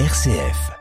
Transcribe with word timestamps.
RCF. 0.00 0.72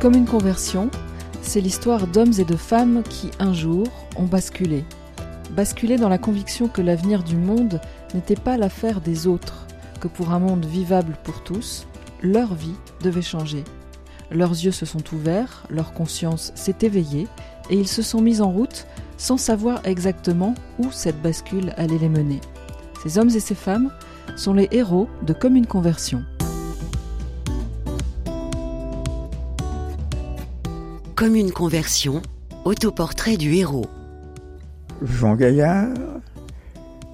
Comme 0.00 0.14
une 0.14 0.24
conversion, 0.26 0.90
c'est 1.40 1.60
l'histoire 1.60 2.08
d'hommes 2.08 2.32
et 2.38 2.44
de 2.44 2.56
femmes 2.56 3.04
qui, 3.08 3.30
un 3.38 3.52
jour, 3.52 3.86
ont 4.16 4.24
basculé. 4.24 4.84
Basculé 5.52 5.98
dans 5.98 6.08
la 6.08 6.18
conviction 6.18 6.66
que 6.66 6.82
l'avenir 6.82 7.22
du 7.22 7.36
monde 7.36 7.80
n'était 8.12 8.34
pas 8.34 8.56
l'affaire 8.56 9.00
des 9.00 9.28
autres, 9.28 9.68
que 10.04 10.08
pour 10.08 10.32
un 10.32 10.38
monde 10.38 10.66
vivable 10.66 11.16
pour 11.24 11.42
tous, 11.42 11.86
leur 12.22 12.52
vie 12.52 12.76
devait 13.02 13.22
changer. 13.22 13.64
Leurs 14.30 14.50
yeux 14.50 14.70
se 14.70 14.84
sont 14.84 15.02
ouverts, 15.14 15.64
leur 15.70 15.94
conscience 15.94 16.52
s'est 16.54 16.76
éveillée, 16.82 17.26
et 17.70 17.76
ils 17.76 17.88
se 17.88 18.02
sont 18.02 18.20
mis 18.20 18.42
en 18.42 18.50
route 18.50 18.86
sans 19.16 19.38
savoir 19.38 19.80
exactement 19.84 20.54
où 20.78 20.92
cette 20.92 21.22
bascule 21.22 21.72
allait 21.78 21.96
les 21.96 22.10
mener. 22.10 22.42
Ces 23.02 23.16
hommes 23.16 23.30
et 23.30 23.40
ces 23.40 23.54
femmes 23.54 23.90
sont 24.36 24.52
les 24.52 24.68
héros 24.72 25.08
de 25.22 25.32
Comme 25.32 25.56
une 25.56 25.66
conversion. 25.66 26.22
Comme 31.16 31.34
une 31.34 31.50
conversion, 31.50 32.20
autoportrait 32.66 33.38
du 33.38 33.54
héros. 33.54 33.86
Jean 35.00 35.34
Gaillard, 35.34 35.94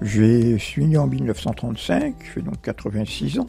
je 0.01 0.57
suis 0.57 0.85
né 0.85 0.97
en 0.97 1.07
1935, 1.07 2.15
j'ai 2.33 2.41
donc 2.41 2.61
86 2.61 3.39
ans, 3.39 3.47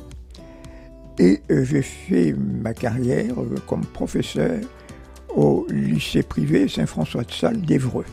et 1.19 1.41
euh, 1.51 1.65
j'ai 1.65 1.83
fait 1.83 2.35
ma 2.35 2.75
carrière 2.75 3.41
euh, 3.41 3.55
comme 3.67 3.85
professeur 3.85 4.61
au 5.35 5.67
lycée 5.71 6.23
privé 6.23 6.69
Saint-François 6.69 7.25
de 7.25 7.31
Sales 7.31 7.61
d'Evreux, 7.63 8.05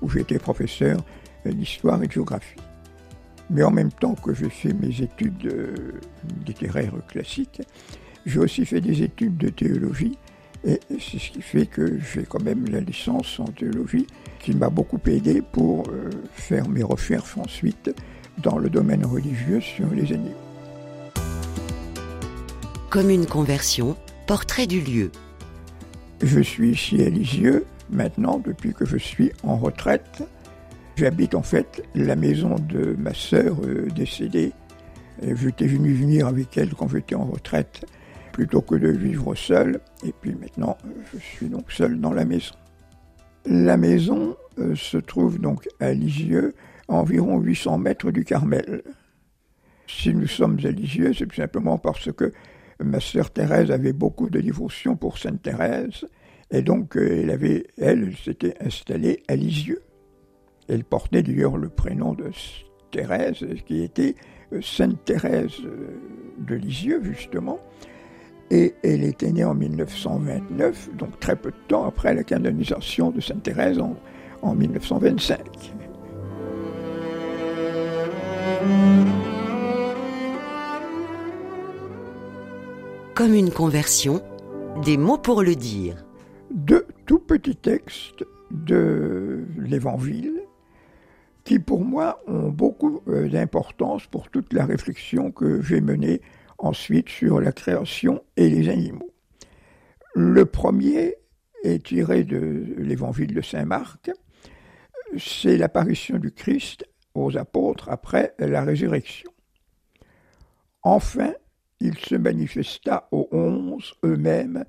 où 0.00 0.08
j'étais 0.08 0.38
professeur 0.38 1.04
d'histoire 1.44 2.02
et 2.02 2.06
de 2.06 2.12
géographie. 2.12 2.56
Mais 3.50 3.62
en 3.62 3.70
même 3.70 3.92
temps 3.92 4.14
que 4.14 4.32
j'ai 4.32 4.48
fait 4.48 4.72
mes 4.72 5.02
études 5.02 5.46
euh, 5.46 6.00
littéraires 6.46 6.94
classiques, 7.08 7.60
j'ai 8.24 8.38
aussi 8.38 8.64
fait 8.64 8.80
des 8.80 9.02
études 9.02 9.36
de 9.36 9.50
théologie 9.50 10.16
et 10.64 10.80
c'est 10.88 11.18
ce 11.18 11.30
qui 11.30 11.42
fait 11.42 11.66
que 11.66 11.98
j'ai 12.00 12.22
quand 12.22 12.42
même 12.42 12.66
la 12.68 12.80
licence 12.80 13.38
en 13.38 13.44
théologie 13.44 14.06
qui 14.40 14.54
m'a 14.54 14.70
beaucoup 14.70 15.00
aidé 15.06 15.42
pour 15.42 15.88
euh, 15.88 16.10
faire 16.32 16.68
mes 16.68 16.82
recherches 16.82 17.36
ensuite 17.36 17.94
dans 18.38 18.58
le 18.58 18.70
domaine 18.70 19.04
religieux 19.04 19.60
sur 19.60 19.88
les 19.90 20.12
animaux. 20.12 20.30
Comme 22.88 23.10
une 23.10 23.26
conversion, 23.26 23.96
portrait 24.26 24.66
du 24.66 24.80
lieu. 24.80 25.10
Je 26.22 26.40
suis 26.40 26.70
ici 26.70 27.02
à 27.02 27.10
Lisieux 27.10 27.66
maintenant 27.90 28.38
depuis 28.38 28.72
que 28.72 28.86
je 28.86 28.96
suis 28.96 29.32
en 29.42 29.56
retraite. 29.56 30.22
J'habite 30.96 31.34
en 31.34 31.42
fait 31.42 31.82
la 31.94 32.16
maison 32.16 32.54
de 32.54 32.96
ma 32.98 33.12
sœur 33.12 33.56
euh, 33.64 33.88
décédée. 33.94 34.52
J'étais 35.22 35.66
venu 35.66 35.92
venir 35.92 36.26
avec 36.26 36.56
elle 36.56 36.74
quand 36.74 36.88
j'étais 36.88 37.14
en 37.14 37.24
retraite 37.24 37.86
plutôt 38.34 38.60
que 38.60 38.74
de 38.74 38.88
vivre 38.88 39.34
seul. 39.36 39.80
Et 40.04 40.12
puis 40.12 40.34
maintenant, 40.34 40.76
je 41.12 41.18
suis 41.18 41.48
donc 41.48 41.70
seul 41.70 42.00
dans 42.00 42.12
la 42.12 42.24
maison. 42.24 42.54
La 43.46 43.76
maison 43.76 44.36
euh, 44.58 44.74
se 44.74 44.96
trouve 44.96 45.38
donc 45.38 45.68
à 45.78 45.92
Lisieux, 45.92 46.54
à 46.88 46.94
environ 46.94 47.38
800 47.38 47.78
mètres 47.78 48.10
du 48.10 48.24
Carmel. 48.24 48.82
Si 49.86 50.12
nous 50.12 50.26
sommes 50.26 50.58
à 50.64 50.70
Lisieux, 50.70 51.12
c'est 51.14 51.26
tout 51.26 51.36
simplement 51.36 51.78
parce 51.78 52.10
que 52.10 52.32
ma 52.80 52.98
sœur 52.98 53.30
Thérèse 53.30 53.70
avait 53.70 53.92
beaucoup 53.92 54.28
de 54.28 54.40
dévotion 54.40 54.96
pour 54.96 55.16
Sainte 55.16 55.42
Thérèse, 55.42 56.04
et 56.50 56.62
donc 56.62 56.96
euh, 56.96 57.22
elle 57.22 57.30
avait, 57.30 57.68
elle, 57.78 58.16
s'était 58.16 58.56
installée 58.60 59.22
à 59.28 59.36
Lisieux. 59.36 59.82
Elle 60.68 60.82
portait 60.82 61.22
d'ailleurs 61.22 61.56
le 61.56 61.68
prénom 61.68 62.14
de 62.14 62.30
Thérèse, 62.90 63.44
qui 63.64 63.82
était 63.82 64.16
euh, 64.52 64.60
Sainte 64.60 65.04
Thérèse 65.04 65.60
de 66.38 66.54
Lisieux, 66.56 67.00
justement. 67.04 67.60
Et 68.50 68.74
elle 68.82 69.04
était 69.04 69.32
née 69.32 69.44
en 69.44 69.54
1929, 69.54 70.90
donc 70.96 71.18
très 71.18 71.36
peu 71.36 71.50
de 71.50 71.56
temps 71.68 71.86
après 71.86 72.14
la 72.14 72.22
canonisation 72.22 73.10
de 73.10 73.20
Sainte 73.20 73.42
Thérèse 73.42 73.78
en, 73.78 73.96
en 74.42 74.54
1925. 74.54 75.40
Comme 83.14 83.34
une 83.34 83.50
conversion, 83.50 84.22
des 84.82 84.96
mots 84.96 85.18
pour 85.18 85.42
le 85.42 85.54
dire. 85.54 86.04
Deux 86.50 86.86
tout 87.06 87.20
petits 87.20 87.56
textes 87.56 88.24
de 88.50 89.44
l'Évangile 89.56 90.42
qui 91.44 91.58
pour 91.58 91.84
moi 91.84 92.20
ont 92.26 92.48
beaucoup 92.48 93.02
euh, 93.08 93.28
d'importance 93.28 94.06
pour 94.06 94.30
toute 94.30 94.52
la 94.52 94.64
réflexion 94.64 95.30
que 95.30 95.60
j'ai 95.62 95.80
menée 95.80 96.22
ensuite 96.58 97.08
sur 97.08 97.40
la 97.40 97.52
création 97.52 98.22
et 98.36 98.48
les 98.48 98.68
animaux. 98.68 99.10
Le 100.14 100.46
premier 100.46 101.16
est 101.62 101.84
tiré 101.84 102.24
de 102.24 102.74
l'évangile 102.78 103.34
de 103.34 103.40
Saint 103.40 103.64
Marc, 103.64 104.10
c'est 105.18 105.56
l'apparition 105.56 106.18
du 106.18 106.32
Christ 106.32 106.86
aux 107.14 107.36
apôtres 107.36 107.88
après 107.88 108.34
la 108.38 108.62
résurrection. 108.62 109.30
Enfin, 110.82 111.32
il 111.80 111.96
se 111.98 112.14
manifesta 112.14 113.08
aux 113.12 113.28
onze 113.32 113.94
eux-mêmes 114.04 114.64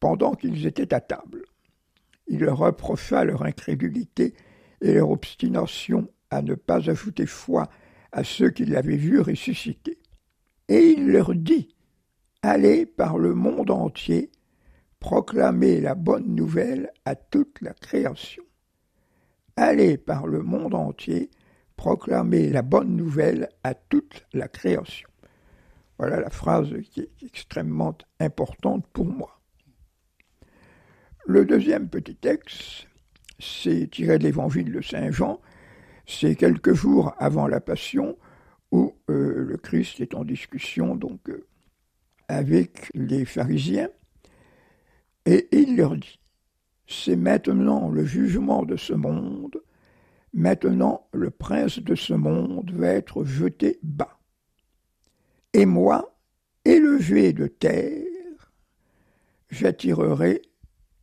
pendant 0.00 0.34
qu'ils 0.34 0.66
étaient 0.66 0.92
à 0.92 1.00
table. 1.00 1.42
Il 2.26 2.40
leur 2.40 2.58
reprocha 2.58 3.24
leur 3.24 3.42
incrédulité 3.42 4.34
et 4.80 4.94
leur 4.94 5.10
obstination 5.10 6.08
à 6.30 6.42
ne 6.42 6.54
pas 6.54 6.90
ajouter 6.90 7.26
foi 7.26 7.68
à 8.12 8.24
ceux 8.24 8.50
qui 8.50 8.64
l'avaient 8.64 8.96
vu 8.96 9.20
ressusciter. 9.20 9.98
Et 10.68 10.94
il 10.96 11.08
leur 11.08 11.34
dit, 11.34 11.74
Allez 12.42 12.84
par 12.84 13.16
le 13.16 13.34
monde 13.34 13.70
entier, 13.70 14.30
proclamer 15.00 15.80
la 15.80 15.94
bonne 15.94 16.34
nouvelle 16.34 16.90
à 17.04 17.14
toute 17.14 17.60
la 17.62 17.72
création. 17.72 18.44
Allez 19.56 19.96
par 19.96 20.26
le 20.26 20.42
monde 20.42 20.74
entier, 20.74 21.30
proclamer 21.76 22.50
la 22.50 22.62
bonne 22.62 22.96
nouvelle 22.96 23.48
à 23.62 23.74
toute 23.74 24.26
la 24.32 24.48
création. 24.48 25.08
Voilà 25.98 26.20
la 26.20 26.30
phrase 26.30 26.74
qui 26.90 27.00
est 27.00 27.22
extrêmement 27.22 27.96
importante 28.20 28.86
pour 28.92 29.06
moi. 29.06 29.40
Le 31.26 31.46
deuxième 31.46 31.88
petit 31.88 32.16
texte, 32.16 32.88
c'est 33.38 33.90
tiré 33.90 34.18
de 34.18 34.24
l'évangile 34.24 34.70
de 34.70 34.82
Saint 34.82 35.10
Jean, 35.10 35.40
c'est 36.06 36.34
quelques 36.34 36.74
jours 36.74 37.14
avant 37.18 37.46
la 37.46 37.60
Passion, 37.60 38.18
où 38.74 38.92
euh, 39.08 39.44
le 39.44 39.56
Christ 39.56 40.00
est 40.00 40.14
en 40.14 40.24
discussion 40.24 40.96
donc 40.96 41.30
euh, 41.30 41.46
avec 42.26 42.90
les 42.92 43.24
pharisiens 43.24 43.88
et 45.26 45.46
il 45.52 45.76
leur 45.76 45.96
dit 45.96 46.18
c'est 46.88 47.14
maintenant 47.14 47.88
le 47.88 48.04
jugement 48.04 48.64
de 48.64 48.76
ce 48.76 48.92
monde, 48.92 49.62
maintenant 50.32 51.06
le 51.12 51.30
prince 51.30 51.78
de 51.78 51.94
ce 51.94 52.14
monde 52.14 52.72
va 52.72 52.88
être 52.88 53.24
jeté 53.24 53.78
bas. 53.82 54.18
Et 55.52 55.66
moi, 55.66 56.18
élevé 56.64 57.32
de 57.32 57.46
terre, 57.46 58.52
j'attirerai 59.50 60.42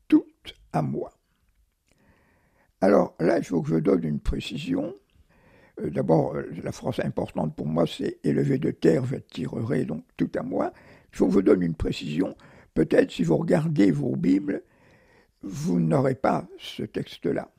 tout 0.10 0.28
à 0.74 0.82
moi. 0.82 1.18
Alors 2.82 3.16
là, 3.20 3.38
il 3.38 3.46
faut 3.46 3.62
que 3.62 3.70
je 3.70 3.78
donne 3.78 4.04
une 4.04 4.20
précision. 4.20 4.94
Euh, 5.82 5.90
d'abord, 5.90 6.36
euh, 6.36 6.50
la 6.64 6.72
phrase 6.72 7.00
importante 7.00 7.56
pour 7.56 7.68
moi, 7.68 7.86
c'est 7.88 8.20
élevé 8.24 8.58
de 8.58 8.72
terre, 8.72 9.06
j'attirerai 9.06 9.86
donc 9.86 10.04
tout 10.18 10.30
à 10.36 10.44
moi. 10.44 10.74
Je 11.12 11.24
vous 11.24 11.42
donne 11.42 11.62
une 11.62 11.76
précision. 11.76 12.36
Peut-être 12.74 13.12
si 13.12 13.24
vous 13.24 13.38
regardez 13.38 13.92
vos 13.92 14.16
Bibles, 14.16 14.64
vous 15.44 15.80
n'aurez 15.80 16.16
pas 16.16 16.48
ce 16.58 16.84
texte-là. 16.84 17.50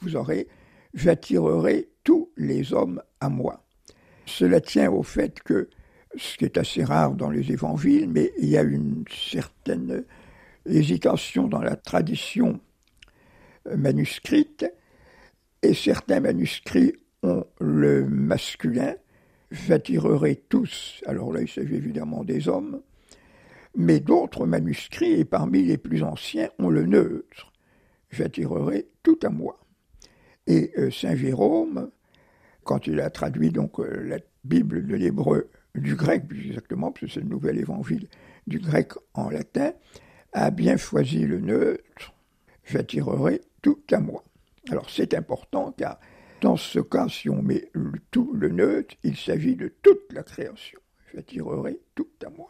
Vous 0.00 0.16
aurez 0.16 0.48
J'attirerai 0.94 1.88
tous 2.04 2.30
les 2.36 2.74
hommes 2.74 3.02
à 3.20 3.30
moi. 3.30 3.64
Cela 4.26 4.60
tient 4.60 4.90
au 4.90 5.02
fait 5.02 5.40
que, 5.40 5.70
ce 6.16 6.36
qui 6.36 6.44
est 6.44 6.58
assez 6.58 6.84
rare 6.84 7.12
dans 7.14 7.30
les 7.30 7.50
évangiles, 7.50 8.10
mais 8.10 8.30
il 8.38 8.50
y 8.50 8.58
a 8.58 8.62
une 8.62 9.04
certaine 9.10 10.04
hésitation 10.66 11.48
dans 11.48 11.62
la 11.62 11.76
tradition 11.76 12.60
manuscrite, 13.74 14.66
et 15.62 15.72
certains 15.72 16.20
manuscrits 16.20 16.92
ont 17.22 17.44
le 17.60 18.04
masculin, 18.06 18.94
j'attirerai 19.50 20.42
tous, 20.48 21.02
alors 21.06 21.32
là 21.32 21.40
il 21.42 21.48
s'agit 21.48 21.74
évidemment 21.74 22.24
des 22.24 22.48
hommes, 22.48 22.80
mais 23.76 24.00
d'autres 24.00 24.46
manuscrits, 24.46 25.12
et 25.12 25.24
parmi 25.24 25.62
les 25.62 25.78
plus 25.78 26.02
anciens, 26.02 26.48
ont 26.58 26.68
le 26.68 26.84
neutre, 26.84 27.52
j'attirerai 28.10 28.88
tout 29.02 29.18
à 29.22 29.30
moi. 29.30 29.58
Et 30.46 30.72
euh, 30.76 30.90
Saint 30.90 31.16
Jérôme, 31.16 31.90
quand 32.64 32.86
il 32.86 33.00
a 33.00 33.10
traduit 33.10 33.50
donc 33.50 33.78
euh, 33.80 34.02
la 34.04 34.18
Bible 34.44 34.86
de 34.86 34.94
l'hébreu, 34.94 35.50
du 35.74 35.94
grec 35.94 36.26
plus 36.28 36.48
exactement, 36.48 36.92
parce 36.92 37.14
c'est 37.14 37.20
le 37.20 37.28
nouvel 37.28 37.58
évangile 37.58 38.08
du 38.46 38.58
grec 38.58 38.92
en 39.14 39.30
latin, 39.30 39.72
a 40.32 40.50
bien 40.50 40.76
choisi 40.76 41.20
le 41.20 41.40
neutre, 41.40 42.14
j'attirerai 42.64 43.40
tout 43.62 43.80
à 43.90 44.00
moi. 44.00 44.22
Alors 44.70 44.90
c'est 44.90 45.14
important 45.14 45.72
car 45.76 45.98
dans 46.42 46.56
ce 46.56 46.80
cas, 46.80 47.08
si 47.08 47.30
on 47.30 47.40
met 47.40 47.70
tout 48.10 48.32
le 48.34 48.48
neutre, 48.48 48.96
il 49.04 49.16
s'agit 49.16 49.54
de 49.54 49.72
toute 49.80 50.12
la 50.12 50.24
création. 50.24 50.80
J'attirerai 51.14 51.80
tout 51.94 52.08
à 52.26 52.30
moi. 52.30 52.48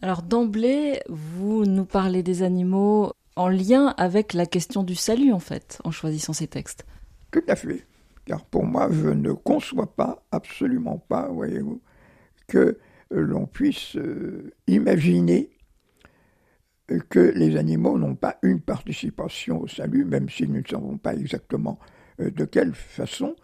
Alors 0.00 0.22
d'emblée, 0.22 1.00
vous 1.08 1.66
nous 1.66 1.84
parlez 1.84 2.22
des 2.22 2.42
animaux 2.42 3.12
en 3.34 3.48
lien 3.48 3.94
avec 3.96 4.32
la 4.32 4.46
question 4.46 4.84
du 4.84 4.94
salut, 4.94 5.32
en 5.32 5.40
fait, 5.40 5.80
en 5.84 5.90
choisissant 5.90 6.32
ces 6.32 6.46
textes. 6.46 6.86
Tout 7.32 7.42
à 7.48 7.56
fait. 7.56 7.84
Car 8.24 8.44
pour 8.44 8.64
moi, 8.64 8.88
je 8.92 9.08
ne 9.08 9.32
conçois 9.32 9.92
pas, 9.92 10.22
absolument 10.30 10.98
pas, 10.98 11.28
voyez-vous, 11.28 11.82
que 12.46 12.78
l'on 13.10 13.46
puisse 13.46 13.96
euh, 13.96 14.52
imaginer 14.68 15.50
que 17.08 17.32
les 17.34 17.56
animaux 17.56 17.98
n'ont 17.98 18.14
pas 18.14 18.36
une 18.42 18.60
participation 18.60 19.62
au 19.62 19.66
salut, 19.66 20.04
même 20.04 20.28
si 20.28 20.46
nous 20.46 20.60
ne 20.60 20.66
savons 20.68 20.96
pas 20.96 21.14
exactement 21.14 21.78
euh, 21.80 21.99
de 22.20 22.44
quelle 22.44 22.74
façon, 22.74 23.36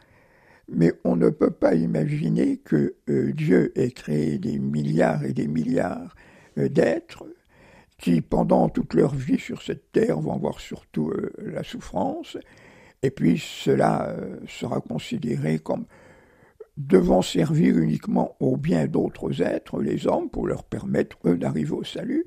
mais 0.68 0.92
on 1.04 1.16
ne 1.16 1.30
peut 1.30 1.50
pas 1.50 1.74
imaginer 1.74 2.58
que 2.58 2.96
euh, 3.08 3.32
Dieu 3.32 3.72
ait 3.78 3.92
créé 3.92 4.38
des 4.38 4.58
milliards 4.58 5.24
et 5.24 5.32
des 5.32 5.46
milliards 5.46 6.14
d'êtres 6.56 7.24
qui, 7.98 8.20
pendant 8.20 8.68
toute 8.68 8.94
leur 8.94 9.14
vie 9.14 9.38
sur 9.38 9.62
cette 9.62 9.92
terre, 9.92 10.20
vont 10.20 10.34
avoir 10.34 10.60
surtout 10.60 11.10
euh, 11.10 11.32
la 11.38 11.62
souffrance, 11.62 12.36
et 13.02 13.10
puis 13.10 13.38
cela 13.38 14.08
euh, 14.10 14.36
sera 14.46 14.80
considéré 14.80 15.58
comme 15.58 15.86
devant 16.76 17.22
servir 17.22 17.78
uniquement 17.78 18.36
au 18.38 18.56
bien 18.56 18.86
d'autres 18.86 19.40
êtres, 19.40 19.80
les 19.80 20.06
hommes, 20.06 20.28
pour 20.28 20.46
leur 20.46 20.64
permettre, 20.64 21.16
eux, 21.24 21.38
d'arriver 21.38 21.72
au 21.72 21.84
salut. 21.84 22.26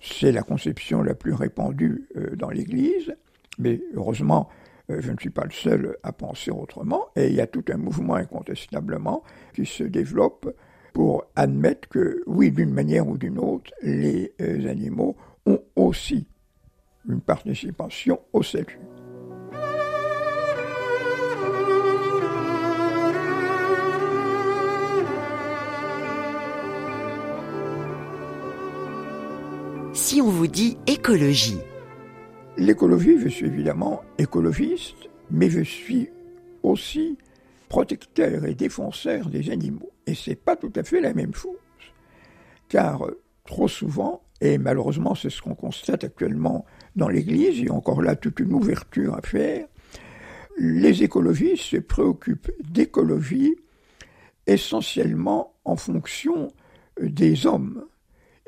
C'est 0.00 0.32
la 0.32 0.42
conception 0.42 1.02
la 1.02 1.14
plus 1.14 1.32
répandue 1.32 2.06
euh, 2.16 2.36
dans 2.36 2.50
l'Église, 2.50 3.14
mais 3.58 3.80
heureusement, 3.94 4.48
je 4.88 5.12
ne 5.12 5.16
suis 5.18 5.30
pas 5.30 5.44
le 5.44 5.50
seul 5.50 5.96
à 6.02 6.12
penser 6.12 6.50
autrement, 6.50 7.08
et 7.16 7.28
il 7.28 7.34
y 7.34 7.40
a 7.40 7.46
tout 7.46 7.64
un 7.70 7.76
mouvement 7.76 8.14
incontestablement 8.14 9.22
qui 9.54 9.66
se 9.66 9.84
développe 9.84 10.54
pour 10.92 11.24
admettre 11.36 11.88
que, 11.88 12.22
oui, 12.26 12.50
d'une 12.50 12.72
manière 12.72 13.06
ou 13.06 13.18
d'une 13.18 13.38
autre, 13.38 13.70
les 13.82 14.32
euh, 14.40 14.68
animaux 14.68 15.16
ont 15.46 15.62
aussi 15.76 16.26
une 17.08 17.20
participation 17.20 18.20
au 18.32 18.42
salut. 18.42 18.78
Si 29.92 30.22
on 30.22 30.28
vous 30.28 30.46
dit 30.46 30.78
écologie. 30.86 31.58
L'écologie, 32.58 33.20
je 33.20 33.28
suis 33.28 33.46
évidemment 33.46 34.02
écologiste, 34.18 35.08
mais 35.30 35.48
je 35.48 35.60
suis 35.60 36.10
aussi 36.64 37.16
protecteur 37.68 38.46
et 38.46 38.54
défenseur 38.56 39.30
des 39.30 39.50
animaux. 39.50 39.92
Et 40.08 40.16
c'est 40.16 40.34
pas 40.34 40.56
tout 40.56 40.72
à 40.74 40.82
fait 40.82 41.00
la 41.00 41.14
même 41.14 41.32
chose. 41.32 41.54
Car 42.68 43.06
euh, 43.06 43.22
trop 43.44 43.68
souvent, 43.68 44.22
et 44.40 44.58
malheureusement 44.58 45.14
c'est 45.14 45.30
ce 45.30 45.40
qu'on 45.40 45.54
constate 45.54 46.02
actuellement 46.02 46.66
dans 46.96 47.08
l'Église, 47.08 47.60
il 47.60 47.66
y 47.66 47.68
a 47.68 47.74
encore 47.74 48.02
là 48.02 48.16
toute 48.16 48.40
une 48.40 48.52
ouverture 48.52 49.14
à 49.14 49.22
faire, 49.22 49.68
les 50.58 51.04
écologistes 51.04 51.62
se 51.62 51.76
préoccupent 51.76 52.50
d'écologie 52.68 53.54
essentiellement 54.48 55.54
en 55.64 55.76
fonction 55.76 56.48
des 57.00 57.46
hommes. 57.46 57.84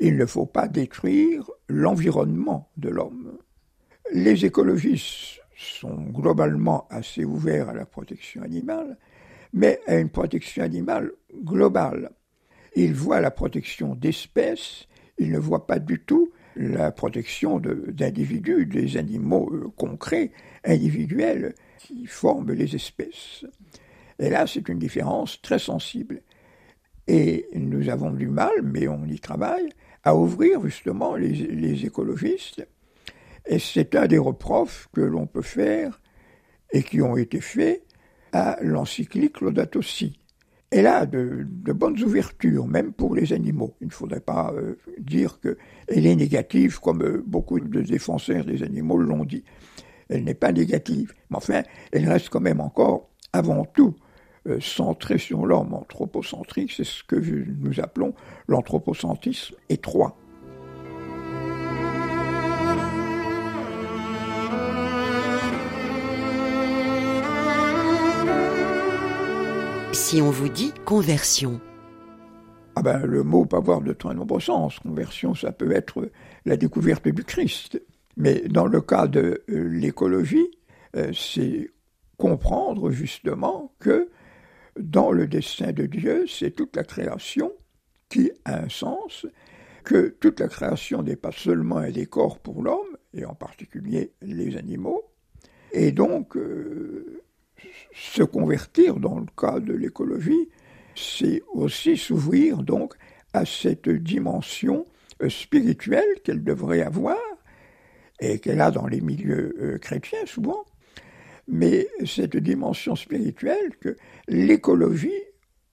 Il 0.01 0.17
ne 0.17 0.25
faut 0.25 0.45
pas 0.45 0.67
détruire 0.67 1.49
l'environnement 1.69 2.69
de 2.75 2.89
l'homme. 2.89 3.37
Les 4.13 4.43
écologistes 4.43 5.39
sont 5.55 5.95
globalement 5.95 6.85
assez 6.89 7.23
ouverts 7.23 7.69
à 7.69 7.73
la 7.73 7.85
protection 7.85 8.41
animale, 8.41 8.97
mais 9.53 9.79
à 9.87 9.95
une 9.95 10.09
protection 10.09 10.63
animale 10.63 11.13
globale. 11.33 12.11
Il 12.75 12.93
voit 12.93 13.21
la 13.21 13.31
protection 13.31 13.95
d'espèces, 13.95 14.87
il 15.17 15.31
ne 15.31 15.39
voit 15.39 15.65
pas 15.65 15.79
du 15.79 16.01
tout 16.01 16.29
la 16.57 16.91
protection 16.91 17.61
d'individus, 17.61 18.65
des 18.65 18.97
animaux 18.97 19.49
euh, 19.53 19.69
concrets, 19.77 20.31
individuels, 20.65 21.55
qui 21.77 22.05
forment 22.05 22.51
les 22.51 22.75
espèces. 22.75 23.45
Et 24.19 24.29
là, 24.29 24.45
c'est 24.45 24.67
une 24.67 24.79
différence 24.79 25.41
très 25.41 25.59
sensible. 25.59 26.21
Et 27.07 27.47
nous 27.53 27.87
avons 27.87 28.11
du 28.11 28.27
mal, 28.27 28.61
mais 28.61 28.89
on 28.89 29.05
y 29.05 29.21
travaille, 29.21 29.69
à 30.03 30.17
ouvrir 30.17 30.61
justement 30.65 31.15
les 31.15 31.85
écologistes. 31.85 32.67
Et 33.51 33.59
c'est 33.59 33.95
un 33.95 34.07
des 34.07 34.17
reproches 34.17 34.87
que 34.93 35.01
l'on 35.01 35.27
peut 35.27 35.41
faire 35.41 36.01
et 36.71 36.83
qui 36.83 37.01
ont 37.01 37.17
été 37.17 37.41
faits 37.41 37.83
à 38.31 38.57
l'encyclique 38.61 39.41
Laudato 39.41 39.81
Si. 39.81 40.17
Elle 40.69 40.87
a 40.87 41.05
de, 41.05 41.45
bonnes 41.73 42.01
ouvertures, 42.01 42.65
même 42.65 42.93
pour 42.93 43.13
les 43.13 43.33
animaux. 43.33 43.75
Il 43.81 43.87
ne 43.87 43.91
faudrait 43.91 44.21
pas 44.21 44.53
euh, 44.55 44.77
dire 44.99 45.41
qu'elle 45.41 46.05
est 46.05 46.15
négative, 46.15 46.79
comme 46.79 47.03
euh, 47.03 47.21
beaucoup 47.27 47.59
de 47.59 47.81
défenseurs 47.81 48.45
des 48.45 48.63
animaux 48.63 48.97
l'ont 48.97 49.25
dit. 49.25 49.43
Elle 50.07 50.23
n'est 50.23 50.33
pas 50.33 50.53
négative, 50.53 51.13
mais 51.29 51.35
enfin, 51.35 51.63
elle 51.91 52.07
reste 52.07 52.29
quand 52.29 52.39
même 52.39 52.61
encore, 52.61 53.09
avant 53.33 53.65
tout, 53.65 53.95
euh, 54.47 54.61
centrée 54.61 55.17
sur 55.17 55.45
l'homme, 55.45 55.73
anthropocentrique, 55.73 56.71
c'est 56.71 56.85
ce 56.85 57.03
que 57.03 57.17
nous 57.17 57.81
appelons 57.81 58.13
l'anthropocentrisme 58.47 59.55
étroit. 59.67 60.20
Si 70.11 70.21
on 70.21 70.29
vous 70.29 70.49
dit 70.49 70.73
conversion 70.83 71.61
ah 72.75 72.81
ben, 72.81 73.05
le 73.05 73.23
mot 73.23 73.45
peut 73.45 73.55
avoir 73.55 73.79
de 73.79 73.93
très 73.93 74.13
nombreux 74.13 74.41
sens. 74.41 74.77
Conversion, 74.79 75.33
ça 75.33 75.53
peut 75.53 75.71
être 75.71 76.11
la 76.43 76.57
découverte 76.57 77.07
du 77.07 77.23
Christ. 77.23 77.81
Mais 78.17 78.41
dans 78.49 78.65
le 78.65 78.81
cas 78.81 79.07
de 79.07 79.41
euh, 79.49 79.69
l'écologie, 79.69 80.51
euh, 80.97 81.13
c'est 81.13 81.69
comprendre 82.17 82.91
justement 82.91 83.73
que 83.79 84.09
dans 84.77 85.11
le 85.13 85.27
dessein 85.27 85.71
de 85.71 85.85
Dieu, 85.85 86.25
c'est 86.27 86.51
toute 86.51 86.75
la 86.75 86.83
création 86.83 87.53
qui 88.09 88.33
a 88.43 88.63
un 88.63 88.69
sens, 88.69 89.25
que 89.85 90.09
toute 90.19 90.41
la 90.41 90.49
création 90.49 91.03
n'est 91.03 91.15
pas 91.15 91.31
seulement 91.31 91.77
un 91.77 91.91
décor 91.91 92.39
pour 92.39 92.61
l'homme, 92.61 92.97
et 93.13 93.23
en 93.23 93.33
particulier 93.33 94.11
les 94.21 94.57
animaux, 94.57 95.05
et 95.71 95.93
donc 95.93 96.35
euh, 96.35 97.21
se 97.93 98.23
convertir 98.23 98.95
dans 98.95 99.19
le 99.19 99.27
cas 99.37 99.59
de 99.59 99.73
l'écologie, 99.73 100.49
c'est 100.95 101.41
aussi 101.53 101.97
s'ouvrir 101.97 102.57
donc 102.63 102.93
à 103.33 103.45
cette 103.45 103.89
dimension 103.89 104.85
euh, 105.21 105.29
spirituelle 105.29 106.21
qu'elle 106.23 106.43
devrait 106.43 106.81
avoir 106.81 107.17
et 108.19 108.39
qu'elle 108.39 108.61
a 108.61 108.71
dans 108.71 108.87
les 108.87 109.01
milieux 109.01 109.55
euh, 109.59 109.77
chrétiens 109.77 110.25
souvent, 110.25 110.65
mais 111.47 111.87
cette 112.05 112.37
dimension 112.37 112.95
spirituelle 112.95 113.75
que 113.79 113.95
l'écologie, 114.27 115.23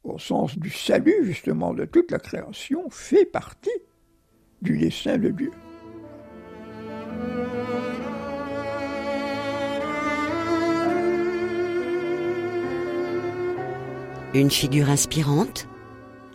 au 0.02 0.18
sens 0.18 0.59
du 0.59 0.71
salut 0.71 1.25
justement 1.25 1.75
de 1.75 1.85
toute 1.85 2.11
la 2.11 2.18
création, 2.18 2.88
fait 2.90 3.26
partie 3.26 3.71
du 4.62 4.78
dessein 4.78 5.18
de 5.18 5.28
Dieu. 5.30 5.52
Une 14.35 14.50
figure 14.50 14.90
inspirante? 14.90 15.66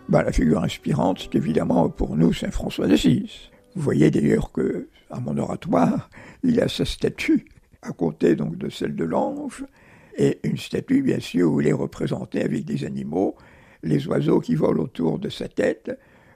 Bah, 0.09 0.23
La 0.23 0.31
figure 0.31 0.63
inspirante, 0.63 1.19
c'est 1.19 1.35
évidemment 1.35 1.89
pour 1.89 2.15
nous 2.15 2.33
Saint 2.33 2.50
François 2.50 2.88
d'Assise. 2.88 3.51
Vous 3.75 3.83
voyez 3.83 4.09
d'ailleurs 4.09 4.51
que 4.51 4.89
à 5.12 5.19
mon 5.19 5.38
oratoire, 5.38 6.09
il 6.41 6.59
a 6.59 6.67
sa 6.67 6.85
statue 6.85 7.45
à 7.83 7.91
côté 7.91 8.35
donc 8.35 8.57
de 8.57 8.69
celle 8.69 8.95
de 8.95 9.03
l'ange, 9.03 9.63
et 10.17 10.39
une 10.43 10.57
statue 10.57 11.03
bien 11.03 11.19
sûr 11.19 11.51
où 11.51 11.62
il 11.62 11.67
est 11.67 11.73
représenté 11.73 12.41
avec 12.41 12.65
des 12.65 12.83
animaux, 12.83 13.35
les 13.83 14.07
oiseaux 14.07 14.39
qui 14.39 14.55
volent 14.55 14.81
autour 14.81 15.19
de 15.19 15.29
sa 15.29 15.47
tête, 15.47 15.91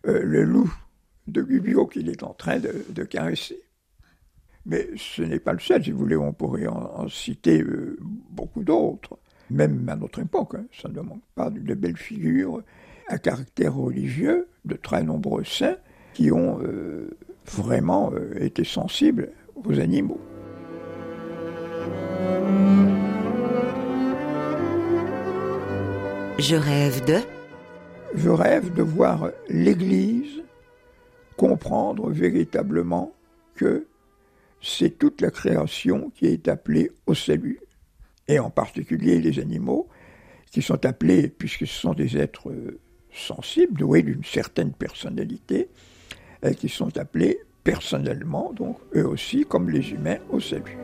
euh, 0.06 0.22
le 0.22 0.44
loup 0.44 0.72
de 1.26 1.42
Gubbio 1.42 1.88
qu'il 1.88 2.10
est 2.10 2.22
en 2.22 2.34
train 2.34 2.60
de, 2.60 3.04
caresser. 3.04 3.64
Mais 4.68 4.90
ce 4.96 5.24
n'est 5.24 5.40
pas 5.40 5.54
le 5.54 5.60
seul, 5.60 5.84
si 5.84 5.90
vous 5.90 6.00
voulez, 6.00 6.18
on 6.18 6.34
pourrait 6.34 6.68
en, 6.68 7.08
citer 7.08 7.64
euh, 7.64 7.98
beaucoup 8.30 8.64
d'autres 8.64 9.18
même 9.50 9.88
à 9.90 9.96
notre 9.96 10.20
époque. 10.20 10.56
Hein, 10.56 10.66
ça 10.72 10.90
ne 10.90 11.02
manque 11.02 11.24
pas 11.36 11.50
de 11.50 11.74
belles 11.74 11.98
figures 11.98 12.62
à 13.08 13.18
caractère 13.18 13.76
religieux, 13.76 14.48
de 14.66 14.76
très 14.76 15.04
nombreux 15.04 15.44
saints 15.44 15.78
qui 16.14 16.32
ont 16.32 16.60
euh, 16.62 17.10
vraiment 17.46 18.12
euh, 18.14 18.44
été 18.44 18.64
sensibles 18.64 19.32
aux 19.56 19.80
animaux. 19.80 20.20
Je 26.40 26.56
rêve 26.56 27.04
de 27.06 27.18
je 28.16 28.30
rêve 28.30 28.74
de 28.74 28.82
voir 28.82 29.30
l'Église 29.50 30.44
comprendre 31.36 32.10
véritablement 32.10 33.14
que 33.56 33.86
c'est 34.62 34.98
toute 34.98 35.22
la 35.22 35.30
création 35.30 36.12
qui 36.16 36.26
est 36.26 36.48
appelée 36.48 36.92
au 37.06 37.14
salut, 37.14 37.60
et 38.28 38.40
en 38.40 38.50
particulier 38.50 39.20
les 39.20 39.40
animaux, 39.40 39.88
qui 40.52 40.62
sont 40.62 40.86
appelés, 40.86 41.28
puisque 41.28 41.68
ce 41.68 41.82
sont 41.82 41.94
des 41.94 42.18
êtres 42.18 42.52
sensibles, 43.12 43.78
doués 43.80 44.04
d'une 44.04 44.24
certaine 44.24 44.72
personnalité, 44.72 45.70
euh, 46.46 46.54
qui 46.54 46.70
sont 46.70 46.98
appelés 46.98 47.40
personnellement, 47.64 48.54
donc 48.54 48.78
eux 48.96 49.06
aussi, 49.06 49.46
comme 49.46 49.70
les 49.70 49.92
humains, 49.92 50.20
au 50.30 50.40
salut. 50.40 50.78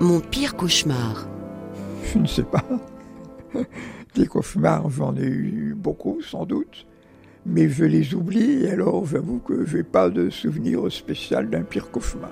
Mon 0.00 0.20
pire 0.20 0.56
cauchemar. 0.56 1.28
Je 2.12 2.18
ne 2.18 2.26
sais 2.26 2.44
pas. 2.44 2.64
Des 4.14 4.26
cauchemars, 4.26 4.90
j'en 4.90 5.16
ai 5.16 5.26
eu 5.26 5.74
beaucoup, 5.76 6.22
sans 6.22 6.46
doute. 6.46 6.86
Mais 7.46 7.68
je 7.68 7.84
les 7.84 8.14
oublie, 8.14 8.64
et 8.64 8.70
alors 8.70 9.04
j'avoue 9.06 9.38
que 9.38 9.64
je 9.66 9.78
n'ai 9.78 9.82
pas 9.82 10.08
de 10.08 10.30
souvenir 10.30 10.90
spécial 10.90 11.50
d'un 11.50 11.62
pire 11.62 11.90
cauchemar. 11.90 12.30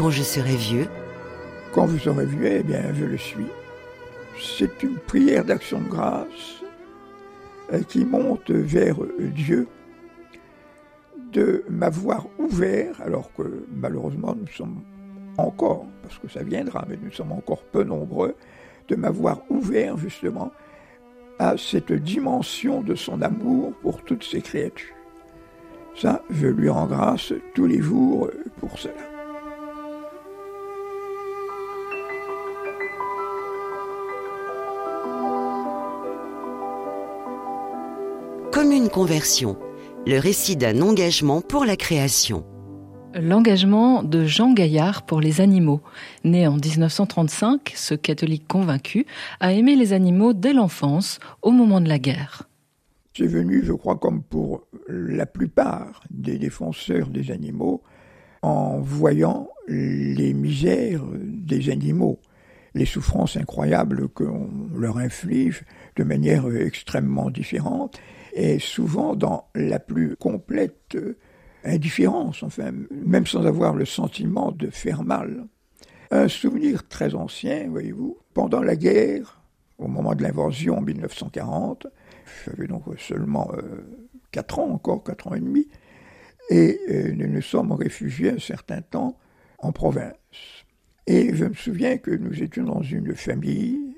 Quand 0.00 0.08
je 0.08 0.22
serai 0.22 0.56
vieux? 0.56 0.86
Quand 1.74 1.84
vous 1.84 1.98
serez 1.98 2.24
vieux, 2.24 2.52
eh 2.60 2.62
bien, 2.62 2.84
je 2.94 3.04
le 3.04 3.18
suis. 3.18 3.48
C'est 4.40 4.82
une 4.82 4.96
prière 4.96 5.44
d'action 5.44 5.78
de 5.78 5.90
grâce 5.90 6.62
euh, 7.70 7.82
qui 7.82 8.06
monte 8.06 8.50
vers 8.50 8.96
Dieu 9.18 9.68
de 11.34 11.66
m'avoir 11.68 12.28
ouvert, 12.38 12.98
alors 13.02 13.30
que 13.34 13.42
malheureusement 13.70 14.34
nous 14.34 14.46
sommes 14.46 14.80
encore, 15.36 15.84
parce 16.02 16.16
que 16.16 16.28
ça 16.28 16.42
viendra, 16.42 16.86
mais 16.88 16.96
nous 16.96 17.12
sommes 17.12 17.32
encore 17.32 17.62
peu 17.64 17.84
nombreux, 17.84 18.34
de 18.88 18.96
m'avoir 18.96 19.42
ouvert 19.50 19.98
justement 19.98 20.50
à 21.38 21.58
cette 21.58 21.92
dimension 21.92 22.80
de 22.80 22.94
son 22.94 23.20
amour 23.20 23.74
pour 23.82 24.02
toutes 24.04 24.24
ses 24.24 24.40
créatures. 24.40 24.96
Ça, 25.94 26.22
je 26.30 26.46
lui 26.46 26.70
rends 26.70 26.86
grâce 26.86 27.34
tous 27.54 27.66
les 27.66 27.82
jours 27.82 28.30
pour 28.60 28.78
cela. 28.78 29.09
Comme 38.70 38.76
une 38.84 38.88
conversion 38.88 39.58
le 40.06 40.20
récit 40.20 40.54
d'un 40.54 40.80
engagement 40.80 41.40
pour 41.40 41.64
la 41.64 41.74
création. 41.74 42.44
L'engagement 43.14 44.04
de 44.04 44.26
Jean 44.26 44.52
Gaillard 44.52 45.04
pour 45.06 45.20
les 45.20 45.40
animaux. 45.40 45.80
Né 46.22 46.46
en 46.46 46.54
1935, 46.54 47.72
ce 47.74 47.94
catholique 47.94 48.46
convaincu 48.46 49.06
a 49.40 49.52
aimé 49.52 49.74
les 49.74 49.92
animaux 49.92 50.34
dès 50.34 50.52
l'enfance, 50.52 51.18
au 51.42 51.50
moment 51.50 51.80
de 51.80 51.88
la 51.88 51.98
guerre. 51.98 52.48
C'est 53.16 53.26
venu, 53.26 53.64
je 53.64 53.72
crois, 53.72 53.96
comme 53.96 54.22
pour 54.22 54.68
la 54.88 55.26
plupart 55.26 56.04
des 56.08 56.38
défenseurs 56.38 57.08
des 57.08 57.32
animaux, 57.32 57.82
en 58.42 58.78
voyant 58.78 59.48
les 59.66 60.32
misères 60.32 61.02
des 61.12 61.70
animaux, 61.70 62.20
les 62.74 62.86
souffrances 62.86 63.36
incroyables 63.36 64.08
qu'on 64.10 64.48
leur 64.72 64.98
inflige 64.98 65.64
de 65.96 66.04
manière 66.04 66.46
extrêmement 66.54 67.30
différente, 67.30 68.00
et 68.32 68.58
souvent 68.58 69.14
dans 69.14 69.48
la 69.54 69.78
plus 69.78 70.16
complète 70.16 70.94
euh, 70.94 71.16
indifférence, 71.64 72.42
enfin, 72.42 72.72
même 72.90 73.26
sans 73.26 73.46
avoir 73.46 73.74
le 73.74 73.84
sentiment 73.84 74.52
de 74.52 74.70
faire 74.70 75.02
mal. 75.02 75.46
Un 76.10 76.28
souvenir 76.28 76.88
très 76.88 77.14
ancien, 77.14 77.68
voyez-vous, 77.68 78.18
pendant 78.34 78.62
la 78.62 78.76
guerre, 78.76 79.40
au 79.78 79.88
moment 79.88 80.14
de 80.14 80.22
l'invasion 80.22 80.78
en 80.78 80.82
1940, 80.82 81.86
j'avais 82.44 82.66
donc 82.66 82.84
seulement 82.98 83.50
euh, 83.54 83.62
quatre 84.30 84.56
4 84.56 84.58
ans 84.58 84.70
encore, 84.70 85.04
4 85.04 85.28
ans 85.28 85.34
et 85.34 85.40
demi, 85.40 85.68
et 86.50 86.80
euh, 86.90 87.12
nous 87.14 87.28
nous 87.28 87.42
sommes 87.42 87.72
réfugiés 87.72 88.30
un 88.30 88.38
certain 88.38 88.82
temps 88.82 89.18
en 89.58 89.72
province. 89.72 90.14
Et 91.06 91.34
je 91.34 91.44
me 91.44 91.54
souviens 91.54 91.98
que 91.98 92.10
nous 92.10 92.42
étions 92.42 92.64
dans 92.64 92.82
une 92.82 93.14
famille 93.14 93.94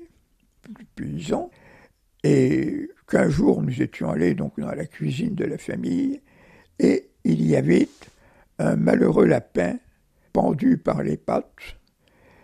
de 0.69 0.85
paysans, 0.95 1.49
et 2.23 2.89
qu'un 3.07 3.29
jour 3.29 3.61
nous 3.61 3.81
étions 3.81 4.09
allés 4.09 4.33
donc 4.33 4.59
dans 4.59 4.73
la 4.73 4.85
cuisine 4.85 5.35
de 5.35 5.45
la 5.45 5.57
famille 5.57 6.21
et 6.79 7.09
il 7.23 7.45
y 7.45 7.55
avait 7.55 7.87
un 8.59 8.75
malheureux 8.75 9.25
lapin 9.25 9.77
pendu 10.31 10.77
par 10.77 11.03
les 11.03 11.17
pattes 11.17 11.77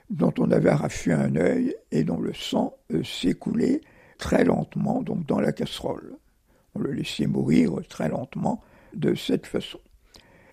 dont 0.09 0.33
on 0.37 0.51
avait 0.51 0.69
arraché 0.69 1.11
un 1.11 1.35
œil 1.35 1.75
et 1.91 2.03
dont 2.03 2.19
le 2.19 2.33
sang 2.33 2.75
euh, 2.91 3.03
s'écoulait 3.03 3.81
très 4.17 4.43
lentement 4.43 5.03
dans 5.03 5.39
la 5.39 5.51
casserole. 5.51 6.15
On 6.75 6.79
le 6.79 6.91
laissait 6.91 7.27
mourir 7.27 7.73
très 7.87 8.09
lentement 8.09 8.61
de 8.93 9.15
cette 9.15 9.45
façon. 9.45 9.79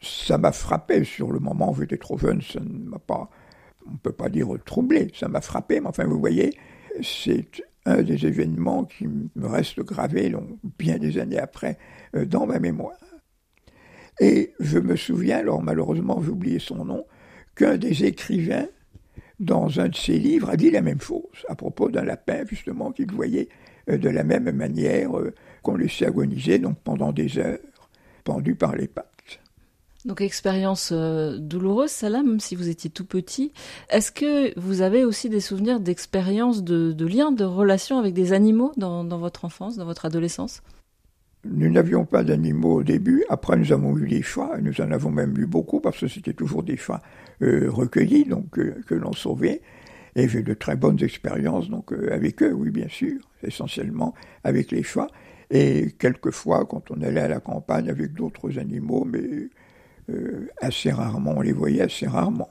Ça 0.03 0.39
m'a 0.39 0.53
frappé 0.53 1.05
sur 1.05 1.33
le 1.33 1.41
moment, 1.41 1.75
j'étais 1.75 1.97
trop 1.97 2.19
jeune, 2.19 2.43
ça 2.43 2.61
ne 2.61 2.91
m'a 2.91 2.99
pas, 2.99 3.31
on 3.87 3.93
ne 3.93 3.97
peut 3.97 4.13
pas 4.13 4.29
dire 4.29 4.49
troublé, 4.65 5.11
ça 5.15 5.29
m'a 5.29 5.41
frappé, 5.41 5.81
mais 5.81 5.89
enfin 5.89 6.05
vous 6.05 6.21
voyez, 6.21 6.57
c'est 7.03 7.47
un 7.87 8.03
des 8.03 8.27
événements 8.27 8.85
qui 8.85 9.07
me 9.07 9.47
reste 9.47 9.81
gravé 9.81 10.35
bien 10.79 10.99
des 10.99 11.19
années 11.19 11.39
après 11.39 11.79
euh, 12.15 12.27
dans 12.27 12.47
ma 12.47 12.59
mémoire. 12.59 12.99
Et 14.21 14.53
je 14.61 14.79
me 14.79 14.97
souviens, 14.97 15.39
alors 15.39 15.63
malheureusement 15.63 16.21
j'ai 16.23 16.31
oublié 16.31 16.59
son 16.59 16.85
nom, 16.85 17.07
qu'un 17.55 17.77
des 17.77 18.05
écrivains, 18.05 18.67
dans 19.39 19.81
un 19.81 19.89
de 19.89 19.95
ses 19.95 20.19
livres, 20.19 20.51
a 20.51 20.57
dit 20.57 20.71
la 20.71 20.81
même 20.81 21.01
chose 21.01 21.45
à 21.49 21.55
propos 21.55 21.91
d'un 21.91 22.05
lapin, 22.05 22.45
justement, 22.47 22.91
qu'il 22.91 23.13
voyait 23.13 23.49
euh, 23.89 23.99
de 23.99 24.09
la 24.09 24.25
même 24.25 24.51
manière 24.51 25.17
euh, 25.19 25.35
qu'on 25.63 25.77
laissait 25.77 26.07
agoniser 26.07 26.59
donc 26.59 26.79
pendant 26.83 27.13
des 27.13 27.39
heures, 27.39 27.59
pendu 28.25 28.55
par 28.55 28.75
les 28.75 28.89
pattes. 28.89 29.16
Donc 30.07 30.21
expérience 30.21 30.91
euh, 30.93 31.37
douloureuse, 31.37 31.91
ça 31.91 32.09
là, 32.09 32.23
même 32.23 32.39
si 32.39 32.55
vous 32.55 32.69
étiez 32.69 32.91
tout 32.91 33.05
petit. 33.05 33.53
Est-ce 33.91 34.13
que 34.13 34.57
vous 34.59 34.81
avez 34.81 35.05
aussi 35.05 35.29
des 35.29 35.41
souvenirs 35.41 35.81
d'expériences, 35.81 36.63
de, 36.63 36.95
liens, 37.05 37.33
de 37.33 37.43
relations 37.43 37.99
avec 37.99 38.15
des 38.15 38.33
animaux 38.33 38.71
dans, 38.77 39.05
votre 39.19 39.45
enfance, 39.45 39.77
dans 39.77 39.85
votre 39.85 40.05
adolescence? 40.05 40.63
Nous 41.45 41.71
n'avions 41.71 42.05
pas 42.05 42.23
d'animaux 42.23 42.75
au 42.75 42.83
début. 42.85 43.25
Après, 43.29 43.57
nous 43.57 43.73
avons 43.73 43.99
eu 43.99 44.07
des 44.07 44.23
chats. 44.23 44.59
Nous 44.63 44.81
en 44.81 44.93
avons 44.93 45.11
même 45.11 45.37
eu 45.39 45.47
beaucoup 45.47 45.81
parce 45.81 45.99
que 45.99 46.07
c'était 46.07 46.35
toujours 46.35 46.63
des 46.63 46.77
chats 46.77 47.03
euh, 47.43 47.69
recueillis, 47.69 48.27
donc 48.27 48.61
euh, 48.61 48.77
que 48.87 48.95
l'on 48.95 49.13
sauvait. 49.13 49.61
Et 50.15 50.29
j'ai 50.29 50.43
de 50.43 50.55
très 50.55 50.77
bonnes 50.77 51.03
expériences 51.03 51.69
donc 51.69 51.93
avec 52.13 52.43
eux, 52.45 52.53
oui, 52.53 52.71
bien 52.71 52.89
sûr, 52.89 53.21
essentiellement 53.43 54.15
avec 54.45 54.71
les 54.71 54.85
chats. 54.85 55.09
Et 55.51 55.93
quelquefois, 55.99 56.65
quand 56.65 56.93
on 56.93 57.03
allait 57.03 57.21
à 57.21 57.29
la 57.29 57.41
campagne 57.41 57.91
avec 57.91 58.15
d'autres 58.15 58.59
animaux, 58.59 59.05
mais 59.05 59.51
euh, 60.11 60.49
assez 60.61 60.91
rarement, 60.91 61.35
on 61.37 61.41
les 61.41 61.53
voyait 61.53 61.83
assez 61.83 62.07
rarement. 62.07 62.51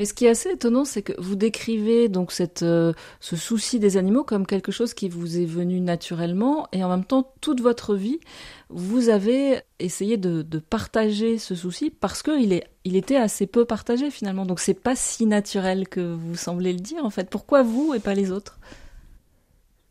Mais 0.00 0.06
ce 0.06 0.14
qui 0.14 0.24
est 0.24 0.30
assez 0.30 0.50
étonnant, 0.52 0.86
c'est 0.86 1.02
que 1.02 1.12
vous 1.20 1.36
décrivez 1.36 2.08
donc 2.08 2.32
cette, 2.32 2.62
euh, 2.62 2.94
ce 3.20 3.36
souci 3.36 3.78
des 3.78 3.98
animaux 3.98 4.24
comme 4.24 4.46
quelque 4.46 4.72
chose 4.72 4.94
qui 4.94 5.10
vous 5.10 5.38
est 5.38 5.44
venu 5.44 5.78
naturellement, 5.78 6.68
et 6.72 6.82
en 6.82 6.88
même 6.88 7.04
temps, 7.04 7.34
toute 7.42 7.60
votre 7.60 7.94
vie, 7.94 8.18
vous 8.70 9.10
avez 9.10 9.60
essayé 9.78 10.16
de, 10.16 10.42
partager 10.58 11.36
ce 11.36 11.54
souci 11.54 11.90
parce 11.90 12.22
qu'il 12.22 12.62
il 12.84 12.96
était 12.96 13.16
assez 13.16 13.46
peu 13.46 13.66
partagé 13.66 14.10
finalement. 14.10 14.46
Donc 14.46 14.60
c'est 14.60 14.72
pas 14.72 14.96
si 14.96 15.26
naturel 15.26 15.86
que 15.86 16.14
vous 16.14 16.34
semblez 16.34 16.72
le 16.72 16.80
dire 16.80 17.04
en 17.04 17.10
fait. 17.10 17.28
Pourquoi 17.28 17.62
vous 17.62 17.92
et 17.94 18.00
pas 18.00 18.14
les 18.14 18.30
autres? 18.30 18.58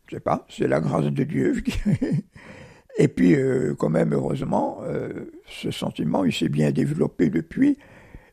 Je 0.08 0.16
sais 0.16 0.20
pas, 0.20 0.44
c'est 0.48 0.66
la 0.66 0.80
grâce 0.80 1.04
de 1.04 1.22
Dieu. 1.22 1.62
Et 2.98 3.08
puis, 3.08 3.34
euh, 3.34 3.74
quand 3.78 3.88
même, 3.88 4.12
heureusement, 4.12 4.80
euh, 4.82 5.30
ce 5.50 5.70
sentiment, 5.70 6.24
il 6.24 6.32
s'est 6.32 6.48
bien 6.48 6.70
développé 6.70 7.28
depuis, 7.28 7.76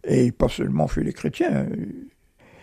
et 0.03 0.31
pas 0.31 0.47
seulement 0.47 0.87
chez 0.87 1.03
les 1.03 1.13
chrétiens, 1.13 1.67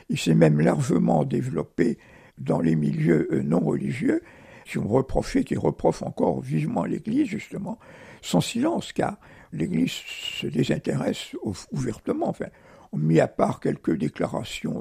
il 0.08 0.18
s'est 0.18 0.34
même 0.34 0.60
largement 0.60 1.24
développé 1.24 1.98
dans 2.38 2.60
les 2.60 2.76
milieux 2.76 3.28
euh, 3.32 3.42
non 3.42 3.60
religieux, 3.60 4.22
qui 4.64 4.78
ont 4.78 4.88
reproché, 4.88 5.44
qui 5.44 5.56
reprochent 5.56 6.02
encore 6.02 6.40
vivement 6.40 6.84
l'Église, 6.84 7.28
justement, 7.28 7.78
son 8.22 8.40
silence, 8.40 8.92
car 8.92 9.18
l'Église 9.52 9.92
se 9.92 10.46
désintéresse 10.46 11.36
ouvertement. 11.70 12.28
Enfin, 12.28 12.46
mis 12.94 13.20
à 13.20 13.28
part 13.28 13.60
quelques 13.60 13.96
déclarations 13.96 14.80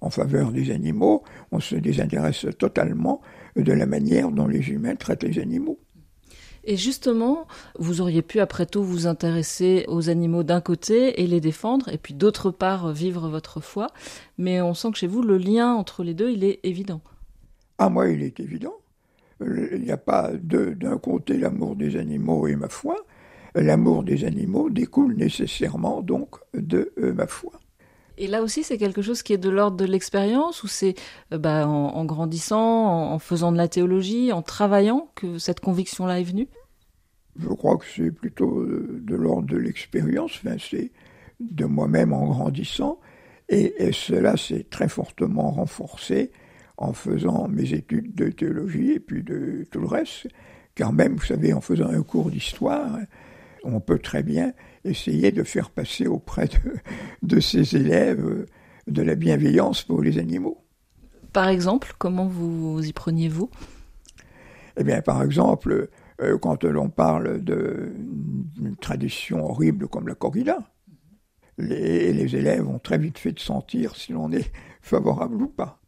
en 0.00 0.10
faveur 0.10 0.52
des 0.52 0.70
animaux, 0.70 1.22
on 1.50 1.60
se 1.60 1.76
désintéresse 1.76 2.46
totalement 2.58 3.22
de 3.56 3.72
la 3.72 3.86
manière 3.86 4.30
dont 4.30 4.46
les 4.46 4.68
humains 4.68 4.96
traitent 4.96 5.24
les 5.24 5.38
animaux. 5.40 5.78
Et 6.66 6.76
justement, 6.76 7.46
vous 7.78 8.00
auriez 8.00 8.22
pu 8.22 8.40
après 8.40 8.66
tout 8.66 8.82
vous 8.82 9.06
intéresser 9.06 9.84
aux 9.86 10.10
animaux 10.10 10.42
d'un 10.42 10.60
côté 10.60 11.22
et 11.22 11.26
les 11.28 11.40
défendre, 11.40 11.88
et 11.88 11.96
puis 11.96 12.12
d'autre 12.12 12.50
part 12.50 12.92
vivre 12.92 13.28
votre 13.28 13.60
foi. 13.60 13.86
Mais 14.36 14.60
on 14.60 14.74
sent 14.74 14.90
que 14.90 14.98
chez 14.98 15.06
vous, 15.06 15.22
le 15.22 15.38
lien 15.38 15.72
entre 15.72 16.02
les 16.02 16.12
deux, 16.12 16.30
il 16.30 16.42
est 16.42 16.58
évident. 16.64 17.00
Ah, 17.78 17.88
moi, 17.88 18.08
il 18.08 18.22
est 18.22 18.40
évident. 18.40 18.74
Il 19.40 19.82
n'y 19.82 19.92
a 19.92 19.96
pas 19.96 20.32
d'un 20.34 20.98
côté 20.98 21.38
l'amour 21.38 21.76
des 21.76 21.96
animaux 21.96 22.48
et 22.48 22.56
ma 22.56 22.68
foi. 22.68 22.96
L'amour 23.54 24.02
des 24.02 24.24
animaux 24.24 24.68
découle 24.68 25.14
nécessairement 25.14 26.02
donc 26.02 26.36
de 26.52 26.92
euh, 26.98 27.12
ma 27.14 27.26
foi. 27.26 27.52
Et 28.18 28.26
là 28.26 28.42
aussi, 28.42 28.62
c'est 28.62 28.78
quelque 28.78 29.02
chose 29.02 29.22
qui 29.22 29.32
est 29.32 29.38
de 29.38 29.50
l'ordre 29.50 29.76
de 29.76 29.84
l'expérience, 29.84 30.62
ou 30.62 30.68
c'est 30.68 30.94
euh, 31.32 31.38
bah, 31.38 31.66
en, 31.68 32.04
grandissant, 32.04 33.12
en, 33.12 33.18
faisant 33.18 33.52
de 33.52 33.56
la 33.56 33.68
théologie, 33.68 34.32
en 34.32 34.42
travaillant, 34.42 35.10
que 35.14 35.38
cette 35.38 35.60
conviction-là 35.60 36.20
est 36.20 36.24
venue? 36.24 36.48
Je 37.38 37.48
crois 37.48 37.76
que 37.76 37.84
c'est 37.94 38.10
plutôt 38.10 38.64
de, 38.64 39.14
l'ordre 39.14 39.48
de 39.48 39.58
l'expérience, 39.58 40.40
c'est 40.58 40.92
de 41.40 41.64
moi-même 41.66 42.14
en 42.14 42.26
grandissant, 42.26 42.98
et, 43.48 43.92
cela 43.92 44.36
s'est 44.36 44.66
très 44.68 44.88
fortement 44.88 45.50
renforcé 45.50 46.32
en 46.78 46.92
faisant 46.92 47.48
mes 47.48 47.74
études 47.74 48.14
de 48.14 48.28
théologie 48.30 48.92
et 48.92 49.00
puis 49.00 49.22
de 49.22 49.66
tout 49.70 49.80
le 49.80 49.86
reste, 49.86 50.28
car 50.74 50.92
même, 50.92 51.16
vous 51.16 51.24
savez, 51.24 51.52
en 51.52 51.60
faisant 51.60 51.88
un 51.88 52.02
cours 52.02 52.30
d'histoire, 52.30 52.98
on 53.64 53.80
peut 53.80 53.98
très 53.98 54.22
bien 54.22 54.52
essayer 54.86 55.32
de 55.32 55.42
faire 55.42 55.70
passer 55.70 56.06
auprès 56.06 56.46
de, 56.46 56.76
de 57.22 57.40
ses 57.40 57.76
élèves 57.76 58.24
euh, 58.24 58.46
de 58.86 59.02
la 59.02 59.14
bienveillance 59.14 59.82
pour 59.82 60.02
les 60.02 60.18
animaux. 60.18 60.64
Par 61.32 61.48
exemple, 61.48 61.94
comment 61.98 62.26
vous 62.26 62.84
y 62.84 62.92
preniez-vous 62.92 63.50
Eh 64.76 64.84
bien, 64.84 65.02
par 65.02 65.22
exemple, 65.22 65.90
euh, 66.22 66.38
quand 66.38 66.64
l'on 66.64 66.88
parle 66.88 67.40
d'une 67.40 68.76
tradition 68.80 69.44
horrible 69.44 69.88
comme 69.88 70.08
la 70.08 70.14
corrida, 70.14 70.58
les, 71.58 72.12
les 72.12 72.36
élèves 72.36 72.68
ont 72.68 72.78
très 72.78 72.98
vite 72.98 73.18
fait 73.18 73.32
de 73.32 73.40
sentir 73.40 73.96
si 73.96 74.12
l'on 74.12 74.30
est 74.32 74.50
favorable 74.80 75.42
ou 75.42 75.48
pas. 75.48 75.80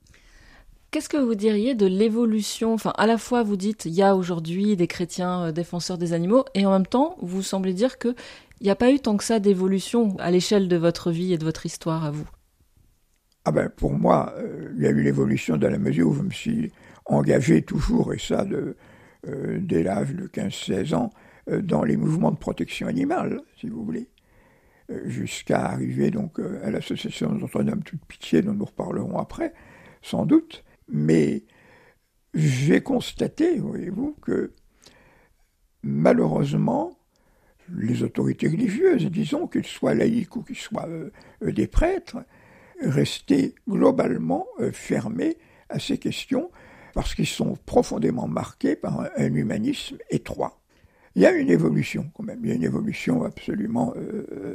Qu'est-ce 0.91 1.11
que 1.11 1.19
vous 1.19 1.35
diriez 1.35 1.75
de 1.75 1.85
l'évolution? 1.85 2.73
Enfin, 2.73 2.95
à 2.97 3.07
la 3.07 3.19
fois, 3.19 3.43
vous 3.43 3.59
dites, 3.59 3.85
il 3.85 3.93
y 3.93 4.03
a 4.03 4.17
aujourd'hui 4.17 4.75
des 4.75 4.87
chrétiens 4.87 5.45
euh, 5.45 5.53
défenseurs 5.53 5.99
des 5.99 6.15
animaux, 6.15 6.47
et 6.55 6.65
en 6.65 6.73
même 6.73 6.87
temps, 6.87 7.17
vous 7.21 7.43
semblez 7.43 7.75
dire 7.75 7.99
qu'il 8.59 8.67
n'y 8.67 8.71
a 8.71 8.77
pas 8.77 8.91
eu 8.91 8.99
tant 9.01 9.17
que 9.17 9.25
ça 9.25 9.41
d'évolution 9.41 10.17
à 10.19 10.31
l'échelle 10.31 10.69
de 10.69 10.77
votre 10.77 11.11
vie 11.11 11.33
et 11.33 11.39
de 11.39 11.45
votre 11.45 11.67
histoire 11.67 12.05
à 12.05 12.11
vous? 12.11 12.29
Ah 13.45 13.53
ben, 13.53 13.69
pour 13.69 13.93
moi, 13.93 14.35
euh, 14.39 14.73
il 14.77 14.83
y 14.83 14.87
a 14.87 14.91
eu 14.91 15.03
l'évolution 15.03 15.57
dans 15.57 15.71
la 15.71 15.79
mesure 15.79 16.09
où 16.09 16.15
je 16.15 16.23
me 16.23 16.31
suis 16.31 16.73
engagé 17.07 17.63
toujours, 17.63 18.13
et 18.13 18.19
ça 18.19 18.45
euh, 18.45 19.59
dès 19.61 19.83
l'âge 19.83 20.15
de 20.15 20.27
15-16 20.27 20.95
ans, 20.95 21.11
dans 21.63 21.83
les 21.83 21.97
mouvements 21.97 22.31
de 22.31 22.37
protection 22.37 22.87
animale, 22.89 23.41
si 23.59 23.71
vous 23.71 23.83
voulez, 23.83 24.11
jusqu'à 25.07 25.65
arriver 25.65 26.11
donc 26.11 26.39
à 26.63 26.71
l'association 26.71 27.33
Notre-Dame 27.33 27.83
Toute 27.83 28.05
Pitié, 28.05 28.43
dont 28.43 28.53
nous 28.53 28.67
reparlerons 28.67 29.17
après, 29.17 29.55
sans 30.03 30.27
doute. 30.27 30.63
Mais 30.89 31.45
j'ai 32.35 32.81
constaté, 32.83 33.59
voyez-vous, 33.59 34.17
que 34.23 34.53
malheureusement, 35.83 36.98
les 37.77 38.03
autorités 38.03 38.49
religieuses, 38.49 39.07
disons 39.07 39.47
qu'ils 39.47 39.67
soient 39.67 39.95
laïcs 39.95 40.35
ou 40.37 40.43
qu'ils 40.43 40.57
soient 40.57 40.89
euh, 40.89 41.11
euh, 41.43 41.53
des 41.53 41.67
prêtres, 41.67 42.19
restaient 42.81 43.55
globalement 43.69 44.47
euh, 44.61 44.73
fermés 44.73 45.37
à 45.69 45.79
ces 45.79 45.99
questions 45.99 46.51
parce 46.95 47.15
qu'ils 47.15 47.27
sont 47.27 47.57
profondément 47.67 48.27
marqués 48.27 48.77
par 48.77 49.01
un, 49.01 49.35
humanisme 49.35 49.99
étroit. 50.11 50.61
Il 51.15 51.23
y 51.23 51.27
a 51.27 51.33
une 51.33 51.51
évolution 51.51 52.11
quand 52.15 52.23
même, 52.23 52.41
il 52.43 52.49
y 52.49 52.53
a 52.53 52.57
une 52.57 52.65
évolution 52.65 53.25
absolument 53.25 53.93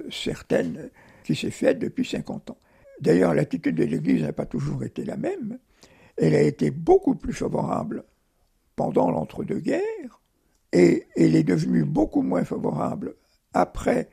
certaine 0.10 0.90
qui 1.24 1.36
s'est 1.36 1.52
faite 1.52 1.80
depuis 1.80 2.06
50 2.06 2.52
ans. 2.52 2.58
D'ailleurs, 3.02 3.34
l'attitude 3.34 3.76
de 3.76 3.84
l'Église 3.84 4.24
n'a 4.24 4.34
pas 4.34 4.46
toujours 4.46 4.84
été 4.84 5.04
la 5.04 5.18
même. 5.18 5.60
Elle 6.18 6.36
a 6.36 6.42
été 6.42 6.72
beaucoup 6.72 7.16
plus 7.16 7.34
favorable 7.34 8.04
pendant 8.76 9.12
l'entre-deux-guerres 9.12 10.23
et 10.74 11.06
elle 11.16 11.36
est 11.36 11.44
devenue 11.44 11.86
beaucoup 11.86 12.24
moins 12.24 12.44
favorable 12.44 13.14
après 13.54 14.10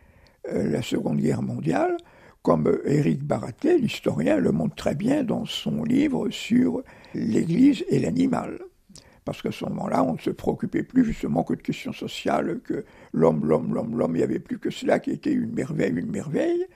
euh, 0.52 0.70
la 0.70 0.82
Seconde 0.82 1.18
Guerre 1.18 1.42
mondiale, 1.42 1.96
comme 2.42 2.78
Éric 2.84 3.24
Baraté, 3.24 3.78
l'historien, 3.78 4.36
le 4.36 4.52
montre 4.52 4.76
très 4.76 4.94
bien 4.94 5.24
dans 5.24 5.46
son 5.46 5.82
livre 5.82 6.30
sur 6.30 6.82
l'Église 7.14 7.84
et 7.88 7.98
l'animal. 7.98 8.58
Parce 9.24 9.42
qu'à 9.42 9.52
ce 9.52 9.64
moment-là, 9.66 10.02
on 10.04 10.14
ne 10.14 10.18
se 10.18 10.30
préoccupait 10.30 10.82
plus 10.82 11.04
justement 11.04 11.44
que 11.44 11.54
de 11.54 11.62
questions 11.62 11.92
sociales, 11.92 12.60
que 12.64 12.84
l'homme, 13.12 13.44
l'homme, 13.44 13.74
l'homme, 13.74 13.98
l'homme, 13.98 14.16
il 14.16 14.18
n'y 14.18 14.24
avait 14.24 14.38
plus 14.38 14.58
que 14.58 14.70
cela 14.70 14.98
qui 14.98 15.10
était 15.10 15.32
une 15.32 15.52
merveille, 15.52 15.92
une 15.94 16.10
merveille. 16.10 16.66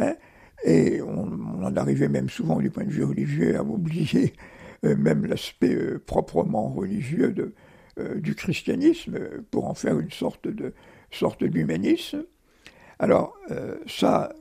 Hein. 0.00 0.14
et 0.64 1.02
on, 1.02 1.64
en 1.64 1.76
arrivait 1.76 2.08
même 2.08 2.28
souvent 2.28 2.60
du 2.60 2.70
point 2.70 2.84
de 2.84 2.90
vue 2.90 3.02
religieux 3.02 3.56
à 3.56 3.64
oublier 3.64 4.32
euh, 4.84 4.96
même 4.96 5.26
l'aspect 5.26 5.74
euh, 5.74 5.98
proprement 6.06 6.68
religieux 6.68 7.32
de, 7.32 7.52
euh, 7.98 8.20
du 8.20 8.34
christianisme 8.34 9.18
pour 9.50 9.66
en 9.66 9.74
faire 9.74 9.98
une 9.98 10.10
sorte 10.10 10.48
de 10.48 10.74
sorte 11.10 11.42
d'humanisme. 11.42 12.24
Alors 12.98 13.36
ça, 13.86 14.32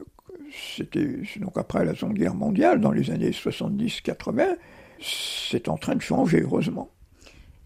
c'était 0.52 1.22
donc 1.40 1.58
après 1.58 1.86
la 1.86 1.94
Seconde 1.94 2.16
Guerre 2.16 2.34
mondiale, 2.34 2.82
dans 2.82 2.92
les 2.92 3.12
années 3.12 3.30
70-80, 3.30 4.58
c'est 5.00 5.70
en 5.70 5.78
train 5.78 5.96
de 5.96 6.02
changer, 6.02 6.42
heureusement. 6.42 6.90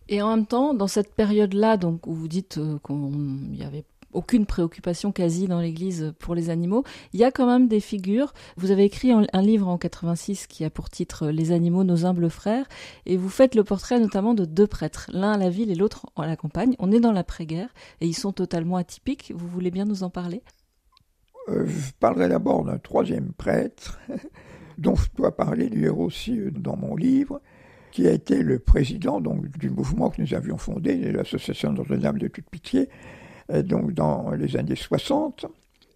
Et 0.10 0.22
en 0.22 0.36
même 0.36 0.46
temps, 0.46 0.74
dans 0.74 0.90
cette 0.90 1.16
période-là, 1.16 1.78
donc 1.78 2.06
où 2.08 2.14
vous 2.14 2.28
dites 2.28 2.60
qu'il 2.86 3.56
y 3.56 3.64
avait 3.64 3.86
aucune 4.14 4.46
préoccupation 4.46 5.12
quasi 5.12 5.48
dans 5.48 5.60
l'Église 5.60 6.14
pour 6.20 6.36
les 6.36 6.50
animaux. 6.50 6.84
Il 7.14 7.20
y 7.20 7.24
a 7.24 7.32
quand 7.32 7.46
même 7.46 7.68
des 7.68 7.80
figures. 7.80 8.34
Vous 8.58 8.72
avez 8.72 8.84
écrit 8.84 9.12
un, 9.12 9.42
livre 9.42 9.68
en 9.68 9.78
86 9.78 10.48
qui 10.48 10.64
a 10.64 10.70
pour 10.70 10.90
titre 10.90 11.28
Les 11.28 11.52
animaux, 11.52 11.84
nos 11.84 12.06
humbles 12.06 12.30
frères, 12.30 12.68
et 13.06 13.18
vous 13.18 13.30
faites 13.30 13.56
le 13.56 13.64
portrait 13.64 14.00
notamment 14.00 14.34
de 14.34 14.46
deux 14.46 14.68
prêtres, 14.68 15.10
l'un 15.14 15.34
à 15.34 15.38
la 15.38 15.50
ville 15.50 15.72
et 15.72 15.76
l'autre 15.76 16.06
à 16.16 16.28
la 16.28 16.36
campagne. 16.36 16.76
On 16.80 16.92
est 16.92 17.00
dans 17.00 17.12
l'après-guerre 17.12 17.74
et 18.02 18.08
ils 18.08 18.14
sont 18.14 18.32
totalement 18.32 18.78
atypiques. 18.78 19.32
Vous 19.36 19.48
voulez 19.48 19.72
bien 19.72 19.86
nous 19.86 20.04
en 20.04 20.10
parler? 20.10 20.44
Euh, 21.50 21.66
Je 21.66 21.92
parlerai 22.00 22.30
d'abord 22.30 22.64
d'un 22.64 22.78
troisième 22.78 23.34
prêtre 23.34 24.00
dont 24.78 24.96
je 24.96 25.10
dois 25.16 25.36
parler 25.36 25.70
d'ailleurs 25.70 26.00
aussi 26.00 26.38
euh, 26.38 26.52
dans 26.52 26.76
mon 26.76 26.96
livre 26.96 27.42
qui 27.92 28.08
a 28.08 28.12
été 28.12 28.42
le 28.42 28.58
président 28.58 29.20
donc, 29.20 29.58
du 29.58 29.70
mouvement 29.70 30.10
que 30.10 30.22
nous 30.22 30.34
avions 30.34 30.58
fondé, 30.58 31.12
l'association 31.12 31.74
Notre-Dame 31.74 32.18
de 32.18 32.28
toute 32.28 32.50
pitié, 32.50 32.90
donc 33.64 33.94
dans 33.94 34.32
les 34.32 34.56
années 34.58 34.76
60, 34.76 35.46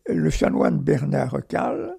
le 0.08 0.30
chanoine 0.30 0.80
Bernard 0.80 1.32
Recal, 1.32 1.96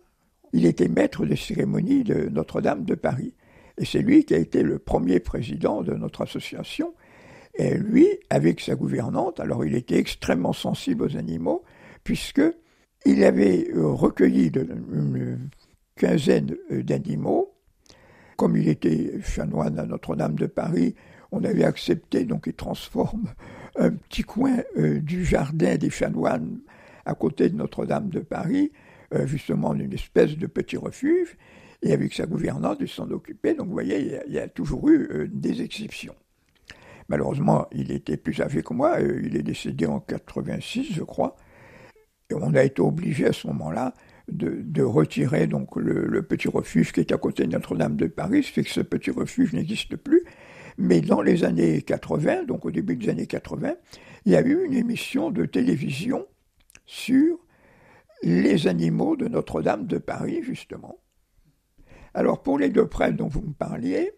il 0.53 0.67
était 0.67 0.89
maître 0.89 1.27
des 1.27 1.37
cérémonies 1.37 2.05
de 2.05 2.29
Notre-Dame 2.29 2.85
de 2.85 2.95
Paris. 2.95 3.35
Et 3.79 3.85
c'est 3.85 4.01
lui 4.01 4.25
qui 4.25 4.35
a 4.35 4.39
été 4.39 4.63
le 4.63 4.79
premier 4.79 5.21
président 5.21 5.83
de 5.83 5.95
notre 5.95 6.23
association. 6.23 6.95
Et 7.55 7.77
lui, 7.77 8.07
avec 8.31 8.61
sa 8.61 8.75
gouvernante, 8.75 9.41
alors 9.41 9.65
il 9.65 9.75
était 9.75 9.99
extrêmement 9.99 10.53
sensible 10.53 11.05
aux 11.05 11.17
animaux, 11.17 11.65
puisque 12.05 12.43
il 13.05 13.25
avait 13.25 13.69
euh, 13.75 13.87
recueilli 13.89 14.51
une 14.55 15.51
quinzaine 15.97 16.57
euh, 16.71 16.83
d'animaux. 16.83 17.55
Comme 18.37 18.57
il 18.57 18.69
était 18.69 19.21
chanoine 19.23 19.79
à 19.79 19.87
Notre-Dame 19.87 20.35
de 20.35 20.47
Paris, 20.47 20.95
on 21.33 21.43
avait 21.45 21.65
accepté, 21.65 22.25
donc 22.25 22.45
il 22.47 22.55
transforme 22.55 23.29
un 23.79 23.91
petit 23.91 24.23
coin 24.23 24.59
euh, 24.77 25.01
du 25.01 25.25
jardin 25.25 25.77
des 25.77 25.91
chanoines 25.91 26.61
à 27.05 27.15
côté 27.15 27.49
de 27.49 27.57
Notre-Dame 27.57 28.09
de 28.09 28.21
Paris, 28.21 28.73
euh, 29.15 29.27
justement 29.27 29.75
une 29.75 29.93
espèce 29.93 30.37
de 30.37 30.47
petit 30.47 30.77
refuge, 30.77 31.37
et 31.83 31.93
avec 31.93 32.13
sa 32.13 32.27
gouvernante, 32.27 32.79
il 32.81 32.89
s'en 32.89 33.11
occupait. 33.11 33.55
Donc 33.55 33.69
vous 33.69 33.73
voyez, 33.73 34.21
il 34.27 34.33
y 34.33 34.39
a, 34.39 34.49
toujours 34.49 34.89
eu 34.89 35.09
euh, 35.11 35.29
des 35.31 35.63
exceptions. 35.63 36.15
Malheureusement, 37.09 37.67
il 37.71 37.93
était 37.93 38.17
plus 38.17 38.41
âgé 38.41 38.63
que 38.63 38.75
moi, 38.75 38.99
il 39.01 39.37
est 39.37 39.45
décédé 39.45 39.87
en 39.87 40.01
86, 40.01 40.93
je 40.93 41.03
crois, 41.05 41.37
et 42.29 42.35
on 42.35 42.55
a 42.55 42.65
été 42.65 42.83
obligé 42.83 43.27
à 43.27 43.33
ce 43.33 43.47
moment-là 43.47 43.95
de, 44.29 44.83
retirer 44.83 45.47
donc 45.47 45.77
le, 45.77 46.07
le, 46.07 46.23
petit 46.23 46.49
refuge 46.49 46.91
qui 46.91 46.99
est 46.99 47.13
à 47.13 47.17
côté 47.17 47.45
de 47.45 47.53
Notre-Dame 47.53 47.95
de 47.95 48.09
Paris, 48.09 48.43
ce 48.43 48.51
fait 48.51 48.65
que 48.65 48.71
ce 48.71 48.81
petit 48.81 49.13
refuge 49.13 49.53
n'existe 49.53 49.95
plus, 49.95 50.25
mais 50.79 51.01
dans 51.01 51.23
les 51.23 51.45
années 51.45 51.83
80, 51.83 52.45
donc 52.45 52.65
au 52.65 52.71
début 52.71 52.97
des 52.97 53.09
années 53.09 53.27
80, 53.27 53.75
il 54.25 54.33
y 54.33 54.37
a 54.37 54.43
eu 54.43 54.65
une 54.65 54.75
émission 54.75 55.31
de 55.31 55.45
télévision 55.45 56.27
sur 56.85 57.39
les 58.23 58.67
animaux 58.67 59.17
de 59.17 59.29
Notre-Dame 59.29 59.87
de 59.87 59.99
Paris, 59.99 60.41
justement. 60.43 60.99
Alors 62.15 62.43
pour 62.43 62.59
les 62.59 62.71
deux 62.71 62.87
prêtres 62.87 63.17
dont 63.17 63.29
vous 63.29 63.43
me 63.43 63.53
parliez, 63.53 64.13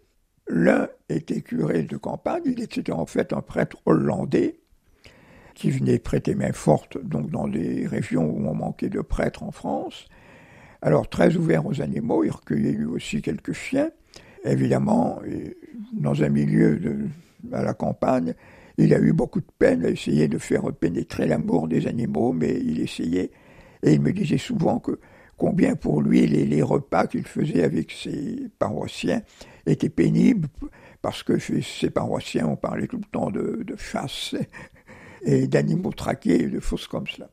l'un 0.46 0.88
était 1.08 1.42
curé 1.42 1.82
de 1.82 1.96
campagne, 1.96 2.42
il 2.46 2.62
était 2.62 2.92
en 2.92 3.06
fait 3.06 3.32
un 3.32 3.42
prêtre 3.42 3.78
hollandais 3.86 4.60
qui 5.54 5.70
venait 5.70 5.98
prêter 5.98 6.36
main 6.36 6.52
forte 6.52 6.96
donc 7.04 7.30
dans 7.30 7.48
des 7.48 7.86
régions 7.86 8.30
où 8.30 8.46
on 8.46 8.54
manquait 8.54 8.88
de 8.88 9.00
prêtres 9.00 9.42
en 9.42 9.50
France. 9.50 10.06
Alors 10.80 11.08
très 11.08 11.36
ouvert 11.36 11.66
aux 11.66 11.82
animaux, 11.82 12.22
il 12.22 12.30
recueillait 12.30 12.70
lui 12.70 12.84
aussi 12.84 13.20
quelques 13.20 13.52
chiens. 13.52 13.90
Évidemment, 14.44 15.20
dans 15.92 16.22
un 16.22 16.28
milieu 16.28 16.80
à 17.52 17.62
la 17.62 17.74
campagne, 17.74 18.34
il 18.76 18.94
a 18.94 18.98
eu 18.98 19.12
beaucoup 19.12 19.40
de 19.40 19.50
peine 19.58 19.84
à 19.84 19.90
essayer 19.90 20.28
de 20.28 20.38
faire 20.38 20.72
pénétrer 20.72 21.26
l'amour 21.26 21.68
des 21.68 21.86
animaux, 21.86 22.32
mais 22.32 22.58
il 22.64 22.80
essayait. 22.80 23.30
Et 23.82 23.92
il 23.92 24.00
me 24.00 24.12
disait 24.12 24.38
souvent 24.38 24.78
que 24.78 24.98
combien 25.36 25.74
pour 25.76 26.02
lui 26.02 26.26
les, 26.26 26.62
repas 26.62 27.06
qu'il 27.06 27.26
faisait 27.26 27.62
avec 27.62 27.92
ses 27.92 28.48
paroissiens 28.58 29.22
étaient 29.66 29.88
pénibles, 29.88 30.48
parce 31.02 31.22
que 31.22 31.38
chez 31.38 31.62
ses 31.62 31.90
paroissiens, 31.90 32.46
on 32.46 32.56
parlait 32.56 32.86
tout 32.86 32.98
le 32.98 33.10
temps 33.10 33.30
de, 33.30 33.62
de 33.64 33.76
chasse 33.76 34.34
et 35.22 35.46
d'animaux 35.46 35.92
traqués, 35.92 36.46
de 36.46 36.60
choses 36.60 36.86
comme 36.86 37.06
cela. 37.06 37.28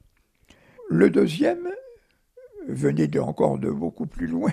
Le 0.90 1.10
deuxième, 1.10 1.68
venait 2.68 3.08
de, 3.08 3.20
encore 3.20 3.58
de 3.58 3.70
beaucoup 3.70 4.06
plus 4.06 4.28
loin. 4.28 4.52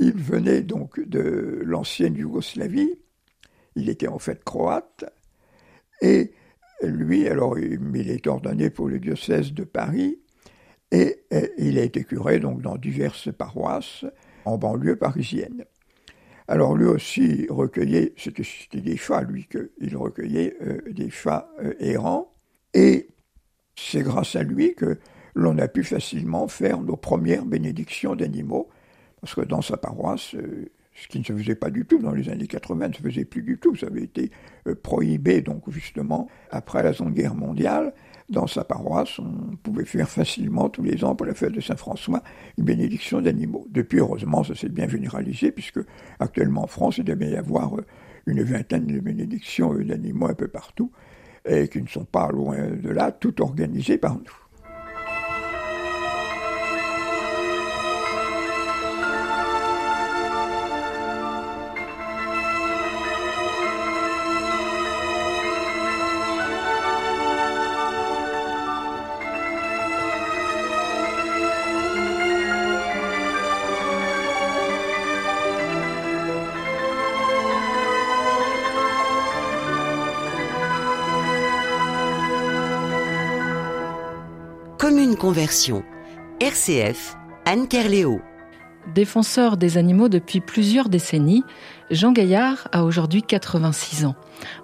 Il 0.00 0.14
venait 0.16 0.62
donc 0.62 1.00
de 1.00 1.62
l'ancienne 1.64 2.16
Yougoslavie. 2.16 2.98
Il 3.76 3.88
était 3.88 4.08
en 4.08 4.18
fait 4.18 4.44
croate. 4.44 5.04
Et 6.02 6.32
lui, 6.82 7.28
alors, 7.28 7.58
il 7.58 8.10
est 8.10 8.26
ordonné 8.26 8.70
pour 8.70 8.88
le 8.88 8.98
diocèse 8.98 9.52
de 9.52 9.64
Paris. 9.64 10.20
Et 10.92 11.24
il 11.58 11.78
a 11.78 11.82
été 11.82 12.04
curé 12.04 12.38
donc 12.40 12.62
dans 12.62 12.76
diverses 12.76 13.32
paroisses 13.32 14.04
en 14.44 14.58
banlieue 14.58 14.96
parisienne. 14.96 15.64
Alors 16.46 16.76
lui 16.76 16.86
aussi 16.86 17.46
recueillait, 17.48 18.14
c'était 18.18 18.80
des 18.80 18.96
chats 18.96 19.22
lui 19.22 19.46
qu'il 19.46 19.96
recueillait 19.96 20.56
euh, 20.60 20.82
des 20.92 21.08
chats 21.08 21.48
euh, 21.62 21.72
errants, 21.78 22.34
et 22.74 23.08
c'est 23.76 24.02
grâce 24.02 24.36
à 24.36 24.42
lui 24.42 24.74
que 24.74 24.98
l'on 25.34 25.58
a 25.58 25.68
pu 25.68 25.82
facilement 25.82 26.46
faire 26.46 26.80
nos 26.82 26.96
premières 26.96 27.46
bénédictions 27.46 28.14
d'animaux, 28.14 28.68
parce 29.24 29.34
que 29.36 29.40
dans 29.40 29.62
sa 29.62 29.78
paroisse, 29.78 30.34
euh, 30.34 30.70
ce 30.94 31.08
qui 31.08 31.18
ne 31.18 31.24
se 31.24 31.32
faisait 31.32 31.54
pas 31.54 31.70
du 31.70 31.86
tout 31.86 31.98
dans 31.98 32.12
les 32.12 32.28
années 32.28 32.46
80, 32.46 32.88
ne 32.88 32.92
se 32.92 33.00
faisait 33.00 33.24
plus 33.24 33.42
du 33.42 33.56
tout, 33.56 33.74
ça 33.74 33.86
avait 33.86 34.02
été 34.02 34.30
prohibé 34.82 35.40
donc 35.40 35.68
justement 35.70 36.28
après 36.50 36.82
la 36.82 36.92
Seconde 36.92 37.14
Guerre 37.14 37.34
mondiale, 37.34 37.94
dans 38.28 38.46
sa 38.46 38.64
paroisse, 38.64 39.18
on 39.18 39.56
pouvait 39.62 39.86
faire 39.86 40.08
facilement 40.08 40.68
tous 40.68 40.82
les 40.82 41.02
ans 41.04 41.14
pour 41.14 41.26
la 41.26 41.34
fête 41.34 41.52
de 41.52 41.60
Saint-François 41.60 42.22
une 42.58 42.64
bénédiction 42.64 43.22
d'animaux. 43.22 43.66
Depuis, 43.70 43.98
heureusement, 43.98 44.44
ça 44.44 44.54
s'est 44.54 44.68
bien 44.68 44.88
généralisé, 44.88 45.52
puisque 45.52 45.80
actuellement 46.20 46.64
en 46.64 46.66
France, 46.66 46.98
il 46.98 47.04
devait 47.04 47.30
y 47.30 47.36
avoir 47.36 47.78
euh, 47.78 47.84
une 48.26 48.42
vingtaine 48.42 48.86
de 48.86 49.00
bénédictions 49.00 49.72
euh, 49.74 49.84
d'animaux 49.84 50.26
un 50.26 50.34
peu 50.34 50.48
partout, 50.48 50.90
et 51.46 51.68
qui 51.68 51.82
ne 51.82 51.88
sont 51.88 52.04
pas 52.04 52.30
loin 52.30 52.56
de 52.68 52.90
là, 52.90 53.12
toutes 53.12 53.40
organisées 53.40 53.98
par 53.98 54.14
nous. 54.14 54.43
RCF, 85.44 87.18
Anne 87.44 87.68
Kerléo. 87.68 88.22
Défenseur 88.94 89.58
des 89.58 89.76
animaux 89.76 90.08
depuis 90.08 90.40
plusieurs 90.40 90.88
décennies, 90.88 91.44
Jean 91.90 92.12
Gaillard 92.12 92.68
a 92.72 92.84
aujourd'hui 92.84 93.22
86 93.22 94.06
ans. 94.06 94.14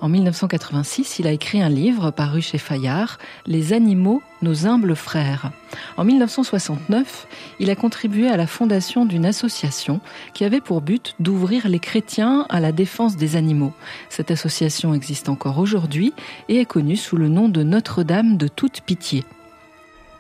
En 0.01 0.09
1986, 0.09 1.19
il 1.19 1.27
a 1.27 1.33
écrit 1.33 1.61
un 1.61 1.69
livre 1.69 2.11
paru 2.11 2.41
chez 2.41 2.57
Fayard, 2.57 3.19
Les 3.45 3.75
animaux, 3.75 4.23
nos 4.41 4.67
humbles 4.67 4.97
frères. 4.97 5.51
En 5.99 6.05
1969, 6.05 7.27
il 7.59 7.69
a 7.69 7.77
contribué 7.77 8.29
à 8.29 8.39
la 8.39 8.47
fondation 8.47 9.05
d'une 9.05 9.27
association 9.27 10.01
qui 10.33 10.47
avait 10.47 10.63
pour 10.63 10.81
but 10.81 11.15
d'ouvrir 11.21 11.69
les 11.69 11.79
chrétiens 11.79 12.47
à 12.49 12.59
la 12.59 12.73
défense 12.73 13.19
des 13.19 13.37
animaux. 13.37 13.75
Cette 14.09 14.31
association 14.31 14.95
existe 14.95 15.29
encore 15.29 15.59
aujourd'hui 15.59 16.15
et 16.49 16.57
est 16.57 16.65
connue 16.65 16.97
sous 16.97 17.17
le 17.17 17.29
nom 17.29 17.51
de 17.51 17.63
Notre-Dame 17.63 18.39
de 18.39 18.49
toute 18.49 18.81
pitié. 18.81 19.27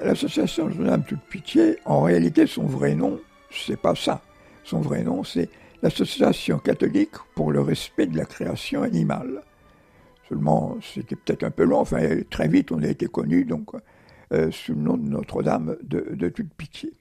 L'association 0.02 0.66
Notre-Dame 0.68 1.04
Toute 1.04 1.20
Pitié, 1.20 1.76
en 1.84 2.02
réalité, 2.02 2.46
son 2.46 2.64
vrai 2.64 2.94
nom, 2.94 3.20
c'est 3.50 3.76
pas 3.76 3.94
ça. 3.94 4.22
Son 4.64 4.80
vrai 4.80 5.02
nom, 5.02 5.24
c'est 5.24 5.50
l'Association 5.82 6.58
catholique 6.58 7.16
pour 7.34 7.52
le 7.52 7.60
respect 7.60 8.06
de 8.06 8.16
la 8.16 8.24
création 8.24 8.82
animale. 8.82 9.42
Seulement, 10.26 10.78
c'était 10.80 11.16
peut-être 11.16 11.44
un 11.44 11.50
peu 11.50 11.64
long, 11.64 11.80
enfin, 11.80 12.00
très 12.30 12.48
vite, 12.48 12.72
on 12.72 12.82
a 12.82 12.86
été 12.86 13.06
connu 13.08 13.44
donc, 13.44 13.72
euh, 14.32 14.50
sous 14.50 14.72
le 14.72 14.80
nom 14.80 14.96
de 14.96 15.06
Notre-Dame 15.06 15.76
de, 15.82 16.28
Toute 16.30 16.54
Pitié. 16.54 16.92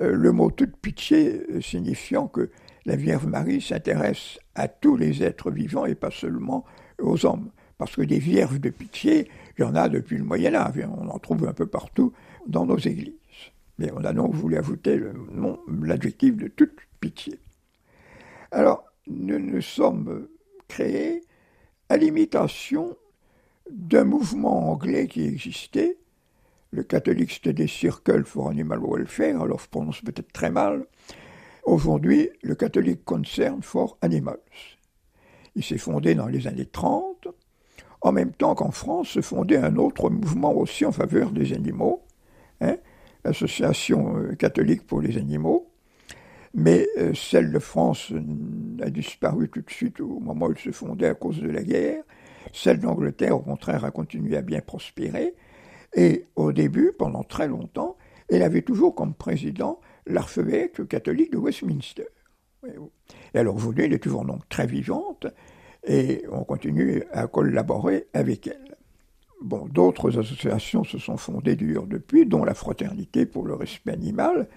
Euh, 0.00 0.12
le 0.12 0.30
mot 0.30 0.50
Toute 0.52 0.76
Pitié 0.76 1.42
signifiant 1.60 2.28
que 2.28 2.50
la 2.86 2.94
Vierge 2.94 3.26
Marie 3.26 3.60
s'intéresse 3.60 4.38
à 4.54 4.68
tous 4.68 4.96
les 4.96 5.24
êtres 5.24 5.50
vivants 5.50 5.86
et 5.86 5.96
pas 5.96 6.10
seulement 6.12 6.64
aux 7.00 7.26
hommes. 7.26 7.50
Parce 7.82 7.96
que 7.96 8.02
des 8.02 8.20
vierges 8.20 8.60
de 8.60 8.70
pitié, 8.70 9.28
il 9.58 9.62
y 9.62 9.64
en 9.64 9.74
a 9.74 9.88
depuis 9.88 10.16
le 10.16 10.22
Moyen 10.22 10.54
Âge, 10.54 10.86
on 10.96 11.08
en 11.08 11.18
trouve 11.18 11.48
un 11.48 11.52
peu 11.52 11.66
partout 11.66 12.12
dans 12.46 12.64
nos 12.64 12.78
églises. 12.78 13.16
Mais 13.76 13.90
on 13.92 14.04
a 14.04 14.12
donc 14.12 14.36
voulu 14.36 14.56
ajouter 14.56 15.02
l'adjectif 15.82 16.36
de 16.36 16.46
toute 16.46 16.78
pitié. 17.00 17.40
Alors, 18.52 18.84
nous 19.08 19.40
nous 19.40 19.60
sommes 19.60 20.28
créés 20.68 21.24
à 21.88 21.96
l'imitation 21.96 22.96
d'un 23.68 24.04
mouvement 24.04 24.70
anglais 24.70 25.08
qui 25.08 25.24
existait. 25.24 25.98
Le 26.70 26.84
catholique, 26.84 27.32
c'était 27.32 27.52
des 27.52 27.66
Circles 27.66 28.26
for 28.26 28.48
Animal 28.48 28.78
Welfare, 28.80 29.42
alors 29.42 29.58
je 29.58 29.68
prononce 29.68 30.00
peut-être 30.02 30.30
très 30.30 30.52
mal. 30.52 30.86
Aujourd'hui, 31.64 32.30
le 32.42 32.54
catholique 32.54 33.04
Concern 33.04 33.60
for 33.60 33.98
Animals. 34.02 34.38
Il 35.56 35.64
s'est 35.64 35.78
fondé 35.78 36.14
dans 36.14 36.28
les 36.28 36.46
années 36.46 36.64
30 36.64 37.11
en 38.02 38.12
même 38.12 38.32
temps 38.32 38.54
qu'en 38.54 38.72
France 38.72 39.08
se 39.08 39.20
fondait 39.20 39.56
un 39.56 39.76
autre 39.76 40.10
mouvement 40.10 40.54
aussi 40.54 40.84
en 40.84 40.92
faveur 40.92 41.30
des 41.30 41.52
animaux, 41.52 42.02
hein, 42.60 42.76
l'Association 43.24 44.16
euh, 44.16 44.34
catholique 44.34 44.86
pour 44.86 45.00
les 45.00 45.16
animaux. 45.16 45.68
Mais 46.54 46.86
euh, 46.98 47.14
celle 47.14 47.50
de 47.50 47.58
France 47.58 48.12
a 48.82 48.90
disparu 48.90 49.48
tout 49.48 49.62
de 49.62 49.70
suite 49.70 50.00
au 50.00 50.20
moment 50.20 50.46
où 50.46 50.50
elle 50.50 50.58
se 50.58 50.72
fondait 50.72 51.08
à 51.08 51.14
cause 51.14 51.40
de 51.40 51.48
la 51.48 51.62
guerre. 51.62 52.02
Celle 52.52 52.80
d'Angleterre, 52.80 53.36
au 53.36 53.40
contraire, 53.40 53.84
a 53.84 53.90
continué 53.90 54.36
à 54.36 54.42
bien 54.42 54.60
prospérer. 54.60 55.34
Et 55.94 56.26
au 56.36 56.52
début, 56.52 56.92
pendant 56.98 57.22
très 57.22 57.48
longtemps, 57.48 57.96
elle 58.28 58.42
avait 58.42 58.62
toujours 58.62 58.94
comme 58.94 59.14
président 59.14 59.80
l'archevêque 60.06 60.86
catholique 60.88 61.32
de 61.32 61.38
Westminster. 61.38 62.08
Et 63.34 63.38
alors 63.38 63.56
aujourd'hui, 63.56 63.84
elle 63.84 63.92
est 63.92 63.98
toujours 63.98 64.24
donc 64.24 64.48
très 64.48 64.66
vivante 64.66 65.26
et 65.84 66.24
on 66.30 66.44
continue 66.44 67.04
à 67.12 67.26
collaborer 67.26 68.06
avec 68.14 68.46
elle. 68.46 68.76
Bon, 69.42 69.66
d'autres 69.66 70.18
associations 70.18 70.84
se 70.84 70.98
sont 70.98 71.16
fondées 71.16 71.56
d'ailleurs 71.56 71.86
depuis, 71.86 72.26
dont 72.26 72.44
la 72.44 72.54
Fraternité 72.54 73.26
pour 73.26 73.44
le 73.44 73.54
respect 73.54 73.92
animal. 73.92 74.48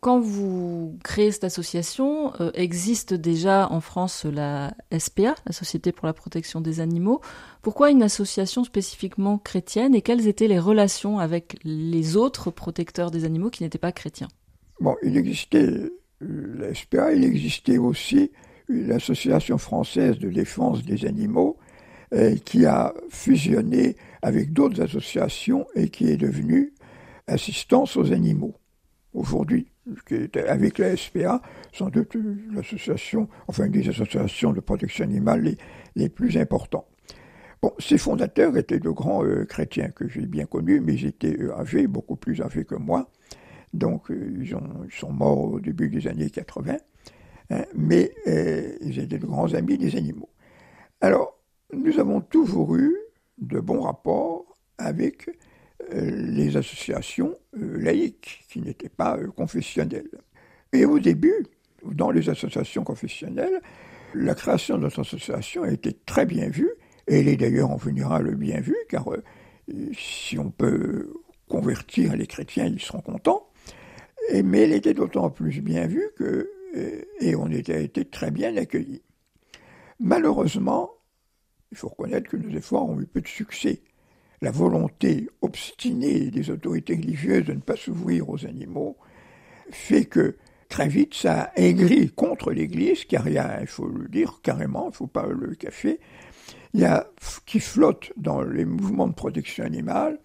Quand 0.00 0.18
vous 0.18 0.98
créez 1.04 1.30
cette 1.30 1.44
association, 1.44 2.32
euh, 2.40 2.50
existe 2.54 3.14
déjà 3.14 3.68
en 3.70 3.80
France 3.80 4.24
la 4.24 4.74
SPA, 4.98 5.36
la 5.46 5.52
Société 5.52 5.92
pour 5.92 6.08
la 6.08 6.12
protection 6.12 6.60
des 6.60 6.80
animaux. 6.80 7.20
Pourquoi 7.62 7.92
une 7.92 8.02
association 8.02 8.64
spécifiquement 8.64 9.38
chrétienne 9.38 9.94
et 9.94 10.02
quelles 10.02 10.26
étaient 10.26 10.48
les 10.48 10.58
relations 10.58 11.20
avec 11.20 11.56
les 11.62 12.16
autres 12.16 12.50
protecteurs 12.50 13.12
des 13.12 13.24
animaux 13.24 13.48
qui 13.48 13.62
n'étaient 13.62 13.78
pas 13.78 13.92
chrétiens? 13.92 14.26
Bon, 14.80 14.96
il 15.04 15.16
existait 15.16 15.68
euh, 15.68 16.56
la 16.58 16.74
SPA, 16.74 17.12
il 17.12 17.22
existait 17.22 17.78
aussi 17.78 18.32
l'Association 18.72 19.58
française 19.58 20.18
de 20.18 20.30
défense 20.30 20.84
des 20.84 21.06
animaux, 21.06 21.58
euh, 22.14 22.36
qui 22.44 22.66
a 22.66 22.92
fusionné 23.08 23.96
avec 24.20 24.52
d'autres 24.52 24.82
associations 24.82 25.66
et 25.74 25.88
qui 25.88 26.10
est 26.10 26.18
devenue 26.18 26.74
Assistance 27.26 27.96
aux 27.96 28.12
animaux. 28.12 28.54
Aujourd'hui, 29.14 29.68
avec 30.48 30.78
la 30.78 30.96
SPA, 30.96 31.40
sans 31.72 31.88
doute 31.88 32.16
l'association, 32.52 33.28
enfin 33.46 33.64
une 33.64 33.72
des 33.72 33.88
associations 33.88 34.52
de 34.52 34.60
protection 34.60 35.04
animale 35.04 35.56
les, 35.94 36.08
plus 36.08 36.36
importantes. 36.36 36.86
Bon, 37.62 37.72
ces 37.78 37.96
fondateurs 37.96 38.56
étaient 38.58 38.80
de 38.80 38.90
grands 38.90 39.24
euh, 39.24 39.44
chrétiens 39.44 39.88
que 39.88 40.08
j'ai 40.08 40.26
bien 40.26 40.46
connus, 40.46 40.80
mais 40.80 40.94
ils 40.94 41.06
étaient 41.06 41.38
euh, 41.40 41.56
âgés, 41.58 41.86
beaucoup 41.86 42.16
plus 42.16 42.42
âgés 42.42 42.64
que 42.64 42.74
moi. 42.74 43.08
Donc, 43.72 44.06
ils, 44.10 44.54
ont, 44.54 44.84
ils, 44.84 44.92
sont 44.92 45.12
morts 45.12 45.52
au 45.52 45.60
début 45.60 45.88
des 45.88 46.08
années 46.08 46.28
80. 46.28 46.76
Hein, 47.52 47.64
mais 47.74 48.12
euh, 48.26 48.76
ils 48.80 48.98
étaient 48.98 49.18
de 49.18 49.26
grands 49.26 49.52
amis 49.54 49.76
des 49.76 49.96
animaux. 49.96 50.30
Alors, 51.00 51.38
nous 51.72 51.98
avons 51.98 52.20
toujours 52.20 52.76
eu 52.76 52.96
de 53.38 53.60
bons 53.60 53.82
rapports 53.82 54.56
avec 54.78 55.28
euh, 55.92 56.10
les 56.10 56.56
associations 56.56 57.36
euh, 57.58 57.78
laïques 57.78 58.44
qui 58.48 58.60
n'étaient 58.60 58.88
pas 58.88 59.18
confessionnelles. 59.36 60.10
Et 60.72 60.84
au 60.86 60.98
début, 60.98 61.46
dans 61.84 62.10
les 62.10 62.30
associations 62.30 62.84
confessionnelles, 62.84 63.60
la 64.14 64.34
création 64.34 64.76
de 64.78 64.82
notre 64.82 65.00
association 65.00 65.64
a 65.64 65.70
été 65.70 65.92
très 66.06 66.24
bien 66.24 66.48
vue, 66.48 66.70
et 67.08 67.20
elle 67.20 67.28
est 67.28 67.36
d'ailleurs 67.36 67.70
en 67.70 67.78
général 67.78 68.34
bien 68.36 68.60
vue, 68.60 68.76
car 68.88 69.06
si 69.92 70.38
on 70.38 70.50
peut 70.50 71.12
convertir 71.48 72.14
les 72.16 72.26
chrétiens, 72.26 72.66
ils 72.66 72.80
seront 72.80 73.00
contents. 73.00 73.48
Mais 74.44 74.60
elle 74.60 74.72
était 74.72 74.94
d'autant 74.94 75.30
plus 75.30 75.60
bien 75.60 75.86
vue 75.86 76.08
que 76.16 76.48
et 76.74 77.34
on 77.34 77.46
a 77.46 77.54
été 77.54 78.04
très 78.04 78.30
bien 78.30 78.56
accueillis. 78.56 79.02
Malheureusement, 80.00 80.90
il 81.70 81.78
faut 81.78 81.88
reconnaître 81.88 82.28
que 82.30 82.36
nos 82.36 82.50
efforts 82.56 82.88
ont 82.88 83.00
eu 83.00 83.06
peu 83.06 83.20
de 83.20 83.28
succès. 83.28 83.82
La 84.40 84.50
volonté 84.50 85.28
obstinée 85.40 86.30
des 86.30 86.50
autorités 86.50 86.96
religieuses 86.96 87.44
de 87.44 87.52
ne 87.52 87.60
pas 87.60 87.76
s'ouvrir 87.76 88.28
aux 88.28 88.44
animaux 88.44 88.96
fait 89.70 90.04
que 90.04 90.36
très 90.68 90.88
vite, 90.88 91.14
ça 91.14 91.42
a 91.42 91.60
aigri 91.60 92.10
contre 92.10 92.50
l'Église, 92.50 93.04
car 93.04 93.28
il 93.28 93.34
y 93.34 93.38
a, 93.38 93.60
il 93.60 93.66
faut 93.66 93.86
le 93.86 94.08
dire 94.08 94.40
carrément, 94.42 94.84
il 94.84 94.88
ne 94.88 94.94
faut 94.94 95.06
pas 95.06 95.26
le 95.26 95.54
cacher, 95.54 96.00
il 96.74 96.80
y 96.80 96.84
a 96.84 97.06
qui 97.46 97.60
flotte 97.60 98.12
dans 98.16 98.42
les 98.42 98.64
mouvements 98.64 99.06
de 99.06 99.14
protection 99.14 99.64
animale 99.64 100.18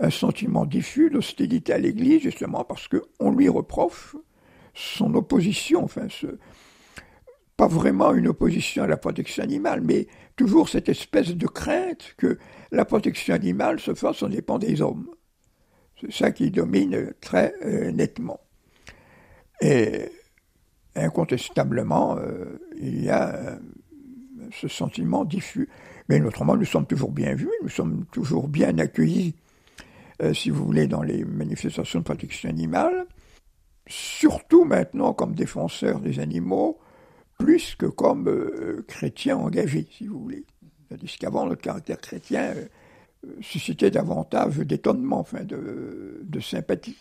un 0.00 0.10
sentiment 0.10 0.64
diffus 0.64 1.10
d'hostilité 1.10 1.74
à 1.74 1.78
l'Église, 1.78 2.22
justement 2.22 2.64
parce 2.64 2.88
qu'on 2.88 3.30
lui 3.30 3.48
reproche 3.48 4.16
son 4.74 5.14
opposition, 5.14 5.84
enfin, 5.84 6.06
pas 7.56 7.66
vraiment 7.66 8.14
une 8.14 8.28
opposition 8.28 8.84
à 8.84 8.86
la 8.86 8.96
protection 8.96 9.42
animale, 9.42 9.82
mais 9.82 10.06
toujours 10.34 10.70
cette 10.70 10.88
espèce 10.88 11.36
de 11.36 11.46
crainte 11.46 12.14
que 12.16 12.38
la 12.72 12.86
protection 12.86 13.34
animale 13.34 13.78
se 13.80 13.92
fasse 13.92 14.22
en 14.22 14.28
dépend 14.28 14.58
des 14.58 14.80
hommes. 14.80 15.10
C'est 16.00 16.10
ça 16.10 16.30
qui 16.30 16.50
domine 16.50 17.12
très 17.20 17.54
euh, 17.62 17.90
nettement. 17.92 18.40
Et 19.60 20.08
incontestablement, 20.94 22.16
euh, 22.16 22.58
il 22.78 23.04
y 23.04 23.10
a 23.10 23.34
euh, 23.34 23.56
ce 24.50 24.66
sentiment 24.66 25.26
diffus. 25.26 25.68
Mais 26.08 26.18
autrement, 26.22 26.56
nous 26.56 26.64
sommes 26.64 26.86
toujours 26.86 27.12
bien 27.12 27.34
vus, 27.34 27.50
nous 27.62 27.68
sommes 27.68 28.06
toujours 28.10 28.48
bien 28.48 28.78
accueillis, 28.78 29.34
si 30.32 30.50
vous 30.50 30.64
voulez, 30.64 30.86
dans 30.86 31.02
les 31.02 31.24
manifestations 31.24 32.00
de 32.00 32.04
protection 32.04 32.48
animale, 32.50 33.06
surtout 33.90 34.64
maintenant 34.64 35.12
comme 35.12 35.34
défenseurs 35.34 36.00
des 36.00 36.20
animaux, 36.20 36.78
plus 37.38 37.74
que 37.74 37.86
comme 37.86 38.28
euh, 38.28 38.84
chrétien 38.86 39.36
engagé, 39.36 39.88
si 39.90 40.06
vous 40.06 40.20
voulez. 40.20 40.44
Tandis 40.88 41.16
qu'avant, 41.18 41.46
notre 41.46 41.62
caractère 41.62 41.98
chrétien 41.98 42.54
euh, 42.54 42.66
suscitait 43.40 43.90
davantage 43.90 44.58
d'étonnement, 44.58 45.20
enfin 45.20 45.44
de, 45.44 46.20
de, 46.22 46.40
sympathie. 46.40 46.98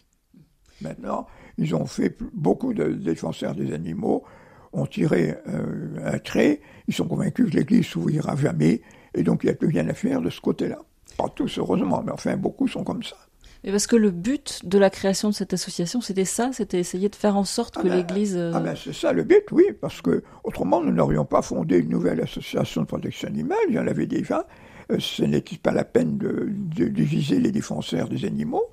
Maintenant, 0.81 1.27
ils 1.57 1.75
ont 1.75 1.85
fait 1.85 2.17
beaucoup 2.33 2.73
de 2.73 2.93
défenseurs 2.93 3.53
des 3.53 3.73
animaux, 3.73 4.23
ont 4.71 4.85
tiré 4.85 5.35
euh, 5.47 6.13
un 6.13 6.19
trait, 6.19 6.61
ils 6.87 6.93
sont 6.93 7.07
convaincus 7.07 7.51
que 7.51 7.57
l'Église 7.57 7.85
s'ouvrira 7.85 8.35
jamais, 8.35 8.81
et 9.13 9.23
donc 9.23 9.43
il 9.43 9.47
n'y 9.47 9.51
a 9.51 9.55
plus 9.55 9.67
rien 9.67 9.87
à 9.89 9.93
faire 9.93 10.21
de 10.21 10.29
ce 10.29 10.39
côté-là. 10.39 10.79
Pas 11.17 11.29
tous, 11.29 11.59
heureusement, 11.59 12.01
mais 12.05 12.11
enfin, 12.11 12.37
beaucoup 12.37 12.67
sont 12.67 12.83
comme 12.83 13.03
ça. 13.03 13.17
Mais 13.63 13.71
parce 13.71 13.87
que 13.87 13.95
le 13.95 14.11
but 14.11 14.61
de 14.63 14.77
la 14.77 14.89
création 14.89 15.29
de 15.29 15.33
cette 15.33 15.53
association, 15.53 15.99
c'était 15.99 16.25
ça, 16.25 16.51
c'était 16.53 16.79
essayer 16.79 17.09
de 17.09 17.15
faire 17.15 17.35
en 17.35 17.43
sorte 17.43 17.75
que 17.75 17.81
ah 17.81 17.89
ben, 17.89 17.95
l'Église. 17.95 18.37
Euh, 18.37 18.51
ah 18.53 18.59
ben 18.59 18.75
c'est 18.75 18.93
ça 18.93 19.11
le 19.11 19.23
but, 19.23 19.43
oui, 19.51 19.65
parce 19.79 20.01
que 20.01 20.23
autrement 20.43 20.81
nous 20.81 20.91
n'aurions 20.91 21.25
pas 21.25 21.41
fondé 21.41 21.79
une 21.79 21.89
nouvelle 21.89 22.21
association 22.21 22.81
de 22.81 22.87
protection 22.87 23.27
animale. 23.27 23.57
Il 23.67 23.75
y 23.75 23.79
en 23.79 23.87
avait 23.87 24.07
déjà. 24.07 24.47
Euh, 24.91 24.97
ce 24.99 25.23
n'était 25.23 25.57
pas 25.57 25.71
la 25.71 25.83
peine 25.83 26.17
de, 26.17 26.47
diviser 26.87 27.39
les 27.39 27.51
défenseurs 27.51 28.07
des 28.07 28.25
animaux. 28.25 28.63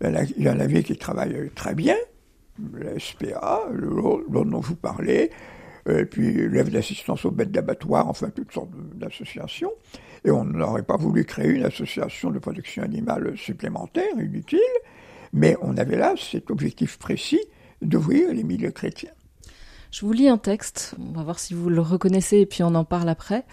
Il 0.00 0.42
y 0.42 0.48
en 0.48 0.58
avait 0.58 0.82
qui 0.82 0.96
travaillent 0.96 1.50
très 1.54 1.74
bien, 1.74 1.94
la 2.74 2.98
SPA, 2.98 3.60
l'autre 3.72 4.24
dont 4.28 4.60
je 4.60 4.68
vous 4.68 4.76
parlais, 4.76 5.30
et 5.86 5.90
euh, 5.90 6.04
puis 6.04 6.32
l'œuvre 6.32 6.70
d'assistance 6.70 7.24
aux 7.24 7.30
bêtes 7.30 7.52
d'abattoir, 7.52 8.08
enfin 8.08 8.30
toutes 8.30 8.52
sortes 8.52 8.70
d'associations. 8.94 9.72
Et 10.24 10.30
on 10.30 10.44
n'aurait 10.44 10.84
pas 10.84 10.96
voulu 10.96 11.24
créer 11.24 11.48
une 11.48 11.64
association 11.64 12.30
de 12.30 12.38
protection 12.38 12.82
animale 12.82 13.36
supplémentaire, 13.36 14.12
inutile, 14.16 14.60
mais 15.32 15.56
on 15.62 15.76
avait 15.76 15.96
là 15.96 16.14
cet 16.16 16.50
objectif 16.50 16.98
précis 16.98 17.40
d'ouvrir 17.80 18.32
les 18.32 18.44
milieux 18.44 18.70
chrétiens. 18.70 19.10
Je 19.90 20.06
vous 20.06 20.12
lis 20.12 20.28
un 20.28 20.38
texte, 20.38 20.94
on 20.98 21.12
va 21.12 21.22
voir 21.22 21.38
si 21.38 21.54
vous 21.54 21.68
le 21.68 21.80
reconnaissez 21.80 22.38
et 22.38 22.46
puis 22.46 22.62
on 22.62 22.74
en 22.74 22.84
parle 22.84 23.08
après. 23.08 23.44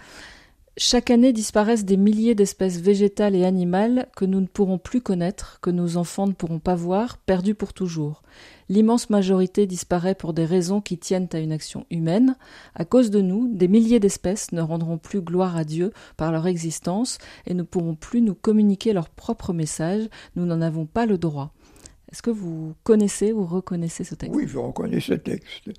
Chaque 0.76 1.10
année 1.10 1.34
disparaissent 1.34 1.84
des 1.84 1.98
milliers 1.98 2.34
d'espèces 2.34 2.80
végétales 2.80 3.34
et 3.34 3.44
animales 3.44 4.08
que 4.16 4.24
nous 4.24 4.40
ne 4.40 4.46
pourrons 4.46 4.78
plus 4.78 5.02
connaître, 5.02 5.58
que 5.60 5.68
nos 5.68 5.98
enfants 5.98 6.26
ne 6.26 6.32
pourront 6.32 6.60
pas 6.60 6.76
voir, 6.76 7.18
perdues 7.18 7.54
pour 7.54 7.74
toujours. 7.74 8.22
L'immense 8.70 9.10
majorité 9.10 9.66
disparaît 9.66 10.14
pour 10.14 10.32
des 10.32 10.44
raisons 10.44 10.80
qui 10.80 10.96
tiennent 10.96 11.28
à 11.32 11.40
une 11.40 11.50
action 11.50 11.86
humaine. 11.90 12.36
À 12.76 12.84
cause 12.84 13.10
de 13.10 13.20
nous, 13.20 13.52
des 13.52 13.66
milliers 13.66 13.98
d'espèces 13.98 14.52
ne 14.52 14.60
rendront 14.60 14.96
plus 14.96 15.20
gloire 15.20 15.56
à 15.56 15.64
Dieu 15.64 15.92
par 16.16 16.30
leur 16.30 16.46
existence 16.46 17.18
et 17.48 17.54
ne 17.54 17.64
pourront 17.64 17.96
plus 17.96 18.22
nous 18.22 18.36
communiquer 18.36 18.92
leur 18.92 19.08
propre 19.08 19.52
message. 19.52 20.08
Nous 20.36 20.46
n'en 20.46 20.60
avons 20.60 20.86
pas 20.86 21.04
le 21.04 21.18
droit. 21.18 21.52
Est-ce 22.12 22.22
que 22.22 22.30
vous 22.30 22.74
connaissez 22.84 23.32
ou 23.32 23.44
reconnaissez 23.44 24.04
ce 24.04 24.14
texte? 24.14 24.36
Oui, 24.36 24.46
je 24.46 24.56
reconnais 24.56 25.00
ce 25.00 25.14
texte. 25.14 25.72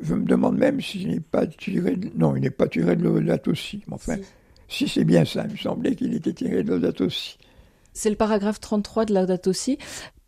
Je 0.00 0.14
me 0.14 0.24
demande 0.24 0.56
même 0.56 0.80
s'il 0.80 1.08
n'est 1.08 1.18
pas 1.18 1.44
tiré 1.48 1.96
de... 1.96 2.08
Non, 2.14 2.36
il 2.36 2.42
n'est 2.42 2.50
pas 2.50 2.68
tiré 2.68 2.94
de 2.94 3.02
l'Odate 3.02 3.48
aussi. 3.48 3.82
Mais 3.88 3.94
enfin, 3.94 4.16
si, 4.68 4.86
c'est 4.86 5.04
bien 5.04 5.24
ça, 5.24 5.44
il 5.46 5.54
me 5.54 5.56
semblait 5.56 5.96
qu'il 5.96 6.14
était 6.14 6.32
tiré 6.32 6.62
de 6.62 6.70
l'Odate 6.70 7.00
aussi. 7.00 7.36
C'est 7.92 8.10
le 8.10 8.16
paragraphe 8.16 8.60
33 8.60 9.06
de 9.06 9.14
l'Odate 9.14 9.48
aussi. 9.48 9.78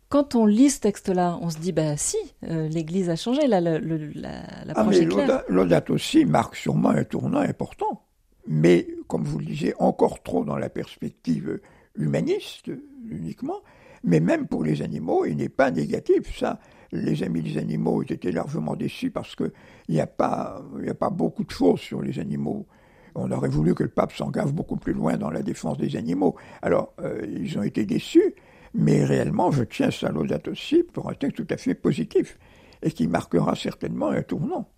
Quand 0.09 0.35
on 0.35 0.45
lit 0.45 0.69
ce 0.69 0.79
texte-là, 0.81 1.37
on 1.41 1.49
se 1.49 1.57
dit, 1.57 1.71
bah 1.71 1.97
si, 1.97 2.17
euh, 2.43 2.67
l'Église 2.67 3.09
a 3.09 3.15
changé, 3.15 3.47
la, 3.47 3.59
la, 3.59 3.79
la, 3.79 4.43
ah, 4.75 4.83
mais 4.83 5.07
L'Odate 5.49 5.89
aussi 5.89 6.25
marque 6.25 6.55
sûrement 6.55 6.89
un 6.89 7.03
tournant 7.03 7.39
important. 7.39 8.03
Mais, 8.47 8.87
comme 9.07 9.23
vous 9.23 9.39
le 9.39 9.45
disiez, 9.45 9.73
encore 9.79 10.21
trop 10.21 10.45
dans 10.45 10.57
la 10.57 10.69
perspective 10.69 11.59
humaniste 11.95 12.69
uniquement. 13.09 13.61
Mais 14.03 14.19
même 14.19 14.47
pour 14.47 14.63
les 14.63 14.83
animaux, 14.83 15.25
il 15.25 15.37
n'est 15.37 15.49
pas 15.49 15.71
négatif. 15.71 16.37
Ça, 16.37 16.59
les 16.91 17.23
amis 17.23 17.41
des 17.41 17.57
animaux 17.57 18.03
étaient 18.03 18.31
largement 18.31 18.75
déçus 18.75 19.09
parce 19.09 19.35
qu'il 19.35 19.51
n'y 19.89 19.99
a, 19.99 20.07
pas, 20.07 20.61
a 20.87 20.93
pas 20.93 21.09
beaucoup 21.09 21.43
de 21.43 21.51
choses 21.51 21.79
sur 21.79 22.01
les 22.01 22.19
animaux. 22.19 22.67
On 23.15 23.31
aurait 23.31 23.49
voulu 23.49 23.73
que 23.73 23.83
le 23.83 23.89
pape 23.89 24.11
s'engage 24.13 24.51
beaucoup 24.51 24.75
plus 24.75 24.93
loin 24.93 25.17
dans 25.17 25.31
la 25.31 25.41
défense 25.41 25.77
des 25.77 25.95
animaux. 25.95 26.35
Alors, 26.61 26.93
euh, 27.01 27.25
ils 27.27 27.57
ont 27.57 27.63
été 27.63 27.85
déçus, 27.85 28.35
mais 28.75 29.05
réellement, 29.05 29.51
je 29.51 29.63
tiens 29.63 29.89
ça 29.89 30.09
Laudato 30.09 30.51
aussi 30.51 30.83
pour 30.83 31.09
un 31.09 31.13
texte 31.13 31.37
tout 31.37 31.47
à 31.53 31.57
fait 31.57 31.75
positif 31.75 32.37
et 32.83 32.91
qui 32.91 33.07
marquera 33.07 33.55
certainement 33.55 34.09
un 34.09 34.21
tournant. 34.21 34.69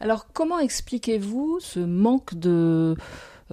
Alors, 0.00 0.26
comment 0.32 0.58
expliquez-vous 0.58 1.58
ce 1.60 1.78
manque 1.78 2.34
de 2.34 2.96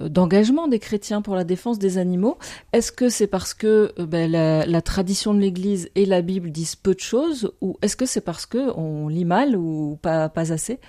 euh, 0.02 0.10
d'engagement 0.10 0.68
des 0.68 0.80
chrétiens 0.80 1.22
pour 1.22 1.36
la 1.36 1.44
défense 1.44 1.78
des 1.78 2.00
animaux? 2.00 2.40
Est-ce 2.74 2.92
que 2.92 3.10
c'est 3.10 3.28
parce 3.28 3.54
que 3.54 3.94
euh, 4.00 4.08
ben, 4.08 4.32
la, 4.32 4.82
tradition 4.82 5.36
de 5.36 5.40
l'Église 5.40 5.90
et 5.94 6.06
la 6.06 6.24
Bible 6.24 6.52
disent 6.52 6.76
peu 6.76 6.96
de 6.96 7.00
choses, 7.00 7.54
ou 7.62 7.78
est-ce 7.84 7.96
que 7.96 8.08
c'est 8.08 8.22
parce 8.22 8.48
que 8.48 8.76
on 8.76 9.08
lit 9.08 9.26
mal 9.26 9.56
ou 9.56 10.00
pas, 10.02 10.30
pas 10.30 10.52
assez? 10.52 10.80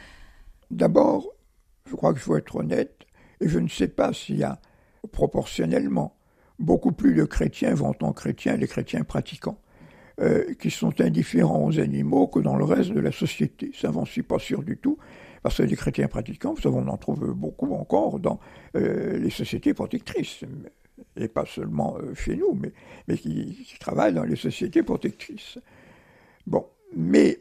D'abord, 0.70 1.28
je 1.84 1.94
crois 1.96 2.12
qu'il 2.12 2.22
faut 2.22 2.36
être 2.36 2.56
honnête, 2.56 3.04
et 3.42 3.48
je 3.48 3.58
ne 3.58 3.68
sais 3.68 3.88
pas 3.88 4.14
s'il 4.14 4.38
y 4.38 4.44
a 4.44 4.58
proportionnellement 5.12 6.16
beaucoup 6.60 6.92
plus 6.92 7.14
de 7.14 7.24
chrétiens, 7.24 7.74
vont-on 7.74 8.12
chrétiens, 8.12 8.56
les 8.56 8.68
chrétiens 8.68 9.02
pratiquants, 9.02 9.58
euh, 10.20 10.54
qui 10.54 10.70
sont 10.70 11.00
indifférents 11.00 11.64
aux 11.64 11.80
animaux 11.80 12.28
que 12.28 12.38
dans 12.38 12.56
le 12.56 12.64
reste 12.64 12.92
de 12.92 13.00
la 13.00 13.10
société. 13.10 13.72
Ça, 13.74 13.90
j'en 13.92 14.04
suis 14.04 14.22
pas 14.22 14.38
sûr 14.38 14.62
du 14.62 14.76
tout. 14.76 14.98
Parce 15.42 15.56
que 15.56 15.62
les 15.62 15.74
chrétiens 15.74 16.06
pratiquants, 16.06 16.52
vous 16.52 16.60
savez, 16.60 16.76
on 16.76 16.86
en 16.88 16.98
trouve 16.98 17.32
beaucoup 17.32 17.72
encore 17.72 18.20
dans 18.20 18.38
euh, 18.76 19.18
les 19.18 19.30
sociétés 19.30 19.72
protectrices, 19.72 20.44
et 21.16 21.28
pas 21.28 21.46
seulement 21.46 21.96
euh, 21.96 22.14
chez 22.14 22.36
nous, 22.36 22.60
mais, 23.08 23.16
qui, 23.16 23.66
travaillent 23.80 24.12
dans 24.12 24.24
les 24.24 24.36
sociétés 24.36 24.82
protectrices. 24.82 25.58
Bon, 26.46 26.66
mais 26.94 27.38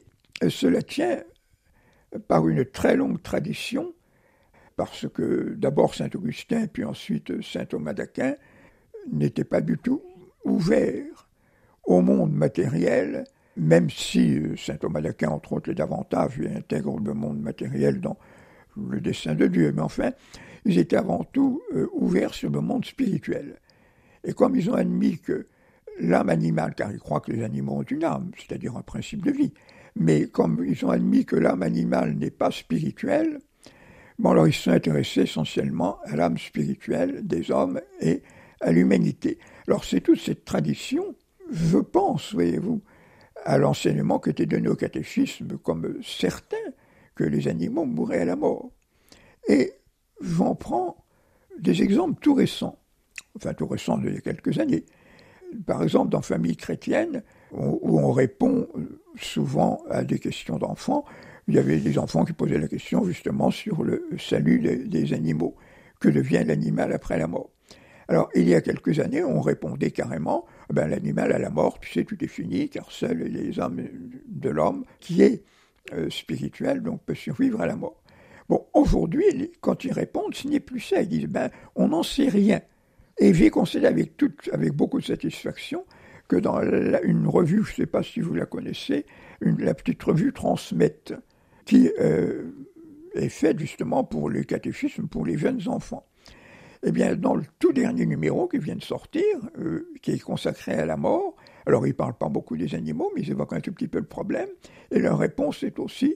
cela 0.47 0.81
tient 0.81 1.21
par 2.29 2.47
une 2.47 2.63
très 2.63 2.95
longue 2.95 3.21
tradition, 3.21 3.93
parce 4.77 5.09
que 5.09 5.55
d'abord 5.57 5.93
Saint 5.93 6.09
Augustin, 6.15 6.67
puis 6.67 6.85
ensuite 6.85 7.41
Saint 7.41 7.65
Thomas 7.65 7.91
d'Aquin 7.91 8.35
n'étaient 9.11 9.43
pas 9.43 9.61
du 9.61 9.77
tout 9.77 10.01
ouverts 10.43 11.27
au 11.83 12.01
monde 12.01 12.33
matériel 12.33 13.25
même 13.59 13.89
si 13.89 14.37
euh, 14.39 14.55
saint 14.55 14.75
Thomas 14.75 15.01
d'Aquin, 15.01 15.29
entre 15.29 15.53
autres, 15.53 15.71
est 15.71 15.75
davantage, 15.75 16.39
intègre 16.55 16.99
le 16.99 17.13
monde 17.13 17.41
matériel 17.41 17.99
dans 17.99 18.17
le 18.77 19.01
dessein 19.01 19.35
de 19.35 19.47
Dieu. 19.47 19.71
Mais 19.75 19.81
enfin, 19.81 20.11
ils 20.65 20.79
étaient 20.79 20.95
avant 20.95 21.23
tout 21.23 21.61
euh, 21.75 21.87
ouverts 21.93 22.33
sur 22.33 22.49
le 22.49 22.61
monde 22.61 22.85
spirituel. 22.85 23.57
Et 24.23 24.33
comme 24.33 24.55
ils 24.55 24.69
ont 24.69 24.75
admis 24.75 25.19
que 25.19 25.47
l'âme 25.99 26.29
animale, 26.29 26.73
car 26.75 26.91
ils 26.91 26.99
croient 26.99 27.19
que 27.19 27.31
les 27.31 27.43
animaux 27.43 27.79
ont 27.79 27.83
une 27.83 28.03
âme, 28.03 28.31
c'est-à-dire 28.37 28.75
un 28.77 28.81
principe 28.81 29.23
de 29.23 29.31
vie, 29.31 29.53
mais 29.95 30.27
comme 30.27 30.63
ils 30.65 30.85
ont 30.85 30.89
admis 30.89 31.25
que 31.25 31.35
l'âme 31.35 31.61
animale 31.61 32.13
n'est 32.13 32.31
pas 32.31 32.51
spirituelle, 32.51 33.39
bon 34.17 34.31
alors 34.31 34.47
ils 34.47 34.53
se 34.53 34.63
sont 34.63 34.71
intéressés 34.71 35.21
essentiellement 35.21 35.99
à 36.05 36.15
l'âme 36.15 36.37
spirituelle 36.37 37.25
des 37.27 37.51
hommes 37.51 37.81
et 37.99 38.21
à 38.61 38.71
l'humanité. 38.71 39.39
Alors 39.67 39.83
c'est 39.83 40.01
toute 40.01 40.19
cette 40.19 40.45
tradition, 40.45 41.15
je 41.51 41.77
pense, 41.77 42.33
voyez-vous, 42.33 42.81
à 43.45 43.57
l'enseignement 43.57 44.19
qui 44.19 44.31
était 44.31 44.45
donné 44.45 44.67
au 44.67 44.75
catéchisme 44.75 45.57
comme 45.57 45.97
certain 46.03 46.57
que 47.15 47.23
les 47.23 47.47
animaux 47.47 47.85
mouraient 47.85 48.21
à 48.21 48.25
la 48.25 48.35
mort. 48.35 48.71
Et 49.47 49.73
j'en 50.21 50.55
prends 50.55 51.05
des 51.59 51.81
exemples 51.81 52.19
tout 52.21 52.33
récents, 52.33 52.77
enfin 53.35 53.53
tout 53.53 53.67
récents 53.67 53.99
a 53.99 54.21
quelques 54.21 54.59
années. 54.59 54.85
Par 55.65 55.81
exemple, 55.81 56.09
dans 56.09 56.21
Famille 56.21 56.55
chrétienne, 56.55 57.23
où 57.51 57.99
on 57.99 58.11
répond 58.11 58.67
souvent 59.15 59.81
à 59.89 60.03
des 60.03 60.19
questions 60.19 60.57
d'enfants, 60.57 61.05
il 61.47 61.55
y 61.55 61.57
avait 61.57 61.79
des 61.79 61.97
enfants 61.97 62.23
qui 62.23 62.33
posaient 62.33 62.59
la 62.59 62.67
question 62.67 63.03
justement 63.03 63.49
sur 63.49 63.83
le 63.83 64.07
salut 64.19 64.59
des 64.87 65.13
animaux. 65.13 65.55
Que 65.99 66.07
devient 66.07 66.43
l'animal 66.45 66.93
après 66.93 67.17
la 67.17 67.27
mort 67.27 67.49
Alors, 68.09 68.27
il 68.33 68.49
y 68.49 68.55
a 68.55 68.61
quelques 68.61 68.99
années, 68.99 69.23
on 69.23 69.39
répondait 69.39 69.91
carrément 69.91 70.47
ben, 70.73 70.87
l'animal 70.87 71.31
à 71.31 71.37
la 71.37 71.51
mort, 71.51 71.79
tu 71.79 71.91
sais, 71.91 72.03
tout 72.03 72.17
est 72.23 72.27
fini, 72.27 72.67
car 72.67 72.91
seul 72.91 73.19
les 73.19 73.59
âmes 73.59 73.85
de 74.25 74.49
l'homme, 74.49 74.83
qui 74.99 75.21
est 75.21 75.43
euh, 75.93 76.09
spirituel, 76.09 76.81
donc 76.81 77.03
peut 77.03 77.13
survivre 77.13 77.61
à 77.61 77.67
la 77.67 77.75
mort. 77.75 78.01
Bon, 78.49 78.65
aujourd'hui, 78.73 79.51
quand 79.61 79.83
ils 79.83 79.91
répondent, 79.91 80.33
ce 80.33 80.47
n'est 80.47 80.59
plus 80.59 80.79
ça. 80.79 81.03
Ils 81.03 81.07
disent, 81.07 81.27
ben, 81.27 81.51
on 81.75 81.89
n'en 81.89 82.01
sait 82.01 82.29
rien. 82.29 82.61
Et 83.19 83.31
j'ai 83.31 83.51
constaté 83.51 83.85
avec, 83.85 84.13
avec 84.51 84.73
beaucoup 84.73 84.99
de 84.99 85.05
satisfaction 85.05 85.85
que 86.27 86.35
dans 86.35 86.59
une 87.03 87.27
revue, 87.27 87.63
je 87.63 87.73
ne 87.73 87.75
sais 87.75 87.85
pas 87.85 88.01
si 88.01 88.21
vous 88.21 88.33
la 88.33 88.47
connaissez, 88.47 89.05
la 89.41 89.75
petite 89.75 90.01
revue 90.01 90.33
Transmette, 90.33 91.13
qui 91.63 91.91
euh, 91.99 92.49
est 93.13 93.29
faite 93.29 93.59
justement 93.59 94.03
pour 94.03 94.31
le 94.31 94.41
catéchisme, 94.41 95.07
pour 95.07 95.27
les 95.27 95.37
jeunes 95.37 95.67
enfants. 95.67 96.08
Eh 96.83 96.91
bien, 96.91 97.15
dans 97.15 97.35
le 97.35 97.43
tout 97.59 97.73
dernier 97.73 98.05
numéro 98.05 98.47
qui 98.47 98.57
vient 98.57 98.75
de 98.75 98.83
sortir, 98.83 99.23
euh, 99.57 99.91
qui 100.01 100.11
est 100.11 100.19
consacré 100.19 100.73
à 100.73 100.85
la 100.85 100.95
mort, 100.95 101.35
alors 101.65 101.85
ils 101.85 101.89
ne 101.89 101.95
parlent 101.95 102.17
pas 102.17 102.29
beaucoup 102.29 102.55
des 102.55 102.73
animaux, 102.73 103.11
mais 103.15 103.21
ils 103.21 103.31
évoquent 103.31 103.53
un 103.53 103.59
tout 103.59 103.73
petit 103.73 103.89
peu 103.89 103.99
le 103.99 104.05
problème, 104.05 104.47
et 104.91 104.99
leur 104.99 105.17
réponse 105.17 105.63
est 105.63 105.77
aussi 105.79 106.15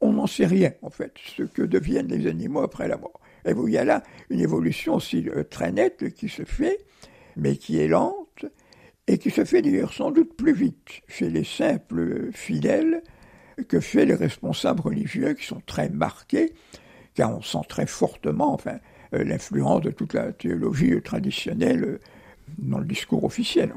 on 0.00 0.12
n'en 0.12 0.26
sait 0.26 0.46
rien, 0.46 0.72
en 0.82 0.90
fait, 0.90 1.14
ce 1.36 1.42
que 1.42 1.62
deviennent 1.62 2.08
les 2.08 2.26
animaux 2.26 2.60
après 2.60 2.88
la 2.88 2.98
mort. 2.98 3.20
Et 3.44 3.52
vous, 3.52 3.68
il 3.68 3.74
y 3.74 3.78
a 3.78 3.84
là 3.84 4.02
une 4.30 4.40
évolution 4.40 4.96
aussi 4.96 5.28
euh, 5.28 5.42
très 5.44 5.72
nette 5.72 6.12
qui 6.14 6.28
se 6.28 6.44
fait, 6.44 6.78
mais 7.36 7.56
qui 7.56 7.80
est 7.80 7.88
lente, 7.88 8.44
et 9.06 9.18
qui 9.18 9.30
se 9.30 9.44
fait 9.44 9.62
d'ailleurs 9.62 9.92
sans 9.92 10.10
doute 10.10 10.36
plus 10.36 10.52
vite 10.52 11.00
chez 11.08 11.30
les 11.30 11.44
simples 11.44 12.30
fidèles 12.32 13.02
que 13.68 13.80
chez 13.80 14.04
les 14.04 14.14
responsables 14.14 14.80
religieux 14.80 15.32
qui 15.34 15.46
sont 15.46 15.62
très 15.64 15.88
marqués, 15.88 16.52
car 17.14 17.36
on 17.36 17.40
sent 17.40 17.62
très 17.68 17.86
fortement 17.86 18.52
enfin, 18.52 18.78
l'influence 19.12 19.82
de 19.82 19.90
toute 19.90 20.14
la 20.14 20.32
théologie 20.32 21.00
traditionnelle 21.02 21.84
euh, 21.84 22.00
dans 22.58 22.78
le 22.78 22.84
discours 22.84 23.24
officiel. 23.24 23.72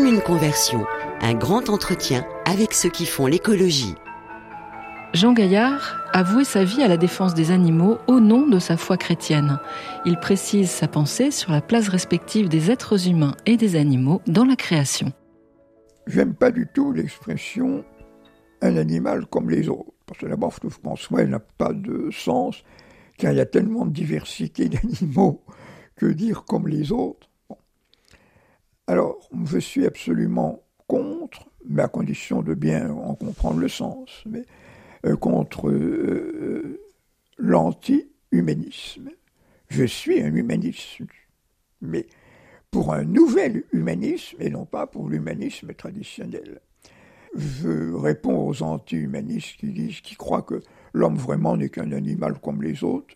Comme 0.00 0.14
une 0.14 0.22
conversion, 0.22 0.86
un 1.20 1.34
grand 1.34 1.68
entretien 1.68 2.24
avec 2.46 2.72
ceux 2.72 2.88
qui 2.88 3.04
font 3.04 3.26
l'écologie. 3.26 3.94
Jean 5.12 5.34
Gaillard 5.34 6.00
a 6.14 6.22
voué 6.22 6.44
sa 6.44 6.64
vie 6.64 6.82
à 6.82 6.88
la 6.88 6.96
défense 6.96 7.34
des 7.34 7.50
animaux 7.50 7.98
au 8.06 8.18
nom 8.18 8.46
de 8.46 8.58
sa 8.58 8.78
foi 8.78 8.96
chrétienne. 8.96 9.60
Il 10.06 10.16
précise 10.18 10.70
sa 10.70 10.88
pensée 10.88 11.30
sur 11.30 11.52
la 11.52 11.60
place 11.60 11.88
respective 11.88 12.48
des 12.48 12.70
êtres 12.70 13.08
humains 13.08 13.34
et 13.44 13.58
des 13.58 13.76
animaux 13.76 14.22
dans 14.26 14.46
la 14.46 14.56
création. 14.56 15.12
J'aime 16.06 16.32
pas 16.32 16.50
du 16.50 16.66
tout 16.72 16.92
l'expression 16.92 17.84
un 18.62 18.78
animal 18.78 19.26
comme 19.26 19.50
les 19.50 19.68
autres. 19.68 19.92
Parce 20.06 20.20
que 20.20 20.26
d'abord, 20.26 20.52
je 20.52 20.60
trouve 20.60 20.80
qu'en 20.80 20.96
soi, 20.96 21.20
elle 21.20 21.28
n'a 21.28 21.40
pas 21.40 21.74
de 21.74 22.08
sens, 22.10 22.64
car 23.18 23.32
il 23.32 23.36
y 23.36 23.40
a 23.42 23.44
tellement 23.46 23.84
de 23.84 23.92
diversité 23.92 24.68
d'animaux 24.70 25.42
que 25.94 26.06
dire 26.06 26.46
comme 26.46 26.68
les 26.68 26.90
autres. 26.90 27.29
Alors, 28.90 29.20
je 29.44 29.60
suis 29.60 29.86
absolument 29.86 30.64
contre, 30.88 31.48
mais 31.64 31.80
à 31.80 31.86
condition 31.86 32.42
de 32.42 32.54
bien 32.54 32.90
en 32.90 33.14
comprendre 33.14 33.60
le 33.60 33.68
sens, 33.68 34.24
mais 34.26 34.44
euh, 35.06 35.14
contre 35.14 35.68
euh, 35.68 35.76
euh, 35.76 36.80
l'anti-humanisme. 37.38 39.10
Je 39.68 39.84
suis 39.84 40.20
un 40.20 40.34
humaniste, 40.34 41.02
mais 41.80 42.08
pour 42.72 42.92
un 42.92 43.04
nouvel 43.04 43.62
humanisme 43.72 44.38
et 44.40 44.50
non 44.50 44.64
pas 44.64 44.88
pour 44.88 45.08
l'humanisme 45.08 45.72
traditionnel. 45.72 46.60
Je 47.36 47.94
réponds 47.94 48.44
aux 48.44 48.60
anti-humanistes 48.60 49.56
qui 49.58 49.68
disent, 49.68 50.00
qui 50.00 50.16
croient 50.16 50.42
que 50.42 50.62
l'homme 50.94 51.14
vraiment 51.16 51.56
n'est 51.56 51.68
qu'un 51.68 51.92
animal 51.92 52.40
comme 52.42 52.60
les 52.60 52.82
autres. 52.82 53.14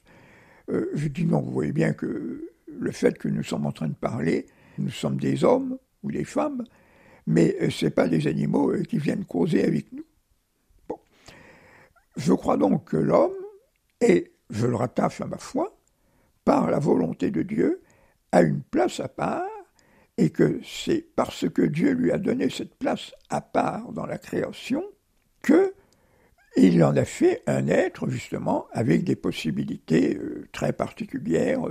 je 0.68 1.08
dis 1.08 1.26
non, 1.26 1.40
vous 1.40 1.50
voyez 1.50 1.72
bien 1.72 1.94
que 1.94 2.48
le 2.68 2.92
fait 2.92 3.18
que 3.18 3.26
nous 3.26 3.42
sommes 3.42 3.66
en 3.66 3.72
train 3.72 3.88
de 3.88 3.94
parler, 3.94 4.46
nous 4.78 4.90
sommes 4.90 5.16
des 5.16 5.44
hommes 5.44 5.78
ou 6.02 6.10
des 6.10 6.24
femmes, 6.24 6.64
mais 7.26 7.56
euh, 7.60 7.70
ce 7.70 7.87
n'est 7.87 7.90
pas 7.90 8.08
des 8.08 8.26
animaux 8.26 8.70
euh, 8.70 8.82
qui 8.82 8.98
viennent 8.98 9.24
causer 9.24 9.64
avec 9.64 9.92
nous. 9.92 10.04
Je 12.16 12.32
crois 12.32 12.56
donc 12.56 12.90
que 12.90 12.96
l'homme 12.96 13.32
est, 14.00 14.32
je 14.50 14.66
le 14.66 14.76
rattache 14.76 15.20
à 15.20 15.26
ma 15.26 15.38
foi, 15.38 15.76
par 16.44 16.70
la 16.70 16.78
volonté 16.78 17.30
de 17.30 17.42
Dieu, 17.42 17.82
a 18.30 18.42
une 18.42 18.62
place 18.62 19.00
à 19.00 19.08
part, 19.08 19.48
et 20.16 20.30
que 20.30 20.60
c'est 20.62 21.04
parce 21.16 21.48
que 21.48 21.62
Dieu 21.62 21.90
lui 21.92 22.12
a 22.12 22.18
donné 22.18 22.50
cette 22.50 22.76
place 22.76 23.12
à 23.30 23.40
part 23.40 23.92
dans 23.92 24.06
la 24.06 24.18
création 24.18 24.84
que 25.42 25.74
il 26.56 26.84
en 26.84 26.96
a 26.96 27.04
fait 27.04 27.42
un 27.48 27.66
être 27.66 28.08
justement 28.08 28.68
avec 28.70 29.02
des 29.02 29.16
possibilités 29.16 30.16
euh, 30.16 30.46
très 30.52 30.72
particulières 30.72 31.62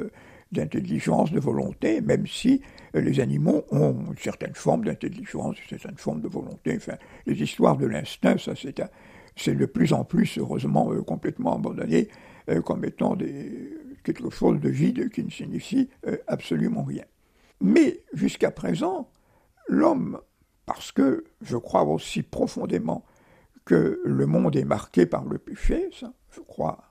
d'intelligence, 0.54 1.32
de 1.32 1.40
volonté, 1.40 2.02
même 2.02 2.26
si 2.28 2.62
euh, 2.96 3.02
les 3.02 3.20
animaux 3.20 3.66
ont 3.72 3.96
une 4.12 4.18
certaine 4.18 4.54
forme 4.54 4.86
d'intelligence, 4.86 5.58
une 5.60 5.78
certaine 5.78 5.98
forme 5.98 6.22
de 6.22 6.28
volonté. 6.28 6.76
Enfin, 6.78 6.98
les 7.26 7.42
histoires 7.42 7.78
de 7.78 7.86
l'instinct, 7.86 8.38
ça 8.38 8.54
c'est, 8.56 8.82
c'est 9.36 9.56
de 9.56 9.66
plus 9.66 9.94
en 9.94 10.04
plus, 10.04 10.38
heureusement, 10.38 10.94
euh, 10.94 11.02
complètement 11.02 11.56
abandonné 11.56 12.08
euh, 12.50 12.62
comme 12.62 12.86
étant 12.86 13.18
quelque 14.04 14.30
chose 14.30 14.60
de 14.60 14.70
vide 14.70 15.10
qui 15.10 15.24
ne 15.24 15.30
signifie 15.30 15.90
absolument 16.28 16.84
rien. 16.84 17.06
Mais 17.62 18.02
jusqu'à 18.14 18.52
présent, 18.52 19.10
l'homme, 19.68 20.20
parce 20.66 20.92
que 20.92 21.24
je 21.42 21.56
crois 21.56 21.84
aussi 21.84 22.22
profondément 22.22 23.06
que 23.64 24.02
le 24.04 24.26
monde 24.26 24.58
est 24.58 24.66
marqué 24.66 25.06
par 25.06 25.24
le 25.24 25.38
péché, 25.38 25.90
ça, 25.98 26.12
je 26.32 26.42
crois 26.42 26.84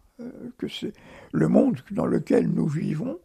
que 0.57 0.69
c'est 0.69 0.95
le 1.33 1.49
monde 1.49 1.81
dans 1.91 2.07
lequel 2.07 2.49
nous 2.49 2.67
vivons 2.67 3.19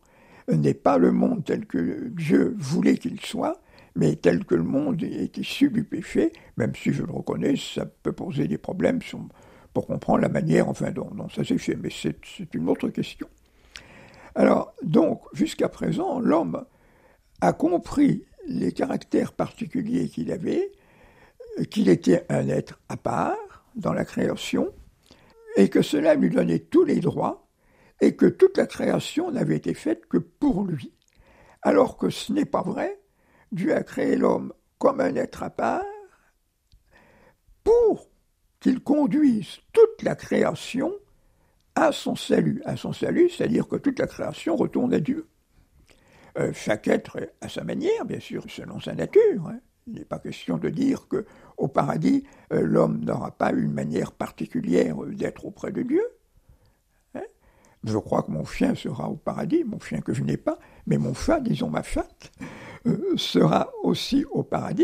n'est 0.48 0.74
pas 0.74 0.98
le 0.98 1.12
monde 1.12 1.44
tel 1.44 1.66
que 1.66 2.10
Dieu 2.10 2.56
voulait 2.58 2.98
qu'il 2.98 3.20
soit, 3.20 3.60
mais 3.96 4.16
tel 4.16 4.46
que 4.46 4.56
le 4.56 4.64
monde 4.64 5.02
est 5.04 5.38
issu 5.38 5.70
du 5.70 5.84
péché, 5.84 6.32
même 6.56 6.74
si 6.76 6.94
je 6.94 7.04
le 7.04 7.12
reconnais, 7.12 7.56
ça 7.56 7.86
peut 7.86 8.12
poser 8.12 8.48
des 8.48 8.58
problèmes 8.58 9.00
pour 9.74 9.88
comprendre 9.88 10.22
la 10.22 10.30
manière 10.30 10.70
enfin, 10.70 10.92
dont, 10.92 11.10
ça 11.36 11.44
s'est 11.44 11.58
fait, 11.58 11.76
mais 11.76 11.90
c'est 11.92 12.54
une 12.54 12.70
autre 12.70 12.90
question. 12.90 13.28
Alors, 14.36 14.74
donc, 14.84 15.22
jusqu'à 15.34 15.68
présent, 15.68 16.20
l'homme 16.20 16.64
a 17.42 17.54
compris 17.54 18.24
les 18.48 18.72
caractères 18.72 19.34
particuliers 19.34 20.10
qu'il 20.10 20.32
avait, 20.32 20.72
qu'il 21.72 21.90
était 21.90 22.24
un 22.30 22.48
être 22.48 22.80
à 22.88 22.98
part 22.98 23.66
dans 23.76 23.94
la 23.94 24.06
création, 24.06 24.72
et 25.56 25.70
que 25.70 25.82
cela 25.82 26.14
lui 26.14 26.30
donnait 26.30 26.60
tous 26.60 26.84
les 26.84 27.00
droits 27.00 27.47
et 28.02 28.16
que 28.16 28.26
toute 28.26 28.58
la 28.58 28.68
création 28.68 29.32
n'avait 29.32 29.58
été 29.58 29.74
faite 29.74 30.06
que 30.08 30.18
pour 30.18 30.64
lui. 30.64 30.94
Alors 31.62 31.98
que 31.98 32.10
ce 32.10 32.32
n'est 32.32 32.46
pas 32.46 32.62
vrai, 32.62 33.00
Dieu 33.52 33.74
a 33.76 33.84
créé 33.84 34.16
l'homme 34.16 34.54
comme 34.78 35.02
un 35.02 35.16
être 35.16 35.44
à 35.44 35.50
part 35.50 35.84
pour 37.64 38.08
qu'il 38.60 38.82
conduise 38.82 39.60
toute 39.74 40.02
la 40.04 40.16
création 40.16 40.94
à 41.76 41.92
son 41.92 42.16
salut. 42.16 42.62
À 42.66 42.78
son 42.78 42.94
salut, 42.94 43.30
c'est-à-dire 43.30 43.68
que 43.68 43.76
toute 43.76 44.00
la 44.00 44.08
création 44.08 44.56
retourne 44.56 44.94
à 44.94 45.00
Dieu. 45.00 45.28
Euh, 46.38 46.52
chaque 46.54 46.88
être 46.88 47.20
à 47.42 47.50
sa 47.50 47.64
manière, 47.64 48.06
bien 48.06 48.20
sûr, 48.20 48.46
selon 48.48 48.80
sa 48.80 48.94
nature. 48.94 49.48
Hein. 49.48 49.60
Il 49.88 49.94
n'est 49.94 50.06
pas 50.06 50.20
question 50.20 50.58
de 50.58 50.70
dire 50.70 51.08
que 51.08 51.26
au 51.58 51.68
paradis, 51.68 52.24
euh, 52.54 52.62
l'homme 52.62 53.04
n'aura 53.04 53.32
pas 53.32 53.52
une 53.52 53.74
manière 53.74 54.12
particulière 54.12 54.98
d'être 55.08 55.46
auprès 55.46 55.72
de 55.72 55.82
Dieu. 55.82 56.04
Je 57.88 57.98
crois 57.98 58.22
que 58.22 58.32
mon 58.32 58.44
chien 58.44 58.76
sera 58.76 59.10
au 59.10 59.16
paradis, 59.16 59.64
mon 59.64 59.80
chien 59.80 60.02
que 60.02 60.14
je 60.14 60.22
n'ai 60.22 60.36
pas, 60.36 60.60
mais 60.88 60.98
mon 60.98 61.14
chat, 61.14 61.40
disons 61.40 61.70
ma 61.70 61.84
chatte, 61.84 62.34
euh, 62.86 63.16
sera 63.16 63.72
aussi 63.82 64.26
au 64.30 64.44
paradis, 64.44 64.84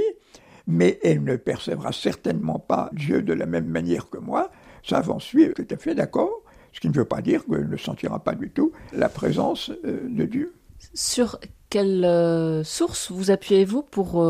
mais 0.67 0.99
elle 1.03 1.21
ne 1.21 1.35
percevra 1.35 1.91
certainement 1.91 2.59
pas 2.59 2.89
Dieu 2.93 3.21
de 3.21 3.33
la 3.33 3.45
même 3.45 3.67
manière 3.67 4.09
que 4.09 4.17
moi. 4.17 4.51
Ça, 4.83 5.01
j'en 5.01 5.19
suis 5.19 5.53
tout 5.53 5.67
à 5.69 5.75
fait 5.75 5.95
d'accord, 5.95 6.43
ce 6.71 6.79
qui 6.79 6.87
ne 6.87 6.93
veut 6.93 7.03
pas 7.03 7.21
dire 7.21 7.45
qu'elle 7.45 7.69
ne 7.69 7.77
sentira 7.77 8.23
pas 8.23 8.35
du 8.35 8.49
tout 8.49 8.71
la 8.93 9.09
présence 9.09 9.69
euh, 9.83 10.07
de 10.09 10.23
Dieu. 10.23 10.53
Sur 10.93 11.39
quelle 11.69 12.05
euh, 12.05 12.63
source 12.63 13.11
vous 13.11 13.31
appuyez-vous 13.31 13.83
pour 13.83 14.23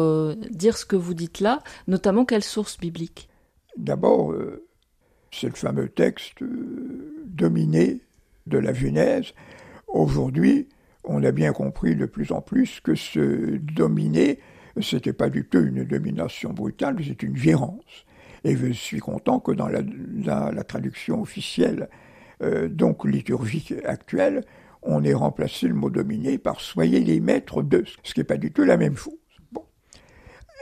dire 0.50 0.78
ce 0.78 0.86
que 0.86 0.96
vous 0.96 1.14
dites 1.14 1.42
là, 1.42 1.62
notamment 1.88 2.26
quelle 2.26 2.44
source 2.44 2.80
biblique? 2.80 3.30
D'abord, 3.78 4.34
c'est 5.32 5.48
le 5.48 5.56
fameux 5.56 5.90
texte 5.90 6.44
dominé 7.26 8.02
de 8.48 8.58
la 8.58 8.74
Genèse. 8.74 9.34
Aujourd'hui, 9.88 10.68
on 11.04 11.24
a 11.24 11.32
bien 11.32 11.54
compris 11.54 11.96
de 11.96 12.06
plus 12.06 12.32
en 12.32 12.42
plus 12.42 12.80
que 12.80 12.96
ce 12.96 13.58
dominé, 13.58 14.40
c'était 14.82 15.14
pas 15.14 15.30
du 15.30 15.46
tout 15.46 15.60
une 15.60 15.84
domination 15.84 16.52
brutale, 16.52 16.98
c'est 17.06 17.24
une 17.24 17.36
gérance. 17.36 18.06
Et 18.44 18.56
je 18.56 18.72
suis 18.72 19.00
content 19.00 19.40
que 19.40 19.52
dans 19.52 19.70
la, 19.70 20.64
traduction 20.64 21.22
officielle, 21.22 21.90
donc 22.70 23.06
liturgique 23.06 23.74
actuelle, 23.86 24.44
on 24.86 25.04
ait 25.04 25.14
remplacé 25.14 25.68
le 25.68 25.74
mot 25.74 25.90
dominer 25.90 26.38
par 26.38 26.60
soyez 26.60 27.00
les 27.00 27.20
maîtres 27.20 27.64
de, 27.64 27.84
ce 28.04 28.14
qui 28.14 28.20
n'est 28.20 28.26
pas 28.26 28.38
du 28.38 28.52
tout 28.52 28.64
la 28.64 28.78
même 28.78 28.98
chose. 28.98 29.14
Bon. 29.52 29.64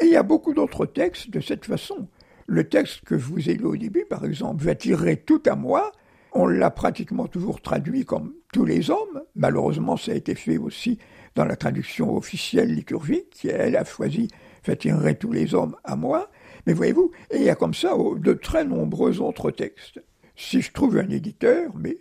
Et 0.01 0.05
il 0.05 0.11
y 0.11 0.15
a 0.15 0.23
beaucoup 0.23 0.53
d'autres 0.53 0.85
textes 0.85 1.29
de 1.29 1.39
cette 1.39 1.65
façon. 1.65 2.07
Le 2.47 2.67
texte 2.67 3.01
que 3.05 3.17
je 3.17 3.25
vous 3.25 3.49
ai 3.49 3.55
lu 3.55 3.65
au 3.65 3.75
début, 3.75 4.05
par 4.09 4.25
exemple, 4.25 4.63
va-t-il 4.63 5.17
tout 5.25 5.41
à 5.45 5.55
moi 5.55 5.91
On 6.31 6.47
l'a 6.47 6.71
pratiquement 6.71 7.27
toujours 7.27 7.61
traduit 7.61 8.05
comme 8.05 8.33
tous 8.53 8.65
les 8.65 8.89
hommes. 8.89 9.21
Malheureusement, 9.35 9.97
ça 9.97 10.11
a 10.11 10.15
été 10.15 10.35
fait 10.35 10.57
aussi 10.57 10.97
dans 11.35 11.45
la 11.45 11.55
traduction 11.55 12.15
officielle 12.15 12.73
liturgique, 12.73 13.29
qui 13.31 13.47
elle 13.49 13.75
a 13.75 13.83
choisi 13.83 14.29
fait-il 14.63 14.95
tous 15.19 15.31
les 15.31 15.53
hommes 15.55 15.75
à 15.83 15.95
moi. 15.95 16.29
Mais 16.65 16.73
voyez-vous, 16.73 17.11
il 17.33 17.43
y 17.43 17.49
a 17.49 17.55
comme 17.55 17.73
ça 17.73 17.95
de 18.17 18.33
très 18.33 18.63
nombreux 18.63 19.19
autres 19.19 19.51
textes. 19.51 20.01
Si 20.35 20.61
je 20.61 20.71
trouve 20.71 20.97
un 20.97 21.09
éditeur, 21.09 21.71
mais 21.75 21.97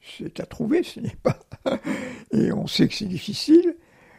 c'est 0.00 0.40
à 0.40 0.46
trouver, 0.46 0.82
ce 0.82 1.00
n'est 1.00 1.16
pas. 1.22 1.38
Et 2.32 2.52
on 2.52 2.66
sait 2.66 2.88
que 2.88 2.94
c'est 2.94 3.06
difficile. 3.06 3.76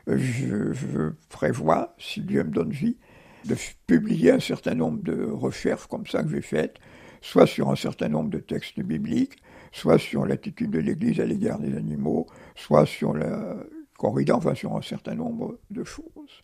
Je, 0.08 1.12
prévois, 1.30 1.96
si 1.98 2.22
Dieu 2.22 2.44
me 2.44 2.52
donne 2.52 2.72
vie, 2.72 2.98
de 3.46 3.56
publier 3.88 4.32
un 4.32 4.40
certain 4.40 4.76
nombre 4.76 5.02
de 5.04 5.24
recherches 5.24 5.88
comme 5.88 6.06
ça 6.08 6.24
que 6.24 6.30
j'ai 6.30 6.42
faites, 6.42 6.78
soit 7.26 7.48
sur 7.48 7.72
un 7.72 7.76
certain 7.76 8.08
nombre 8.08 8.30
de 8.30 8.38
textes 8.38 8.80
bibliques, 8.80 9.38
soit 9.72 9.98
sur 9.98 10.28
l'attitude 10.28 10.70
de 10.70 10.78
l'Église 10.78 11.20
à 11.20 11.26
l'égard 11.26 11.58
des 11.58 11.76
animaux, 11.76 12.28
soit 12.54 12.86
sur 12.86 13.16
la 13.16 13.58
corrida, 13.98 14.36
enfin 14.36 14.54
sur 14.54 14.78
un 14.78 14.84
certain 14.84 15.16
nombre 15.16 15.58
de 15.72 15.84
choses. 15.84 16.44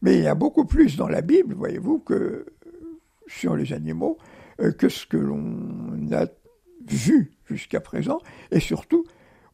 Mais 0.00 0.16
il 0.16 0.22
y 0.22 0.26
a 0.26 0.34
beaucoup 0.34 0.64
plus 0.64 0.96
dans 0.96 1.08
la 1.08 1.20
Bible, 1.20 1.54
voyez-vous, 1.54 1.98
que 1.98 2.46
sur 3.26 3.54
les 3.54 3.74
animaux, 3.74 4.16
euh, 4.62 4.72
que 4.72 4.88
ce 4.88 5.06
que 5.06 5.18
l'on 5.18 6.10
a 6.12 6.24
vu 6.86 7.32
jusqu'à 7.44 7.80
présent, 7.80 8.18
et 8.50 8.60
surtout, 8.60 9.04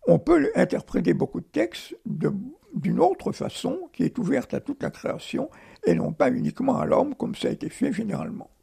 on 0.06 0.20
peut 0.20 0.52
interpréter 0.54 1.14
beaucoup 1.14 1.40
de 1.40 1.46
textes 1.46 1.96
d'une 2.06 3.00
autre 3.00 3.32
façon 3.32 3.90
qui 3.92 4.04
est 4.04 4.18
ouverte 4.18 4.54
à 4.54 4.60
toute 4.60 4.84
la 4.84 4.90
création 4.90 5.50
et 5.84 5.96
non 5.96 6.12
pas 6.12 6.30
uniquement 6.30 6.78
à 6.78 6.86
l'homme 6.86 7.16
comme 7.16 7.34
ça 7.34 7.48
a 7.48 7.50
été 7.50 7.68
fait 7.70 7.92
généralement. 7.92 8.53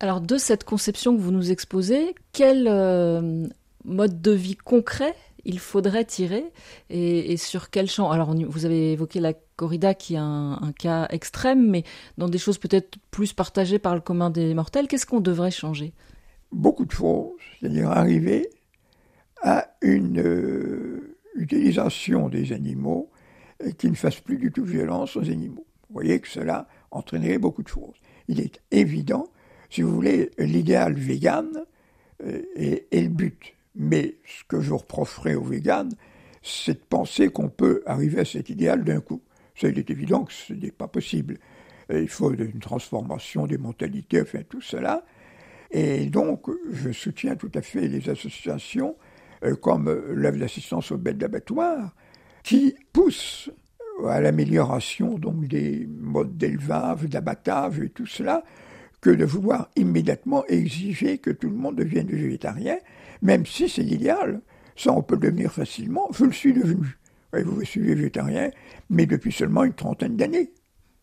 Alors 0.00 0.22
de 0.22 0.38
cette 0.38 0.64
conception 0.64 1.14
que 1.14 1.20
vous 1.20 1.30
nous 1.30 1.52
exposez, 1.52 2.14
quel 2.32 2.66
euh, 2.68 3.46
mode 3.84 4.22
de 4.22 4.32
vie 4.32 4.56
concret 4.56 5.14
il 5.44 5.58
faudrait 5.58 6.04
tirer 6.04 6.44
et, 6.88 7.36
sur 7.36 7.70
quel 7.70 7.88
champ? 7.88 8.10
Alors 8.10 8.34
vous 8.34 8.64
avez 8.64 8.92
évoqué 8.92 9.20
la 9.20 9.34
corrida 9.56 9.94
qui 9.94 10.14
est 10.14 10.18
un, 10.18 10.72
cas 10.78 11.06
extrême, 11.10 11.70
mais 11.70 11.84
dans 12.18 12.28
des 12.28 12.38
choses 12.38 12.58
peut-être 12.58 12.98
plus 13.10 13.32
partagées 13.34 13.78
par 13.78 13.94
le 13.94 14.00
commun 14.00 14.30
des 14.30 14.54
mortels, 14.54 14.88
qu'est-ce 14.88 15.06
qu'on 15.06 15.20
devrait 15.20 15.50
changer? 15.50 15.92
Beaucoup 16.50 16.84
de 16.84 16.92
choses, 16.92 17.32
c'est-à-dire 17.58 17.90
arriver 17.90 18.50
à 19.42 19.68
une 19.82 20.20
euh, 20.20 21.16
utilisation 21.34 22.28
des 22.28 22.52
animaux 22.52 23.10
qui 23.78 23.90
ne 23.90 23.94
fasse 23.94 24.20
plus 24.20 24.38
du 24.38 24.50
tout 24.50 24.64
violence 24.64 25.16
aux 25.16 25.30
animaux. 25.30 25.66
Vous 25.88 25.94
voyez 25.94 26.20
que 26.20 26.28
cela 26.28 26.68
entraînerait 26.90 27.38
beaucoup 27.38 27.62
de 27.62 27.68
choses. 27.68 27.96
Il 28.28 28.40
est 28.40 28.60
évident, 28.70 29.28
si 29.70 29.82
vous 29.82 29.94
voulez, 29.94 30.30
l'idéal 30.38 30.94
vegan 30.94 31.48
euh, 32.24 32.42
est, 32.56 33.02
le 33.02 33.08
but. 33.08 33.54
Mais 33.74 34.16
ce 34.26 34.44
que 34.44 34.60
je 34.60 34.72
reprocherais 34.72 35.34
aux 35.34 35.44
véganes, 35.44 35.92
c'est 36.42 36.74
de 36.74 36.84
penser 36.88 37.28
qu'on 37.28 37.48
peut 37.48 37.82
arriver 37.86 38.20
à 38.20 38.24
cet 38.24 38.50
idéal 38.50 38.84
d'un 38.84 39.00
coup. 39.00 39.22
Ça, 39.54 39.68
il 39.68 39.78
est 39.78 39.90
évident 39.90 40.24
que 40.24 40.32
ce 40.32 40.52
n'est 40.52 40.70
pas 40.70 40.88
possible. 40.88 41.38
Il 41.92 42.08
faut 42.08 42.32
une 42.32 42.60
transformation 42.60 43.46
des 43.46 43.58
mentalités, 43.58 44.22
enfin 44.22 44.40
tout 44.48 44.60
cela. 44.60 45.04
Et 45.70 46.06
donc, 46.06 46.46
je 46.72 46.90
soutiens 46.90 47.36
tout 47.36 47.50
à 47.54 47.62
fait 47.62 47.88
les 47.88 48.08
associations 48.08 48.96
euh, 49.44 49.54
comme 49.54 49.90
l'œuvre 50.10 50.38
d'assistance 50.38 50.92
aux 50.92 50.98
bêtes 50.98 51.18
d'abattoir, 51.18 51.94
qui 52.42 52.74
poussent 52.92 53.50
à 54.06 54.20
l'amélioration 54.20 55.18
des 55.18 55.86
modes 55.86 56.36
d'élevage, 56.36 57.02
d'abattage 57.02 57.80
et 57.80 57.90
tout 57.90 58.06
cela, 58.06 58.42
que 59.00 59.10
de 59.10 59.24
vouloir 59.24 59.70
immédiatement 59.76 60.44
exiger 60.46 61.18
que 61.18 61.30
tout 61.30 61.48
le 61.48 61.56
monde 61.56 61.76
devienne 61.76 62.06
végétarien, 62.06 62.76
même 63.22 63.46
si 63.46 63.68
c'est 63.68 63.82
l'idéal. 63.82 64.40
Ça, 64.76 64.92
on 64.92 65.02
peut 65.02 65.14
le 65.14 65.22
devenir 65.22 65.52
facilement. 65.52 66.08
Je 66.12 66.24
le 66.24 66.32
suis 66.32 66.52
devenu. 66.52 66.98
vous, 67.32 67.60
je 67.60 67.66
suis 67.66 67.80
végétarien, 67.80 68.50
mais 68.88 69.06
depuis 69.06 69.32
seulement 69.32 69.64
une 69.64 69.72
trentaine 69.72 70.16
d'années. 70.16 70.52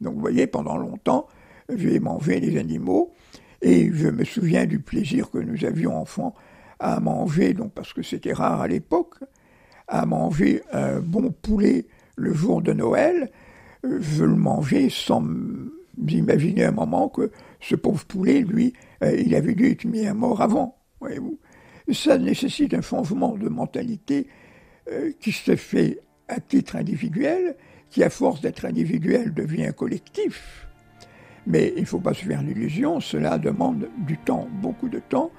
Donc, 0.02 0.16
vous 0.16 0.22
voyez, 0.22 0.48
pendant 0.48 0.78
longtemps, 0.78 1.28
j'ai 1.74 2.00
mangé 2.00 2.40
des 2.40 2.58
animaux 2.58 3.14
et 3.62 3.92
je 3.92 4.08
me 4.08 4.24
souviens 4.24 4.66
du 4.66 4.80
plaisir 4.80 5.30
que 5.32 5.40
nous 5.40 5.66
avions 5.66 5.96
enfants 5.98 6.36
à 6.80 7.00
manger, 7.00 7.54
donc 7.54 7.74
parce 7.74 7.94
que 7.94 8.04
c'était 8.04 8.34
rare 8.34 8.62
à 8.62 8.68
l'époque, 8.68 9.16
à 9.88 10.06
manger 10.06 10.62
un 10.72 11.00
bon 11.00 11.32
poulet 11.32 11.88
le 12.16 12.34
jour 12.34 12.62
de 12.62 12.74
Noël. 12.74 13.32
Je 13.84 14.24
le 14.24 14.36
mangeais 14.36 14.90
sans 14.90 15.24
m'imaginer 15.98 16.66
un 16.66 16.72
moment 16.72 17.10
que 17.10 17.32
ce 17.60 17.76
pauvre 17.76 18.06
poulet, 18.06 18.42
lui, 18.42 18.74
euh, 19.04 19.16
il 19.16 19.36
avait 19.36 19.56
dû 19.56 19.70
être 19.70 19.86
mis 19.86 20.06
à 20.06 20.14
mort 20.14 20.42
avant. 20.42 20.78
Voyez-vous. 21.00 21.40
Ça 21.92 22.18
nécessite 22.18 22.74
un 22.74 22.82
changement 22.82 23.36
de 23.38 23.48
mentalité 23.50 24.28
euh, 24.92 25.12
qui 25.20 25.32
se 25.32 25.56
fait 25.56 26.00
à 26.28 26.40
titre 26.40 26.76
individuel, 26.76 27.56
qui 27.90 28.04
à 28.04 28.10
force 28.10 28.42
d'être 28.42 28.66
individuel 28.66 29.34
devient 29.34 29.72
collectif. 29.76 30.68
Mais 31.46 31.74
il 31.78 31.82
ne 31.82 31.88
faut 31.88 32.00
pas 32.00 32.14
se 32.14 32.26
faire 32.26 32.44
l'illusion, 32.44 33.00
cela 33.00 33.38
demande 33.38 33.90
du 34.06 34.18
temps, 34.18 34.48
beaucoup 34.62 34.90
de 34.90 35.00
temps, 35.00 35.32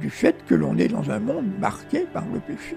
du 0.00 0.10
fait 0.10 0.44
que 0.46 0.54
l'on 0.54 0.78
est 0.78 0.88
dans 0.88 1.10
un 1.10 1.18
monde 1.18 1.46
marqué 1.58 2.04
par 2.12 2.24
le 2.32 2.38
péché. 2.38 2.76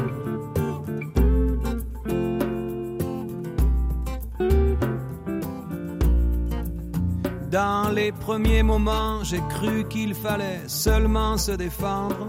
Dans 7.51 7.89
les 7.93 8.13
premiers 8.13 8.63
moments, 8.63 9.25
j'ai 9.25 9.41
cru 9.49 9.85
qu'il 9.89 10.15
fallait 10.15 10.61
seulement 10.67 11.37
se 11.37 11.51
défendre. 11.51 12.27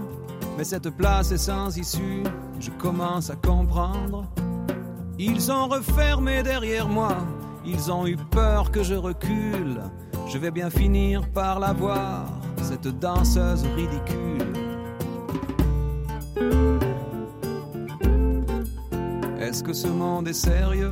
Mais 0.57 0.65
cette 0.65 0.89
place 0.89 1.31
est 1.31 1.37
sans 1.37 1.77
issue, 1.77 2.23
je 2.59 2.69
commence 2.71 3.29
à 3.29 3.37
comprendre. 3.37 4.25
Ils 5.17 5.49
ont 5.49 5.69
refermé 5.69 6.43
derrière 6.43 6.89
moi, 6.89 7.15
ils 7.65 7.89
ont 7.89 8.05
eu 8.05 8.17
peur 8.17 8.69
que 8.69 8.83
je 8.83 8.95
recule. 8.95 9.79
Je 10.27 10.37
vais 10.37 10.51
bien 10.51 10.69
finir 10.69 11.25
par 11.29 11.57
la 11.57 11.71
voir, 11.71 12.25
cette 12.61 12.87
danseuse 12.99 13.63
ridicule. 13.77 14.53
Est-ce 19.39 19.63
que 19.63 19.71
ce 19.71 19.87
monde 19.87 20.27
est 20.27 20.33
sérieux? 20.33 20.91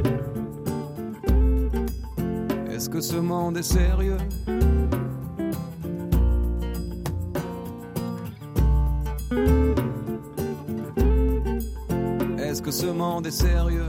Est-ce 2.93 2.97
que 2.97 3.15
ce 3.15 3.21
monde 3.21 3.55
est 3.55 3.63
sérieux. 3.63 4.17
Est-ce 12.37 12.61
que 12.61 12.71
ce 12.71 12.87
monde 12.87 13.27
est 13.27 13.31
sérieux? 13.31 13.87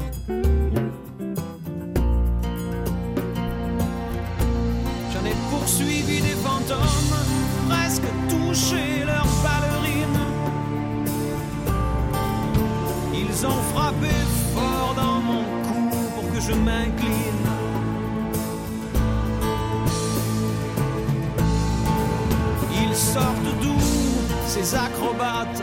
Ces 24.53 24.75
acrobates 24.75 25.63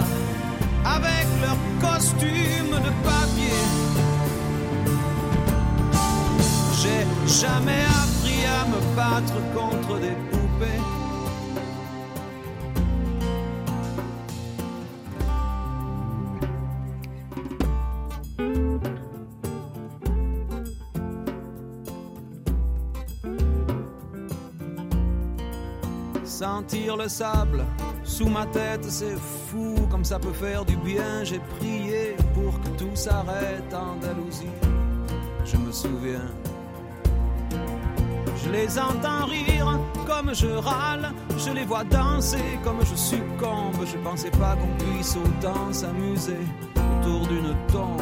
avec 0.84 1.28
leurs 1.44 1.64
costumes 1.80 2.76
de 2.88 2.92
papier. 3.08 3.64
J'ai 6.82 7.04
jamais 7.42 7.84
appris 8.02 8.42
à 8.46 8.66
me 8.72 8.80
battre 8.96 9.38
contre 9.54 10.00
des 10.00 10.16
poupées. 10.32 10.82
Sentir 26.26 26.98
le 26.98 27.08
sable 27.08 27.64
sous 28.20 28.28
ma 28.28 28.46
tête, 28.48 28.84
c'est 28.90 29.18
fou 29.48 29.76
comme 29.90 30.04
ça 30.04 30.20
peut 30.20 30.34
faire 30.34 30.66
du 30.66 30.76
bien. 30.76 31.24
J'ai 31.24 31.40
prié 31.58 32.18
pour 32.34 32.60
que 32.60 32.68
tout 32.78 32.94
s'arrête 32.94 33.74
Andalousie. 33.74 34.58
Je 35.46 35.56
me 35.56 35.72
souviens. 35.72 36.30
Je 38.44 38.50
les 38.52 38.78
entends 38.78 39.24
rire 39.26 39.80
comme 40.06 40.36
je 40.36 40.48
râle, 40.48 41.14
je 41.38 41.52
les 41.52 41.64
vois 41.64 41.86
danser 41.86 42.60
comme 42.62 42.82
je 42.82 42.96
succombe. 42.96 43.86
Je 43.86 43.98
pensais 44.00 44.32
pas 44.32 44.58
qu'on 44.58 44.76
puisse 44.84 45.16
autant 45.16 45.72
s'amuser 45.72 46.44
autour 46.76 47.26
d'une 47.26 47.56
tombe. 47.72 48.02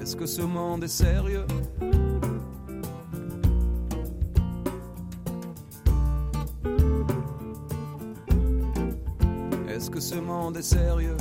Est-ce 0.00 0.16
que 0.16 0.24
ce 0.24 0.40
monde 0.40 0.84
est 0.84 0.88
sérieux? 1.04 1.44
Est 10.50 10.62
sérieux 10.62 11.16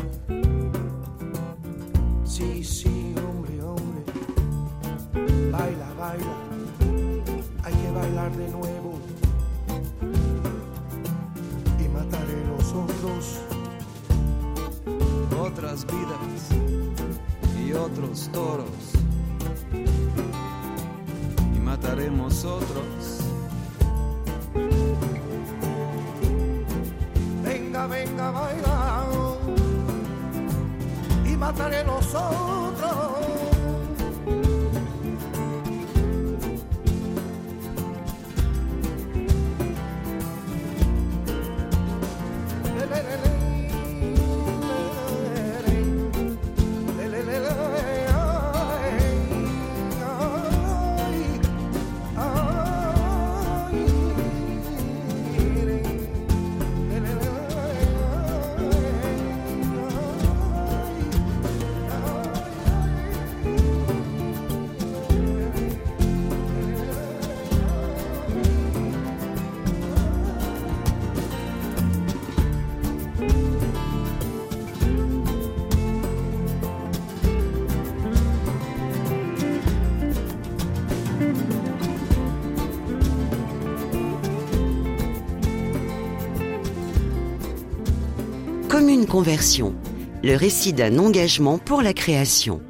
Commune 89.11 89.25
Conversion, 89.25 89.75
le 90.23 90.37
récit 90.37 90.71
d'un 90.71 90.97
engagement 90.97 91.57
pour 91.57 91.81
la 91.81 91.93
création. 91.93 92.61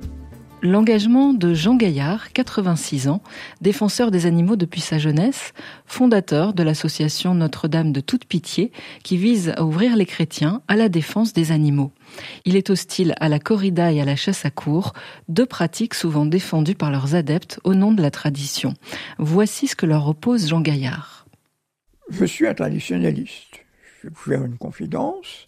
L'engagement 0.64 1.34
de 1.34 1.54
Jean 1.54 1.76
Gaillard, 1.76 2.34
86 2.34 3.10
ans, 3.10 3.22
défenseur 3.62 4.10
des 4.10 4.26
animaux 4.26 4.56
depuis 4.56 4.82
sa 4.82 4.98
jeunesse, 4.98 5.54
fondateur 5.86 6.56
de 6.56 6.64
l'association 6.64 7.36
Notre-Dame 7.36 7.92
de 7.92 8.02
toute 8.02 8.26
pitié, 8.26 8.72
qui 9.04 9.18
vise 9.18 9.54
à 9.56 9.64
ouvrir 9.64 9.96
les 9.96 10.08
chrétiens 10.08 10.64
à 10.68 10.76
la 10.76 10.90
défense 10.90 11.32
des 11.34 11.52
animaux. 11.52 11.92
Il 12.44 12.56
est 12.56 12.72
hostile 12.72 13.14
à 13.20 13.30
la 13.30 13.38
corrida 13.38 13.92
et 13.92 14.02
à 14.02 14.06
la 14.06 14.16
chasse 14.16 14.44
à 14.44 14.50
cour, 14.50 14.94
deux 15.30 15.46
pratiques 15.46 15.94
souvent 15.94 16.26
défendues 16.26 16.76
par 16.76 16.90
leurs 16.90 17.14
adeptes 17.14 17.60
au 17.64 17.76
nom 17.76 17.92
de 17.92 18.02
la 18.02 18.12
tradition. 18.12 18.74
Voici 19.20 19.68
ce 19.68 19.76
que 19.76 19.86
leur 19.86 20.08
oppose 20.08 20.48
Jean 20.48 20.62
Gaillard. 20.62 21.28
Je 22.10 22.26
suis 22.26 22.48
un 22.48 22.56
traditionnaliste. 22.56 23.64
Je 24.02 24.08
vais 24.08 24.14
vous 24.14 24.32
faire 24.32 24.44
une 24.44 24.58
confidence. 24.58 25.48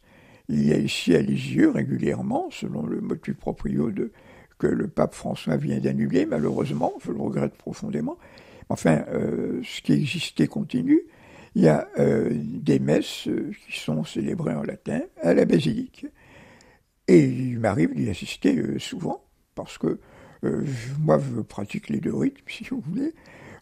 Il 0.49 0.67
y 0.67 0.73
a 0.73 0.77
ici 0.77 1.15
à 1.15 1.21
Lisieux 1.21 1.69
régulièrement, 1.69 2.49
selon 2.51 2.85
le 2.85 2.99
motu 2.99 3.33
proprio 3.33 3.91
de, 3.91 4.11
que 4.57 4.67
le 4.67 4.87
pape 4.87 5.13
François 5.13 5.57
vient 5.57 5.79
d'annuler, 5.79 6.25
malheureusement, 6.25 6.93
je 7.03 7.11
le 7.11 7.19
regrette 7.19 7.55
profondément. 7.55 8.17
Enfin, 8.69 9.03
euh, 9.09 9.61
ce 9.63 9.81
qui 9.81 9.93
existait 9.93 10.47
continue. 10.47 11.01
Il 11.55 11.63
y 11.63 11.67
a 11.67 11.87
euh, 11.99 12.29
des 12.33 12.79
messes 12.79 13.27
euh, 13.27 13.51
qui 13.67 13.79
sont 13.79 14.03
célébrées 14.03 14.55
en 14.55 14.63
latin 14.63 15.01
à 15.21 15.33
la 15.33 15.45
basilique. 15.45 16.05
Et 17.07 17.25
il 17.25 17.59
m'arrive 17.59 17.93
d'y 17.93 18.09
assister 18.09 18.79
souvent, 18.79 19.23
parce 19.55 19.77
que 19.77 19.99
moi, 20.99 21.19
je 21.19 21.41
pratique 21.41 21.89
les 21.89 21.99
deux 21.99 22.15
rythmes, 22.15 22.43
si 22.47 22.65
vous 22.69 22.81
voulez. 22.81 23.13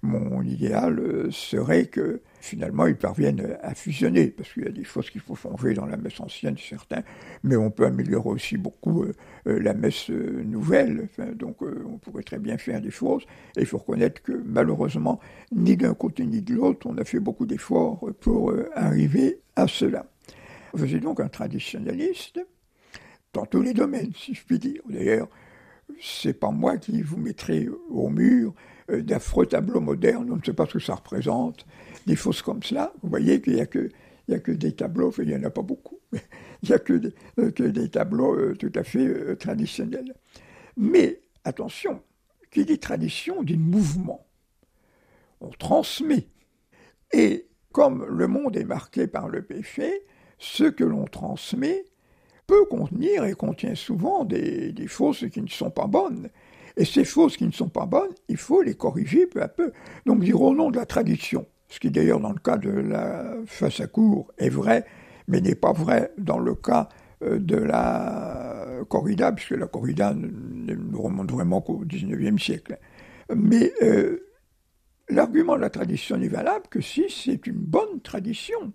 Mon 0.03 0.41
idéal 0.41 1.31
serait 1.31 1.85
que 1.85 2.21
finalement 2.41 2.87
ils 2.87 2.95
parviennent 2.95 3.57
à 3.61 3.73
fusionner, 3.73 4.27
parce 4.27 4.51
qu'il 4.51 4.63
y 4.63 4.67
a 4.67 4.71
des 4.71 4.83
choses 4.83 5.09
qu'il 5.09 5.21
faut 5.21 5.35
changer 5.35 5.73
dans 5.73 5.85
la 5.85 5.95
messe 5.95 6.19
ancienne, 6.19 6.57
certains, 6.57 7.03
mais 7.43 7.55
on 7.55 7.71
peut 7.71 7.85
améliorer 7.85 8.29
aussi 8.29 8.57
beaucoup 8.57 9.03
euh, 9.03 9.13
euh, 9.47 9.59
la 9.59 9.73
messe 9.73 10.09
euh, 10.09 10.43
nouvelle. 10.43 11.07
Donc 11.35 11.61
on 11.61 11.97
pourrait 11.97 12.23
très 12.23 12.39
bien 12.39 12.57
faire 12.57 12.81
des 12.81 12.91
choses. 12.91 13.23
Et 13.55 13.61
il 13.61 13.65
faut 13.65 13.77
reconnaître 13.77 14.21
que 14.21 14.33
malheureusement, 14.33 15.19
ni 15.51 15.77
d'un 15.77 15.93
côté 15.93 16.25
ni 16.25 16.41
de 16.41 16.55
l'autre, 16.55 16.87
on 16.87 16.97
a 16.97 17.03
fait 17.03 17.19
beaucoup 17.19 17.45
d'efforts 17.45 18.09
pour 18.19 18.53
arriver 18.73 19.39
à 19.55 19.67
cela. 19.67 20.05
Je 20.73 20.85
suis 20.85 20.99
donc 20.99 21.19
un 21.19 21.27
traditionnaliste 21.27 22.39
dans 23.33 23.45
tous 23.45 23.61
les 23.61 23.73
domaines, 23.73 24.11
si 24.15 24.33
je 24.33 24.43
puis 24.43 24.59
dire. 24.59 24.81
D'ailleurs, 24.89 25.27
c'est 26.01 26.33
pas 26.33 26.51
moi 26.51 26.77
qui 26.77 27.01
vous 27.01 27.17
mettrai 27.17 27.69
au 27.89 28.09
mur 28.09 28.53
d'affreux 28.89 29.45
tableaux 29.45 29.81
modernes, 29.81 30.29
on 30.31 30.37
ne 30.37 30.43
sait 30.43 30.53
pas 30.53 30.65
ce 30.65 30.73
que 30.73 30.79
ça 30.79 30.95
représente, 30.95 31.65
des 32.07 32.15
choses 32.15 32.41
comme 32.41 32.63
cela. 32.63 32.93
Vous 33.01 33.09
voyez 33.09 33.41
qu'il 33.41 33.53
n'y 33.55 33.61
a 33.61 33.65
que, 33.65 34.51
des 34.51 34.73
tableaux, 34.73 35.13
il 35.17 35.27
n'y 35.27 35.35
en 35.35 35.43
a 35.43 35.49
pas 35.49 35.61
beaucoup, 35.61 35.99
il 36.11 36.69
n'y 36.69 36.73
a 36.73 36.79
que 36.79 36.93
des, 36.93 37.13
euh, 37.39 37.87
tableaux 37.87 38.35
euh, 38.35 38.55
tout 38.55 38.71
à 38.75 38.83
fait 38.83 39.05
euh, 39.05 39.35
traditionnels. 39.35 40.13
Mais 40.77 41.21
attention, 41.43 42.01
qui 42.51 42.65
dit 42.65 42.79
tradition 42.79 43.43
dit 43.43 43.57
mouvement. 43.57 44.27
On 45.39 45.49
transmet. 45.49 46.27
Et 47.13 47.47
comme 47.71 48.05
le 48.05 48.27
monde 48.27 48.57
est 48.57 48.65
marqué 48.65 49.07
par 49.07 49.29
le 49.29 49.41
péché, 49.41 50.05
ce 50.37 50.65
que 50.65 50.83
l'on 50.83 51.05
transmet 51.05 51.85
peut 52.47 52.65
contenir 52.65 53.23
et 53.23 53.33
contient 53.33 53.75
souvent 53.75 54.25
des, 54.25 54.73
choses 54.87 55.25
qui 55.31 55.41
ne 55.41 55.47
sont 55.47 55.71
pas 55.71 55.87
bonnes. 55.87 56.29
Et 56.81 56.85
ces 56.85 57.05
choses 57.05 57.37
qui 57.37 57.45
ne 57.45 57.51
sont 57.51 57.69
pas 57.69 57.85
bonnes, 57.85 58.09
il 58.27 58.37
faut 58.37 58.63
les 58.63 58.73
corriger 58.73 59.27
peu 59.27 59.43
à 59.43 59.47
peu. 59.47 59.71
Donc 60.07 60.23
dire 60.23 60.41
au 60.41 60.55
nom 60.55 60.71
de 60.71 60.77
la 60.77 60.87
tradition, 60.87 61.45
ce 61.67 61.79
qui 61.79 61.91
d'ailleurs 61.91 62.19
dans 62.19 62.31
le 62.31 62.39
cas 62.39 62.57
de 62.57 62.71
la 62.71 63.35
face 63.45 63.81
à 63.81 63.85
cour 63.85 64.33
est 64.39 64.49
vrai, 64.49 64.87
mais 65.27 65.41
n'est 65.41 65.53
pas 65.53 65.73
vrai 65.73 66.11
dans 66.17 66.39
le 66.39 66.55
cas 66.55 66.89
euh, 67.21 67.37
de 67.37 67.55
la 67.55 68.65
corrida, 68.89 69.31
puisque 69.31 69.51
la 69.51 69.67
corrida 69.67 70.15
ne, 70.15 70.97
remonte 70.97 71.31
vraiment 71.31 71.61
qu'au 71.61 71.83
XIXe 71.85 72.41
siècle. 72.41 72.79
Mais 73.35 73.71
euh, 73.83 74.31
l'argument 75.07 75.57
de 75.57 75.61
la 75.61 75.69
tradition 75.69 76.17
n'est 76.17 76.29
valable 76.29 76.65
que 76.67 76.81
si 76.81 77.05
c'est 77.11 77.45
une 77.45 77.59
bonne 77.59 78.01
tradition. 78.01 78.73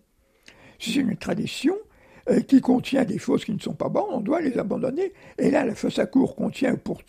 Si 0.79 0.93
c'est 0.93 1.01
une 1.01 1.17
tradition 1.17 1.75
euh, 2.29 2.41
qui 2.41 2.61
contient 2.61 3.05
des 3.05 3.19
choses 3.19 3.45
qui 3.45 3.53
ne 3.53 3.59
sont 3.59 3.75
pas 3.75 3.89
bonnes, 3.89 4.11
on 4.11 4.21
doit 4.21 4.41
les 4.41 4.59
abandonner. 4.59 5.13
Et 5.39 5.51
là, 5.51 5.65
la 5.65 5.75
face 5.75 5.99
à 5.99 6.07
cour 6.07 6.35
contient 6.35 6.75
pour 6.77 7.03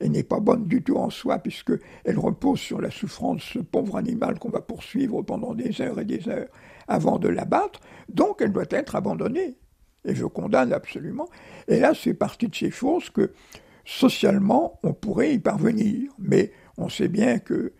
et 0.00 0.08
n'est 0.08 0.22
pas 0.22 0.40
bonne 0.40 0.66
du 0.66 0.82
tout 0.82 0.96
en 0.96 1.10
soi, 1.10 1.38
puisqu'elle 1.38 2.18
repose 2.18 2.60
sur 2.60 2.80
la 2.80 2.90
souffrance 2.90 3.36
de 3.36 3.42
ce 3.42 3.58
pauvre 3.58 3.96
animal 3.96 4.38
qu'on 4.38 4.50
va 4.50 4.60
poursuivre 4.60 5.22
pendant 5.22 5.54
des 5.54 5.80
heures 5.80 6.00
et 6.00 6.04
des 6.04 6.28
heures 6.28 6.48
avant 6.88 7.18
de 7.18 7.28
l'abattre, 7.28 7.80
donc 8.08 8.40
elle 8.40 8.52
doit 8.52 8.64
être 8.70 8.96
abandonnée. 8.96 9.56
Et 10.06 10.14
je 10.14 10.24
condamne 10.24 10.72
absolument. 10.72 11.28
Et 11.68 11.80
là, 11.80 11.92
c'est 11.94 12.14
partie 12.14 12.48
de 12.48 12.54
ces 12.54 12.70
choses 12.70 13.08
que 13.10 13.32
socialement, 13.84 14.78
on 14.82 14.92
pourrait 14.92 15.34
y 15.34 15.38
parvenir. 15.38 16.10
Mais 16.18 16.52
on 16.76 16.88
sait 16.88 17.08
bien 17.08 17.38
que 17.38 17.72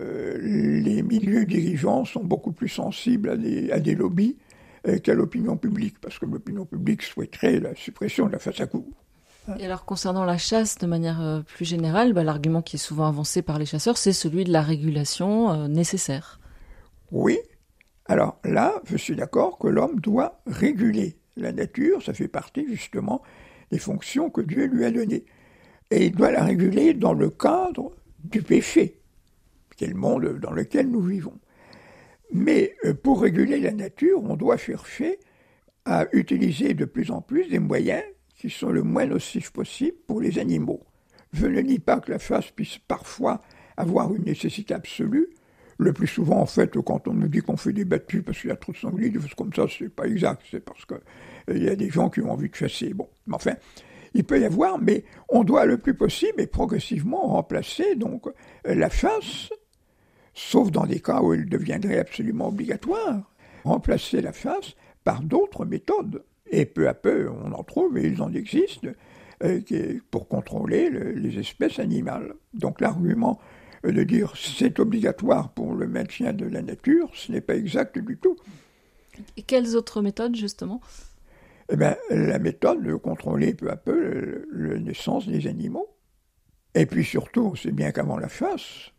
euh, 0.00 0.38
les 0.40 1.02
milieux 1.02 1.44
dirigeants 1.44 2.04
sont 2.04 2.24
beaucoup 2.24 2.52
plus 2.52 2.68
sensibles 2.68 3.30
à 3.30 3.80
des, 3.80 3.94
lobbies 3.94 4.36
qu'à 4.96 5.14
l'opinion 5.14 5.56
publique, 5.56 6.00
parce 6.00 6.18
que 6.18 6.26
l'opinion 6.26 6.64
publique 6.64 7.02
souhaiterait 7.02 7.60
la 7.60 7.74
suppression 7.74 8.26
de 8.26 8.32
la 8.32 8.38
face 8.38 8.60
à 8.60 8.66
cour. 8.66 8.86
Et 9.58 9.64
alors 9.64 9.84
concernant 9.84 10.24
la 10.24 10.36
chasse 10.36 10.76
de 10.78 10.86
manière 10.86 11.22
euh, 11.22 11.40
plus 11.40 11.64
générale, 11.64 12.12
bah, 12.12 12.22
l'argument 12.22 12.60
qui 12.60 12.76
est 12.76 12.78
souvent 12.78 13.06
avancé 13.06 13.40
par 13.40 13.58
les 13.58 13.64
chasseurs, 13.64 13.96
c'est 13.96 14.12
celui 14.12 14.44
de 14.44 14.52
la 14.52 14.60
régulation 14.60 15.50
euh, 15.52 15.68
nécessaire. 15.68 16.38
Oui. 17.10 17.38
Alors 18.06 18.38
là, 18.44 18.74
je 18.84 18.96
suis 18.96 19.16
d'accord 19.16 19.58
que 19.58 19.68
l'homme 19.68 20.00
doit 20.00 20.40
réguler 20.46 21.16
la 21.36 21.52
nature, 21.52 22.02
ça 22.02 22.12
fait 22.12 22.28
partie 22.28 22.66
justement 22.68 23.22
des 23.70 23.78
fonctions 23.78 24.28
que 24.30 24.40
Dieu 24.40 24.66
lui 24.66 24.84
a 24.84 24.90
données. 24.90 25.24
Et 25.90 26.06
il 26.06 26.12
doit 26.12 26.30
la 26.30 26.44
réguler 26.44 26.94
dans 26.94 27.14
le 27.14 27.30
cadre 27.30 27.92
du 28.24 28.42
péché, 28.42 29.00
qui 29.76 29.84
est 29.84 29.88
le 29.88 29.94
monde 29.94 30.38
dans 30.40 30.50
lequel 30.50 30.90
nous 30.90 31.00
vivons. 31.00 31.38
Mais 32.32 32.74
euh, 32.84 32.94
pour 32.94 33.22
réguler 33.22 33.60
la 33.60 33.72
nature, 33.72 34.22
on 34.22 34.36
doit 34.36 34.56
chercher 34.56 35.18
à 35.84 36.06
utiliser 36.12 36.74
de 36.74 36.84
plus 36.84 37.10
en 37.10 37.22
plus 37.22 37.48
des 37.48 37.58
moyens 37.58 38.02
qui 38.36 38.50
sont 38.50 38.70
le 38.70 38.82
moins 38.82 39.06
nocifs 39.06 39.50
possible 39.50 39.96
pour 40.06 40.20
les 40.20 40.38
animaux. 40.38 40.82
Je 41.32 41.46
ne 41.46 41.60
dis 41.62 41.78
pas 41.78 42.00
que 42.00 42.12
la 42.12 42.18
chasse 42.18 42.50
puisse 42.50 42.78
parfois 42.78 43.42
avoir 43.76 44.14
une 44.14 44.24
nécessité 44.24 44.74
absolue. 44.74 45.28
Le 45.78 45.92
plus 45.92 46.06
souvent, 46.06 46.40
en 46.40 46.46
fait, 46.46 46.76
quand 46.80 47.06
on 47.06 47.12
me 47.12 47.28
dit 47.28 47.38
qu'on 47.38 47.56
fait 47.56 47.72
des 47.72 47.84
battues 47.84 48.22
parce 48.22 48.40
qu'il 48.40 48.50
y 48.50 48.52
a 48.52 48.56
trop 48.56 48.72
de 48.72 48.76
sangliers, 48.76 49.10
des 49.10 49.20
choses 49.20 49.34
comme 49.34 49.52
ça, 49.54 49.66
c'est 49.68 49.88
pas 49.88 50.06
exact. 50.06 50.42
C'est 50.50 50.60
parce 50.60 50.84
qu'il 50.84 50.98
euh, 51.50 51.58
y 51.58 51.68
a 51.68 51.76
des 51.76 51.88
gens 51.88 52.10
qui 52.10 52.20
ont 52.20 52.32
envie 52.32 52.48
de 52.48 52.54
chasser. 52.54 52.92
Bon, 52.94 53.08
mais 53.26 53.36
enfin, 53.36 53.54
il 54.14 54.24
peut 54.24 54.40
y 54.40 54.44
avoir, 54.44 54.78
mais 54.78 55.04
on 55.28 55.44
doit 55.44 55.66
le 55.66 55.78
plus 55.78 55.94
possible 55.94 56.40
et 56.40 56.46
progressivement 56.46 57.28
remplacer 57.28 57.94
donc 57.94 58.26
la 58.64 58.90
chasse, 58.90 59.50
sauf 60.38 60.70
dans 60.70 60.86
des 60.86 61.00
cas 61.00 61.20
où 61.20 61.34
elle 61.34 61.48
deviendrait 61.48 61.98
absolument 61.98 62.48
obligatoire, 62.48 63.30
remplacer 63.64 64.20
la 64.20 64.32
chasse 64.32 64.76
par 65.02 65.20
d'autres 65.22 65.64
méthodes. 65.64 66.22
Et 66.50 66.64
peu 66.64 66.88
à 66.88 66.94
peu, 66.94 67.28
on 67.28 67.52
en 67.52 67.62
trouve, 67.64 67.98
et 67.98 68.06
ils 68.06 68.22
en 68.22 68.32
existent, 68.32 68.88
euh, 69.42 69.60
pour 70.10 70.28
contrôler 70.28 70.90
les 70.90 71.38
espèces 71.38 71.78
animales. 71.78 72.34
Donc 72.54 72.80
l'argument 72.80 73.38
de 73.84 74.02
dire 74.04 74.32
c'est 74.36 74.78
obligatoire 74.78 75.50
pour 75.50 75.74
le 75.74 75.86
maintien 75.86 76.32
de 76.32 76.46
la 76.46 76.62
nature, 76.62 77.10
ce 77.14 77.32
n'est 77.32 77.40
pas 77.40 77.56
exact 77.56 77.98
du 77.98 78.16
tout. 78.16 78.36
Et 79.36 79.42
quelles 79.42 79.76
autres 79.76 80.00
méthodes, 80.02 80.36
justement? 80.36 80.80
Eh 81.70 81.76
bien, 81.76 81.96
la 82.10 82.38
méthode 82.38 82.82
de 82.82 82.94
contrôler 82.94 83.54
peu 83.54 83.70
à 83.70 83.76
peu 83.76 84.46
la 84.52 84.78
naissance 84.78 85.28
des 85.28 85.48
animaux. 85.48 85.88
Et 86.74 86.86
puis 86.86 87.04
surtout, 87.04 87.54
c'est 87.56 87.72
bien 87.72 87.90
qu'avant 87.90 88.18
la 88.18 88.28
chasse, 88.28 88.92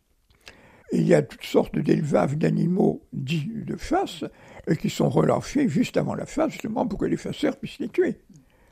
il 0.92 1.08
y 1.08 1.14
a 1.14 1.22
toutes 1.22 1.44
sortes 1.44 1.78
d'élevages 1.78 2.38
d'animaux 2.38 3.02
dits 3.14 3.50
de 3.54 3.78
chasse 3.78 4.24
euh, 4.70 4.76
qui 4.76 4.90
sont 4.90 5.10
relâchés 5.10 5.70
juste 5.70 5.98
avant 5.98 6.16
la 6.16 6.26
chasse, 6.26 6.52
justement 6.52 6.88
pour 6.88 7.00
que 7.00 7.06
les 7.06 7.18
chasseurs 7.18 7.58
puissent 7.58 7.80
les 7.80 7.90
tuer. 7.90 8.20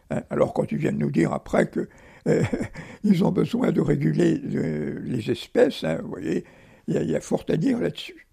Hein, 0.10 0.24
alors 0.30 0.54
quand 0.54 0.72
ils 0.72 0.78
viennent 0.78 0.98
nous 0.98 1.12
dire 1.12 1.34
après 1.34 1.70
que 1.70 1.88
euh, 2.28 2.44
ils 3.04 3.24
ont 3.24 3.32
besoin 3.32 3.72
de 3.72 3.82
réguler 3.82 4.42
euh, 4.54 5.00
les 5.04 5.30
espèces, 5.32 5.84
hein, 5.84 6.00
vous 6.02 6.10
voyez, 6.10 6.46
il 6.88 6.96
y, 7.04 7.16
a 7.16 7.22
fort 7.22 7.44
à 7.50 7.58
dire 7.58 7.80
là-dessus. 7.80 8.28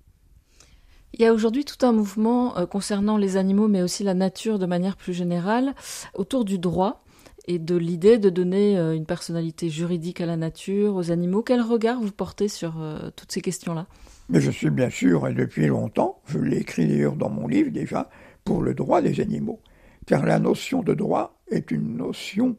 Il 1.12 1.20
y 1.20 1.26
a 1.26 1.32
aujourd'hui 1.32 1.64
tout 1.64 1.84
un 1.84 1.90
mouvement 1.90 2.52
concernant 2.66 3.16
les 3.16 3.36
animaux, 3.36 3.66
mais 3.66 3.82
aussi 3.82 4.04
la 4.04 4.14
nature 4.14 4.60
de 4.60 4.66
manière 4.66 4.96
plus 4.96 5.12
générale, 5.12 5.74
autour 6.14 6.44
du 6.44 6.58
droit 6.58 7.03
et 7.46 7.58
de 7.58 7.76
l'idée 7.76 8.18
de 8.18 8.30
donner 8.30 8.76
une 8.76 9.06
personnalité 9.06 9.68
juridique 9.68 10.20
à 10.20 10.26
la 10.26 10.36
nature, 10.36 10.96
aux 10.96 11.10
animaux. 11.10 11.42
Quel 11.42 11.60
regard 11.60 12.00
vous 12.00 12.12
portez 12.12 12.48
sur 12.48 12.74
toutes 13.16 13.32
ces 13.32 13.40
questions-là? 13.40 13.86
Mais 14.30 14.40
je 14.40 14.50
suis 14.50 14.70
bien 14.70 14.88
sûr, 14.88 15.28
et 15.28 15.34
depuis 15.34 15.66
longtemps, 15.66 16.22
je 16.26 16.38
l'ai 16.38 16.58
écrit 16.58 16.86
d'ailleurs 16.86 17.16
dans 17.16 17.28
mon 17.28 17.46
livre 17.46 17.70
déjà, 17.70 18.08
pour 18.44 18.62
le 18.62 18.74
droit 18.74 19.02
des 19.02 19.20
animaux. 19.20 19.60
Car 20.06 20.24
la 20.24 20.38
notion 20.38 20.82
de 20.82 20.94
droit 20.94 21.38
est 21.50 21.70
une 21.70 21.96
notion 21.96 22.56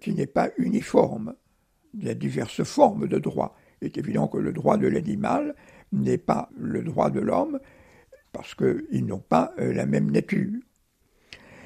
qui 0.00 0.14
n'est 0.14 0.26
pas 0.26 0.50
uniforme. 0.56 1.34
Il 1.94 2.04
y 2.04 2.10
a 2.10 2.14
diverses 2.14 2.62
formes 2.62 3.08
de 3.08 3.18
droit. 3.18 3.56
Il 3.82 3.86
est 3.86 3.98
évident 3.98 4.28
que 4.28 4.38
le 4.38 4.52
droit 4.52 4.76
de 4.76 4.86
l'animal 4.86 5.56
n'est 5.92 6.18
pas 6.18 6.48
le 6.56 6.82
droit 6.82 7.10
de 7.10 7.20
l'homme, 7.20 7.58
parce 8.32 8.54
qu'ils 8.54 9.04
n'ont 9.04 9.18
pas 9.18 9.52
euh, 9.58 9.72
la 9.72 9.86
même 9.86 10.10
nature. 10.10 10.60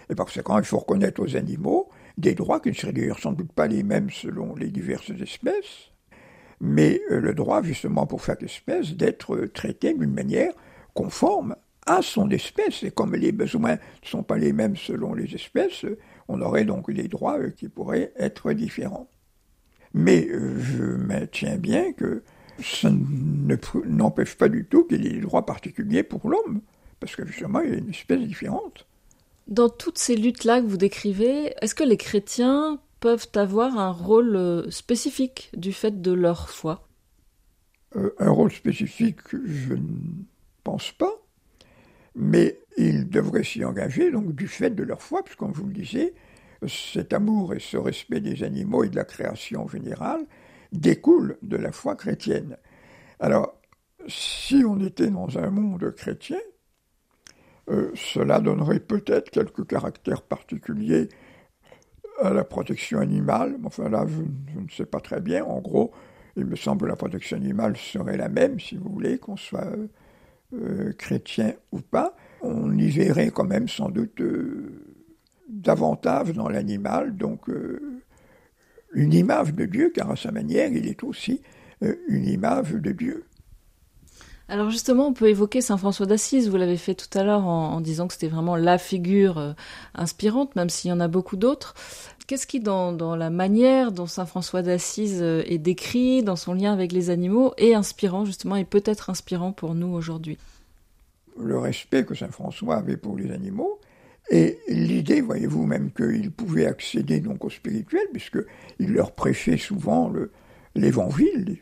Et 0.09 0.15
par 0.15 0.27
conséquent, 0.27 0.59
il 0.59 0.65
faut 0.65 0.79
reconnaître 0.79 1.23
aux 1.23 1.37
animaux 1.37 1.91
des 2.19 2.35
droits 2.35 2.61
qui 2.61 2.69
ne 2.69 2.75
seraient 2.75 3.11
sans 3.19 3.33
doute 3.33 3.53
pas 3.53 3.67
les 3.67 3.83
mêmes 3.83 4.11
selon 4.11 4.55
les 4.55 4.69
diverses 4.69 5.11
espèces, 5.11 5.91
mais 6.61 7.01
euh, 7.11 7.21
le 7.21 7.35
droit 7.35 7.63
justement 7.63 8.07
pour 8.07 8.25
chaque 8.25 8.43
espèce 8.43 8.95
d'être 8.95 9.35
euh, 9.35 9.49
traité 9.49 9.95
d'une 9.95 10.15
manière 10.15 10.53
conforme 10.95 11.57
à 11.87 12.03
son 12.03 12.31
espèce. 12.31 12.83
Et 12.85 12.91
comme 12.91 13.15
les 13.15 13.33
besoins 13.33 13.75
ne 13.75 14.09
sont 14.09 14.23
pas 14.23 14.39
les 14.39 14.53
mêmes 14.53 14.77
selon 14.77 15.15
les 15.15 15.35
espèces, 15.35 15.85
on 16.29 16.41
aurait 16.41 16.65
donc 16.65 16.91
des 16.91 17.09
droits 17.09 17.39
euh, 17.39 17.51
qui 17.51 17.69
pourraient 17.69 18.13
être 18.17 18.53
différents. 18.53 19.09
Mais 19.93 20.29
je 20.59 20.83
maintiens 20.83 21.57
bien 21.57 21.93
que 21.93 22.25
ça 22.61 22.91
n'empêche 22.91 24.35
pas 24.35 24.49
du 24.49 24.65
tout 24.65 24.85
qu'il 24.85 25.05
y 25.05 25.07
ait 25.07 25.13
des 25.13 25.21
droits 25.21 25.47
particuliers 25.47 26.03
pour 26.03 26.29
l'homme, 26.29 26.63
parce 26.99 27.15
que 27.15 27.25
justement, 27.25 27.61
il 27.61 27.71
y 27.71 27.75
a 27.75 27.79
une 27.79 27.91
espèce 27.91 28.21
différente. 28.21 28.87
Dans 29.47 29.69
toutes 29.69 29.99
ces 29.99 30.17
luttes-là 30.17 30.61
que 30.61 30.67
vous 30.67 30.77
décrivez, 30.77 31.55
est-ce 31.63 31.75
que 31.75 31.85
les 31.85 31.97
chrétiens 31.97 32.81
peuvent 33.01 33.29
avoir 33.35 33.79
un 33.79 33.91
rôle 33.91 34.37
euh, 34.37 34.71
spécifique 34.71 35.51
du 35.55 35.73
fait 35.73 36.01
de 36.03 36.13
leur 36.13 36.51
foi? 36.51 36.89
Euh, 37.97 38.15
Un 38.19 38.31
rôle 38.31 38.53
spécifique, 38.53 39.21
je 39.33 39.75
ne 39.75 40.25
pense 40.63 40.93
pas, 40.93 41.13
mais 42.15 42.61
ils 42.77 43.09
devraient 43.09 43.45
s'y 43.45 43.65
engager 43.65 44.11
donc 44.11 44.35
du 44.35 44.49
fait 44.49 44.71
de 44.71 44.83
leur 44.83 45.03
foi, 45.03 45.23
puisque 45.23 45.39
comme 45.39 45.53
vous 45.53 45.67
le 45.67 45.73
disiez, 45.73 46.15
cet 46.67 47.13
amour 47.13 47.55
et 47.55 47.61
ce 47.61 47.77
respect 47.77 48.21
des 48.21 48.43
animaux 48.43 48.85
et 48.85 48.89
de 48.89 48.97
la 48.97 49.05
création 49.05 49.69
générale 49.69 50.27
découlent 50.73 51.39
de 51.43 51.57
la 51.57 51.73
foi 51.73 51.97
chrétienne. 51.97 52.57
Alors, 53.21 53.61
si 54.09 54.65
on 54.67 54.81
était 54.81 55.11
dans 55.11 55.39
un 55.39 55.51
monde 55.51 55.93
chrétien, 55.97 56.39
euh, 57.71 57.91
cela 57.95 58.41
donnerait 58.41 58.81
peut-être 58.81 59.31
quelques 59.31 59.67
caractères 59.67 60.23
particuliers 60.23 61.09
à 62.21 62.31
la 62.31 62.45
protection 62.45 63.01
animale. 63.01 63.57
Enfin 63.65 63.89
là, 63.89 64.07
je, 64.07 64.61
ne 64.61 64.69
sais 64.69 64.85
pas 64.85 65.01
très 65.01 65.21
bien. 65.21 65.45
En 65.45 65.61
gros, 65.61 65.93
il 66.37 66.45
me 66.45 66.57
semble 66.57 66.83
que 66.83 66.87
la 66.87 66.97
protection 66.97 67.37
animale 67.37 67.77
serait 67.77 68.17
la 68.17 68.29
même, 68.29 68.61
si 68.61 68.77
vous 68.77 68.91
voulez, 68.91 69.19
qu'on 69.19 69.37
soit 69.37 69.65
euh, 69.65 69.87
euh, 70.55 70.93
chrétien 70.93 71.55
ou 71.73 71.81
pas. 71.81 72.15
On 72.43 72.77
y 72.77 72.91
verrait 72.91 73.31
quand 73.31 73.45
même 73.45 73.69
sans 73.69 73.89
doute 73.89 74.21
davantage 75.49 76.35
dans 76.35 76.49
l'animal, 76.51 77.17
donc 77.17 77.49
une 78.93 79.15
image 79.15 79.55
de 79.55 79.65
Dieu, 79.65 79.91
car 79.95 80.11
à 80.11 80.17
sa 80.17 80.31
manière, 80.31 80.71
il 80.71 80.87
est 80.87 81.03
aussi 81.05 81.41
une 81.81 82.27
image 82.27 82.73
de 82.73 82.93
Dieu. 82.93 83.25
Alors 84.49 84.69
justement, 84.71 85.09
on 85.09 85.13
peut 85.15 85.29
évoquer 85.29 85.63
Saint 85.63 85.79
François 85.79 86.05
d'Assise, 86.05 86.51
vous 86.51 86.57
l'avez 86.57 86.77
fait 86.77 86.95
tout 86.95 87.19
à 87.19 87.25
l'heure 87.25 87.47
en, 87.47 87.81
disant 87.81 88.07
que 88.07 88.13
c'était 88.13 88.29
vraiment 88.29 88.57
la 88.57 88.77
figure 88.77 89.39
euh, 89.39 89.53
inspirante, 89.95 90.55
même 90.55 90.69
s'il 90.69 90.91
y 90.91 90.93
en 90.93 91.01
a 91.01 91.09
beaucoup 91.09 91.37
d'autres. 91.37 91.75
Qu'est-ce 92.27 92.47
qui, 92.47 92.61
dans, 92.61 93.17
la 93.17 93.31
manière 93.31 93.91
dont 93.91 94.07
Saint 94.07 94.27
François 94.27 94.61
d'Assise 94.61 95.21
euh, 95.23 95.43
est 95.47 95.59
décrit, 95.59 96.23
dans 96.23 96.37
son 96.37 96.53
lien 96.53 96.75
avec 96.75 96.93
les 96.93 97.09
animaux, 97.09 97.55
est 97.57 97.75
inspirant 97.75 98.27
justement 98.27 98.57
et 98.57 98.65
peut-être 98.65 99.09
inspirant 99.09 99.53
pour 99.53 99.75
nous 99.75 99.89
aujourd'hui? 99.95 100.37
Le 101.39 101.59
respect 101.59 102.05
que 102.05 102.15
Saint 102.15 102.29
François 102.29 102.77
avait 102.77 102.99
pour 102.99 103.17
les 103.17 103.31
animaux 103.33 103.81
et 104.31 104.59
l'idée, 104.69 105.21
voyez-vous, 105.21 105.67
même 105.67 105.91
qu'il 105.91 106.31
pouvait 106.31 106.67
accéder 106.67 107.21
donc 107.21 107.45
au 107.45 107.51
spirituel, 107.51 108.07
puisqu'il 108.13 108.93
leur 108.93 109.13
prêchait 109.13 109.59
souvent 109.59 110.11
l'évangile, 110.75 111.59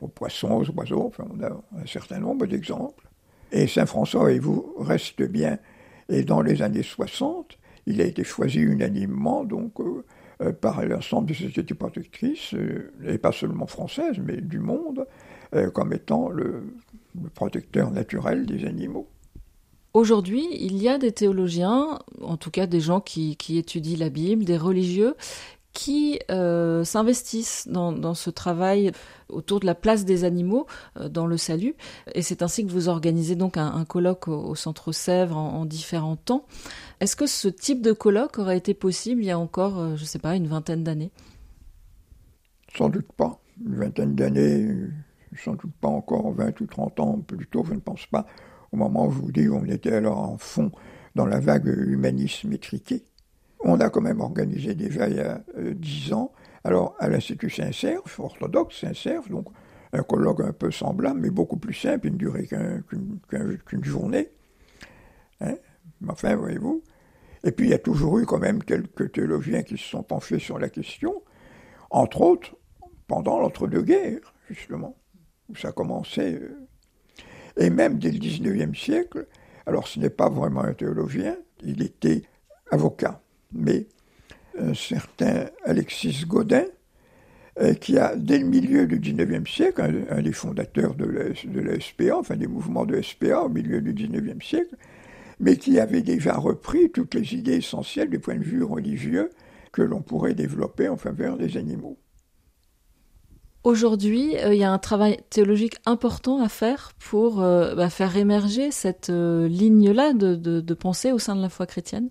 aux 0.00 0.08
poissons, 0.08 0.62
aux 0.62 0.70
oiseaux, 0.70 1.06
enfin, 1.06 1.24
on 1.30 1.42
a 1.42 1.50
un 1.50 1.86
certain 1.86 2.18
nombre 2.18 2.46
d'exemples. 2.46 3.08
Et 3.52 3.66
Saint 3.66 3.86
François, 3.86 4.30
et 4.32 4.38
vous, 4.38 4.74
reste 4.78 5.22
bien. 5.22 5.58
Et 6.08 6.22
dans 6.22 6.42
les 6.42 6.62
années 6.62 6.82
60, 6.82 7.58
il 7.86 8.00
a 8.00 8.04
été 8.04 8.22
choisi 8.22 8.60
unanimement 8.60 9.44
donc, 9.44 9.80
euh, 9.80 10.04
euh, 10.42 10.52
par 10.52 10.84
l'ensemble 10.84 11.28
des 11.28 11.34
sociétés 11.34 11.74
protectrices, 11.74 12.54
euh, 12.54 12.92
et 13.06 13.18
pas 13.18 13.32
seulement 13.32 13.66
françaises, 13.66 14.18
mais 14.22 14.40
du 14.40 14.60
monde, 14.60 15.06
comme 15.72 15.94
étant 15.94 16.28
le, 16.28 16.74
protecteur 17.34 17.90
naturel 17.90 18.44
des 18.44 18.66
animaux. 18.66 19.08
Aujourd'hui, 19.94 20.46
il 20.52 20.76
y 20.76 20.90
a 20.90 20.98
des 20.98 21.10
théologiens, 21.10 21.98
en 22.20 22.36
tout 22.36 22.50
cas 22.50 22.66
des 22.66 22.80
gens 22.80 23.00
qui, 23.00 23.34
qui 23.36 23.56
étudient 23.56 23.96
la 23.96 24.10
Bible, 24.10 24.44
des 24.44 24.58
religieux, 24.58 25.14
qui 25.72 26.18
euh, 26.30 26.82
s'investissent 26.84 27.68
dans, 27.68 28.14
ce 28.14 28.30
travail 28.30 28.92
autour 29.28 29.60
de 29.60 29.66
la 29.66 29.74
place 29.74 30.04
des 30.04 30.24
animaux 30.24 30.66
euh, 30.98 31.08
dans 31.08 31.26
le 31.26 31.36
salut. 31.36 31.74
Et 32.14 32.22
c'est 32.22 32.42
ainsi 32.42 32.66
que 32.66 32.72
vous 32.72 32.88
organisez 32.88 33.36
donc 33.36 33.56
un, 33.56 33.84
colloque 33.84 34.28
au, 34.28 34.54
Centre 34.54 34.92
Sèvres 34.92 35.36
en, 35.36 35.64
différents 35.66 36.16
temps. 36.16 36.46
Est-ce 37.00 37.16
que 37.16 37.26
ce 37.26 37.48
type 37.48 37.82
de 37.82 37.92
colloque 37.92 38.38
aurait 38.38 38.58
été 38.58 38.74
possible 38.74 39.22
il 39.22 39.26
y 39.26 39.30
a 39.30 39.38
encore, 39.38 39.78
euh, 39.78 39.96
je 39.96 40.02
ne 40.02 40.06
sais 40.06 40.18
pas, 40.18 40.34
une 40.34 40.48
vingtaine 40.48 40.82
d'années? 40.82 41.12
Sans 42.76 42.88
doute 42.88 43.12
pas. 43.12 43.40
Une 43.64 43.76
vingtaine 43.76 44.14
d'années, 44.14 44.68
sans 45.36 45.52
doute 45.52 45.72
pas 45.80 45.88
encore 45.88 46.32
20 46.32 46.60
ou 46.60 46.66
30 46.66 47.00
ans, 47.00 47.18
plutôt, 47.18 47.64
je 47.64 47.74
ne 47.74 47.80
pense 47.80 48.06
pas. 48.06 48.26
Au 48.72 48.76
moment 48.76 49.06
où 49.06 49.12
je 49.12 49.18
vous 49.18 49.32
dis, 49.32 49.48
on 49.48 49.64
était 49.64 49.94
alors 49.94 50.18
en 50.18 50.38
fond 50.38 50.70
dans 51.14 51.26
la 51.26 51.40
vague 51.40 51.66
humanisme 51.66 52.52
étriqué. 52.52 53.04
On 53.60 53.80
a 53.80 53.90
quand 53.90 54.00
même 54.00 54.20
organisé 54.20 54.74
déjà 54.74 55.08
il 55.08 55.16
y 55.16 55.20
a 55.20 55.42
euh, 55.56 55.74
dix 55.74 56.12
ans, 56.12 56.32
alors 56.64 56.94
à 56.98 57.08
l'Institut 57.08 57.50
Saint-Cerf, 57.50 58.18
orthodoxe 58.18 58.80
Saint-Cerf, 58.80 59.28
donc 59.28 59.48
un 59.92 60.02
colloque 60.02 60.40
un 60.40 60.52
peu 60.52 60.70
semblable, 60.70 61.20
mais 61.20 61.30
beaucoup 61.30 61.56
plus 61.56 61.74
simple, 61.74 62.08
il 62.08 62.12
ne 62.12 62.18
durait 62.18 62.46
qu'une 62.46 63.84
journée. 63.84 64.30
Hein 65.40 65.56
enfin, 66.06 66.36
voyez-vous. 66.36 66.82
Et 67.44 67.52
puis 67.52 67.66
il 67.66 67.70
y 67.70 67.74
a 67.74 67.78
toujours 67.78 68.18
eu 68.18 68.26
quand 68.26 68.38
même 68.38 68.62
quelques 68.62 69.12
théologiens 69.12 69.62
qui 69.62 69.78
se 69.78 69.84
sont 69.84 70.02
penchés 70.02 70.38
sur 70.38 70.58
la 70.58 70.68
question, 70.68 71.22
entre 71.90 72.20
autres 72.20 72.56
pendant 73.06 73.40
l'entre-deux-guerres, 73.40 74.34
justement, 74.48 74.96
où 75.48 75.56
ça 75.56 75.72
commençait. 75.72 76.34
Euh, 76.34 76.68
et 77.56 77.70
même 77.70 77.98
dès 77.98 78.12
le 78.12 78.18
XIXe 78.18 78.78
siècle, 78.78 79.26
alors 79.66 79.88
ce 79.88 79.98
n'est 79.98 80.10
pas 80.10 80.28
vraiment 80.28 80.62
un 80.62 80.74
théologien, 80.74 81.36
il 81.62 81.82
était 81.82 82.22
avocat 82.70 83.20
mais 83.52 83.86
un 84.58 84.74
certain 84.74 85.46
Alexis 85.64 86.24
Godin, 86.26 86.64
euh, 87.60 87.74
qui 87.74 87.98
a, 87.98 88.14
dès 88.14 88.38
le 88.38 88.46
milieu 88.46 88.86
du 88.86 88.98
XIXe 88.98 89.50
siècle, 89.50 90.04
un, 90.10 90.22
des 90.22 90.32
fondateurs 90.32 90.94
de 90.94 91.04
la, 91.06 91.80
SPA, 91.80 92.16
enfin 92.16 92.36
des 92.36 92.46
mouvements 92.46 92.86
de 92.86 93.00
SPA 93.02 93.42
au 93.42 93.48
milieu 93.48 93.80
du 93.80 93.92
XIXe 93.92 94.44
siècle, 94.44 94.76
mais 95.40 95.56
qui 95.56 95.80
avait 95.80 96.02
déjà 96.02 96.34
repris 96.34 96.90
toutes 96.90 97.14
les 97.14 97.34
idées 97.34 97.56
essentielles 97.56 98.10
du 98.10 98.20
point 98.20 98.36
de 98.36 98.44
vue 98.44 98.62
religieux 98.62 99.30
que 99.72 99.82
l'on 99.82 100.02
pourrait 100.02 100.34
développer 100.34 100.88
en 100.88 100.96
faveur 100.96 101.36
des 101.36 101.56
animaux. 101.56 101.98
Aujourd'hui, 103.64 104.36
euh, 104.38 104.54
il 104.54 104.60
y 104.60 104.64
a 104.64 104.70
un 104.70 104.78
travail 104.78 105.18
théologique 105.28 105.76
important 105.84 106.40
à 106.40 106.48
faire 106.48 106.92
pour 107.00 107.42
euh, 107.42 107.74
bah, 107.74 107.90
faire 107.90 108.16
émerger 108.16 108.70
cette 108.70 109.08
ligne-là 109.08 110.12
de 110.12 110.74
pensée 110.74 111.10
au 111.10 111.18
sein 111.18 111.34
de 111.34 111.42
la 111.42 111.48
foi 111.48 111.66
chrétienne 111.66 112.08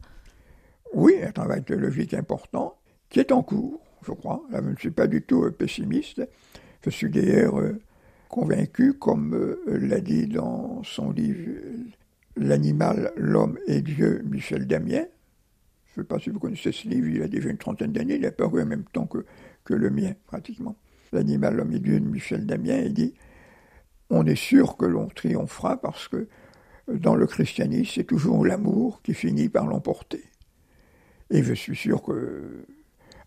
oui, 0.94 1.16
un 1.24 1.32
travail 1.32 1.64
théologique 1.64 2.14
important 2.14 2.78
qui 3.10 3.20
est 3.20 3.32
en 3.32 3.44
cours, 3.44 3.80
je 4.06 4.12
crois. 4.12 4.44
Là, 4.50 4.60
je 4.64 4.70
ne 4.70 4.76
suis 4.76 4.92
pas 4.92 5.08
du 5.08 5.22
tout 5.22 5.44
euh, 5.44 5.52
pessimiste. 5.52 6.22
Je 6.84 6.90
suis 6.90 7.10
d'ailleurs 7.10 7.60
euh, 7.60 7.80
convaincu, 8.30 8.94
comme 8.94 9.34
euh, 9.34 9.62
l'a 9.66 10.00
dit 10.00 10.28
dans 10.28 10.84
son 10.84 11.12
livre 11.12 11.62
L'animal, 12.36 13.14
l'homme 13.16 13.58
et 13.66 13.82
Dieu, 13.82 14.22
Michel 14.30 14.68
Damien. 14.68 15.06
Je 15.86 16.02
ne 16.02 16.04
sais 16.04 16.08
pas 16.08 16.20
si 16.20 16.30
vous 16.30 16.40
connaissez 16.40 16.72
ce 16.72 16.88
livre, 16.88 17.08
il 17.08 17.24
a 17.24 17.28
déjà 17.28 17.50
une 17.50 17.58
trentaine 17.58 17.92
d'années, 17.92 18.16
il 18.16 18.26
a 18.28 18.32
paru 18.32 18.62
en 18.62 18.68
même 18.68 18.84
temps 18.84 19.08
que, 19.08 19.26
que 19.64 19.74
le 19.74 19.90
mien, 19.90 20.14
pratiquement. 20.28 20.76
L'animal, 21.12 21.56
l'homme 21.56 21.74
et 21.74 21.80
Dieu 21.80 22.00
de 22.00 22.08
Michel 22.08 22.46
Damien, 22.46 22.78
il 22.78 22.94
dit 22.94 23.16
On 24.12 24.26
est 24.28 24.36
sûr 24.36 24.78
que 24.78 24.86
l'on 24.86 25.08
triomphera 25.08 25.78
parce 25.82 26.08
que 26.08 26.28
dans 26.88 27.16
le 27.16 27.26
christianisme, 27.26 27.92
c'est 27.96 28.04
toujours 28.04 28.46
l'amour 28.46 29.02
qui 29.02 29.16
finit 29.16 29.50
par 29.50 29.66
l'emporter. 29.66 30.24
Et 31.30 31.44
je 31.44 31.54
suis 31.54 31.76
sûr 31.76 32.02
que. 32.02 32.66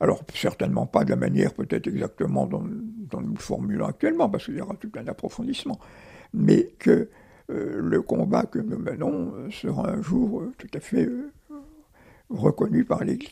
Alors, 0.01 0.23
certainement 0.35 0.87
pas 0.87 1.05
de 1.05 1.11
la 1.11 1.17
manière 1.17 1.53
peut-être 1.53 1.87
exactement 1.87 2.47
dont, 2.47 2.63
nous 2.63 3.35
le 3.35 3.39
formulons 3.39 3.85
actuellement, 3.85 4.31
parce 4.31 4.47
qu'il 4.47 4.57
y 4.57 4.61
aura 4.61 4.75
tout 4.75 4.91
un 4.97 5.07
approfondissement, 5.07 5.79
mais 6.33 6.73
que 6.79 7.11
euh, 7.51 7.81
le 7.83 8.01
combat 8.01 8.45
que 8.45 8.59
nous 8.59 8.79
menons 8.79 9.35
euh, 9.35 9.51
sera 9.51 9.91
un 9.91 10.01
jour 10.01 10.41
euh, 10.41 10.53
tout 10.57 10.71
à 10.73 10.81
fait 10.81 11.07
reconnu 12.31 12.85
par 12.85 13.05
l'Église. 13.05 13.31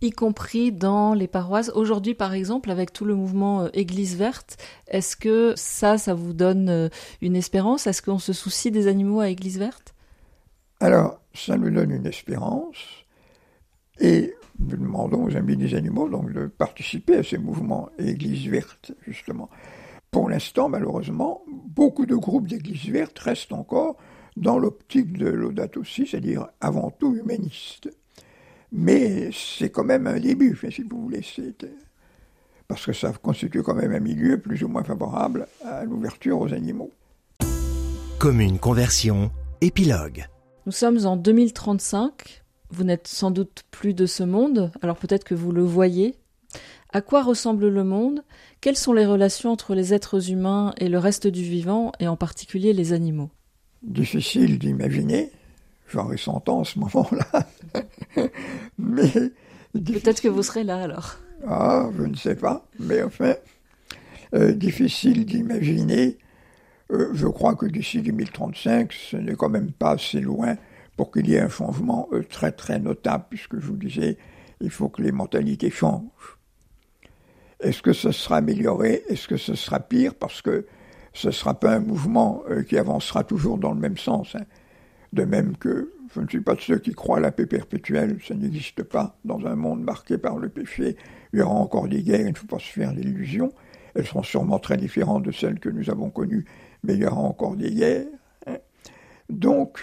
Y 0.00 0.10
compris 0.10 0.72
dans 0.72 1.12
les 1.12 1.26
paroisses. 1.26 1.70
Aujourd'hui, 1.74 2.14
par 2.14 2.32
exemple, 2.32 2.70
avec 2.70 2.92
tout 2.92 3.04
le 3.04 3.14
mouvement 3.14 3.70
Église 3.72 4.16
verte, 4.16 4.56
est-ce 4.88 5.16
que 5.16 5.52
ça, 5.56 5.98
ça 5.98 6.14
vous 6.14 6.32
donne 6.32 6.90
une 7.22 7.34
espérance? 7.34 7.86
Est-ce 7.86 8.02
qu'on 8.02 8.18
se 8.18 8.32
soucie 8.32 8.70
des 8.70 8.88
animaux 8.88 9.20
à 9.20 9.30
Église 9.30 9.58
verte? 9.58 9.94
Alors, 10.80 11.18
ça 11.34 11.56
nous 11.56 11.70
donne 11.70 11.90
une 11.90 12.06
espérance. 12.06 13.05
Et 14.00 14.34
nous 14.58 14.76
demandons 14.76 15.24
aux 15.24 15.36
amis 15.36 15.56
des 15.56 15.74
animaux 15.74 16.08
donc, 16.08 16.32
de 16.32 16.46
participer 16.46 17.16
à 17.16 17.22
ces 17.22 17.38
mouvements 17.38 17.88
Église 17.98 18.48
verte, 18.48 18.92
justement. 19.06 19.50
Pour 20.10 20.30
l'instant, 20.30 20.68
malheureusement, 20.68 21.42
beaucoup 21.46 22.06
de 22.06 22.14
groupes 22.14 22.46
d'Église 22.46 22.90
verte 22.90 23.18
restent 23.18 23.52
encore 23.52 23.96
dans 24.36 24.58
l'optique 24.58 25.12
de 25.16 25.28
l'Audate 25.28 25.76
aussi, 25.76 26.06
c'est-à-dire 26.06 26.48
avant 26.60 26.90
tout 26.90 27.16
humaniste. 27.16 27.90
Mais 28.72 29.30
c'est 29.32 29.70
quand 29.70 29.84
même 29.84 30.06
un 30.06 30.18
début, 30.18 30.58
si 30.70 30.82
vous 30.82 31.02
voulez, 31.02 31.22
parce 32.68 32.84
que 32.84 32.92
ça 32.92 33.12
constitue 33.12 33.62
quand 33.62 33.74
même 33.74 33.92
un 33.92 34.00
milieu 34.00 34.38
plus 34.38 34.62
ou 34.64 34.68
moins 34.68 34.84
favorable 34.84 35.46
à 35.64 35.84
l'ouverture 35.84 36.40
aux 36.40 36.52
animaux. 36.52 36.90
Commune 38.18 38.58
conversion, 38.58 39.30
épilogue. 39.60 40.26
Nous 40.66 40.72
sommes 40.72 41.06
en 41.06 41.16
2035 41.16 42.45
vous 42.70 42.84
n'êtes 42.84 43.08
sans 43.08 43.30
doute 43.30 43.64
plus 43.70 43.94
de 43.94 44.06
ce 44.06 44.22
monde, 44.22 44.70
alors 44.82 44.96
peut-être 44.96 45.24
que 45.24 45.34
vous 45.34 45.52
le 45.52 45.62
voyez. 45.62 46.16
À 46.92 47.00
quoi 47.00 47.22
ressemble 47.22 47.68
le 47.68 47.84
monde? 47.84 48.22
Quelles 48.60 48.76
sont 48.76 48.92
les 48.92 49.06
relations 49.06 49.50
entre 49.50 49.74
les 49.74 49.92
êtres 49.92 50.30
humains 50.30 50.72
et 50.78 50.88
le 50.88 50.98
reste 50.98 51.26
du 51.26 51.42
vivant, 51.42 51.92
et 52.00 52.08
en 52.08 52.16
particulier 52.16 52.72
les 52.72 52.92
animaux? 52.92 53.30
Difficile 53.82 54.58
d'imaginer. 54.58 55.30
J'aurais 55.88 56.16
100 56.16 56.48
ans 56.48 56.60
en 56.60 56.64
ce 56.64 56.78
moment-là. 56.78 57.46
mais. 58.78 59.12
Peut-être 59.72 60.22
que 60.22 60.28
vous 60.28 60.42
serez 60.42 60.64
là 60.64 60.82
alors. 60.82 61.16
Ah, 61.46 61.88
je 61.96 62.04
ne 62.04 62.16
sais 62.16 62.34
pas. 62.34 62.66
Mais 62.78 63.02
enfin, 63.02 63.34
euh, 64.34 64.52
difficile 64.52 65.26
d'imaginer. 65.26 66.18
Euh, 66.90 67.10
je 67.14 67.26
crois 67.26 67.54
que 67.54 67.66
d'ici 67.66 68.00
2035, 68.00 68.92
ce 68.92 69.16
n'est 69.16 69.34
quand 69.34 69.48
même 69.48 69.72
pas 69.72 69.92
assez 69.92 70.20
loin 70.20 70.56
pour 70.96 71.10
qu'il 71.10 71.28
y 71.28 71.34
ait 71.34 71.40
un 71.40 71.48
changement 71.48 72.08
euh, 72.12 72.22
très 72.22 72.52
très 72.52 72.78
notable, 72.78 73.24
puisque 73.28 73.58
je 73.58 73.66
vous 73.66 73.76
disais, 73.76 74.16
il 74.60 74.70
faut 74.70 74.88
que 74.88 75.02
les 75.02 75.12
mentalités 75.12 75.70
changent. 75.70 76.38
Est-ce 77.60 77.82
que 77.82 77.92
ce 77.92 78.12
sera 78.12 78.36
amélioré? 78.36 79.02
Est-ce 79.08 79.28
que 79.28 79.36
ce 79.36 79.54
sera 79.54 79.80
pire? 79.80 80.14
Parce 80.14 80.42
que 80.42 80.66
ce 81.12 81.28
ne 81.28 81.32
sera 81.32 81.58
pas 81.58 81.72
un 81.74 81.80
mouvement 81.80 82.42
euh, 82.50 82.62
qui 82.62 82.76
avancera 82.76 83.24
toujours 83.24 83.58
dans 83.58 83.72
le 83.72 83.80
même 83.80 83.96
sens. 83.96 84.34
Hein. 84.34 84.44
De 85.12 85.24
même 85.24 85.56
que 85.56 85.92
je 86.14 86.20
ne 86.20 86.28
suis 86.28 86.40
pas 86.40 86.54
de 86.54 86.60
ceux 86.60 86.78
qui 86.78 86.92
croient 86.92 87.18
à 87.18 87.20
la 87.20 87.32
paix 87.32 87.46
perpétuelle, 87.46 88.18
ça 88.26 88.34
n'existe 88.34 88.82
pas. 88.82 89.18
Dans 89.24 89.44
un 89.46 89.56
monde 89.56 89.82
marqué 89.82 90.18
par 90.18 90.38
le 90.38 90.48
péché, 90.48 90.96
il 91.32 91.38
y 91.38 91.42
aura 91.42 91.54
encore 91.54 91.88
des 91.88 92.02
guerres, 92.02 92.20
il 92.20 92.32
ne 92.32 92.38
faut 92.38 92.46
pas 92.46 92.58
se 92.58 92.70
faire 92.70 92.92
l'illusion. 92.92 93.52
Elles 93.94 94.06
seront 94.06 94.22
sûrement 94.22 94.58
très 94.58 94.76
différentes 94.76 95.22
de 95.22 95.32
celles 95.32 95.58
que 95.58 95.70
nous 95.70 95.88
avons 95.90 96.10
connues, 96.10 96.44
mais 96.82 96.94
il 96.94 97.00
y 97.00 97.06
aura 97.06 97.20
encore 97.20 97.56
des 97.56 97.72
guerres. 97.72 98.06
Hein. 98.46 98.58
Donc, 99.30 99.78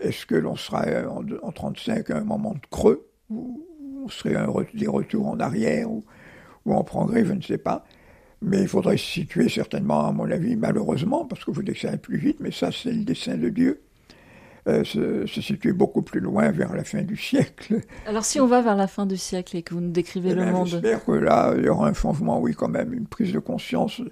est-ce 0.00 0.26
que 0.26 0.34
l'on 0.34 0.56
sera 0.56 0.82
en, 1.10 1.22
1935 1.22 2.10
à 2.10 2.18
un 2.18 2.24
moment 2.24 2.54
de 2.54 2.66
creux, 2.70 3.08
ou 3.30 3.64
on 4.04 4.08
serait 4.08 4.36
un, 4.36 4.48
des 4.74 4.86
retours 4.86 5.26
en 5.26 5.40
arrière, 5.40 5.90
ou, 5.90 6.04
ou 6.64 6.74
en 6.74 6.84
progrès, 6.84 7.24
je 7.24 7.32
ne 7.32 7.42
sais 7.42 7.58
pas. 7.58 7.84
Mais 8.40 8.62
il 8.62 8.68
faudrait 8.68 8.96
se 8.96 9.04
situer 9.04 9.48
certainement, 9.48 10.06
à 10.06 10.12
mon 10.12 10.30
avis, 10.30 10.56
malheureusement, 10.56 11.24
parce 11.24 11.44
que 11.44 11.50
vous 11.50 11.62
dites 11.62 11.74
que 11.74 11.80
ça 11.80 11.90
va 11.90 11.96
plus 11.96 12.18
vite, 12.18 12.38
mais 12.40 12.52
ça, 12.52 12.70
c'est 12.70 12.92
le 12.92 13.04
dessein 13.04 13.36
de 13.36 13.48
Dieu. 13.48 13.82
Euh, 14.68 14.84
se, 14.84 15.24
se, 15.26 15.40
situer 15.40 15.72
beaucoup 15.72 16.02
plus 16.02 16.20
loin 16.20 16.50
vers 16.50 16.74
la 16.74 16.84
fin 16.84 17.00
du 17.00 17.16
siècle. 17.16 17.80
Alors 18.06 18.24
si 18.26 18.38
on 18.38 18.46
va 18.46 18.60
vers 18.60 18.76
la 18.76 18.86
fin 18.86 19.06
du 19.06 19.16
siècle 19.16 19.56
et 19.56 19.62
que 19.62 19.72
vous 19.72 19.80
nous 19.80 19.92
décrivez 19.92 20.30
eh 20.30 20.34
le 20.34 20.42
bien, 20.42 20.52
monde... 20.52 20.66
J'espère 20.66 21.02
que 21.06 21.12
là, 21.12 21.54
il 21.56 21.64
y 21.64 21.68
aura 21.70 21.88
un 21.88 21.94
changement, 21.94 22.38
oui, 22.38 22.52
quand 22.52 22.68
même, 22.68 22.92
une 22.92 23.06
prise 23.06 23.32
de 23.32 23.38
conscience 23.38 24.02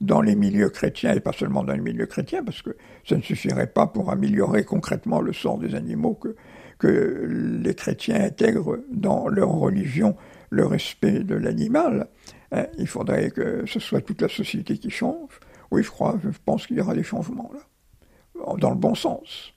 dans 0.00 0.20
les 0.20 0.36
milieux 0.36 0.68
chrétiens, 0.68 1.14
et 1.14 1.20
pas 1.20 1.32
seulement 1.32 1.64
dans 1.64 1.72
les 1.72 1.80
milieux 1.80 2.06
chrétiens, 2.06 2.44
parce 2.44 2.62
que 2.62 2.76
ça 3.08 3.16
ne 3.16 3.22
suffirait 3.22 3.66
pas 3.66 3.86
pour 3.86 4.10
améliorer 4.10 4.64
concrètement 4.64 5.20
le 5.20 5.32
sort 5.32 5.58
des 5.58 5.74
animaux 5.74 6.14
que, 6.14 6.36
que 6.78 7.26
les 7.62 7.74
chrétiens 7.74 8.20
intègrent 8.22 8.80
dans 8.90 9.28
leur 9.28 9.50
religion 9.50 10.16
le 10.50 10.66
respect 10.66 11.20
de 11.20 11.34
l'animal. 11.34 12.08
Hein, 12.52 12.66
il 12.78 12.86
faudrait 12.86 13.30
que 13.30 13.64
ce 13.66 13.80
soit 13.80 14.00
toute 14.00 14.22
la 14.22 14.28
société 14.28 14.78
qui 14.78 14.90
change. 14.90 15.40
Oui, 15.70 15.82
je 15.82 15.90
crois, 15.90 16.18
je 16.22 16.28
pense 16.44 16.66
qu'il 16.66 16.76
y 16.76 16.80
aura 16.80 16.94
des 16.94 17.02
changements 17.02 17.50
là, 17.52 18.54
dans 18.58 18.70
le 18.70 18.76
bon 18.76 18.94
sens. 18.94 19.52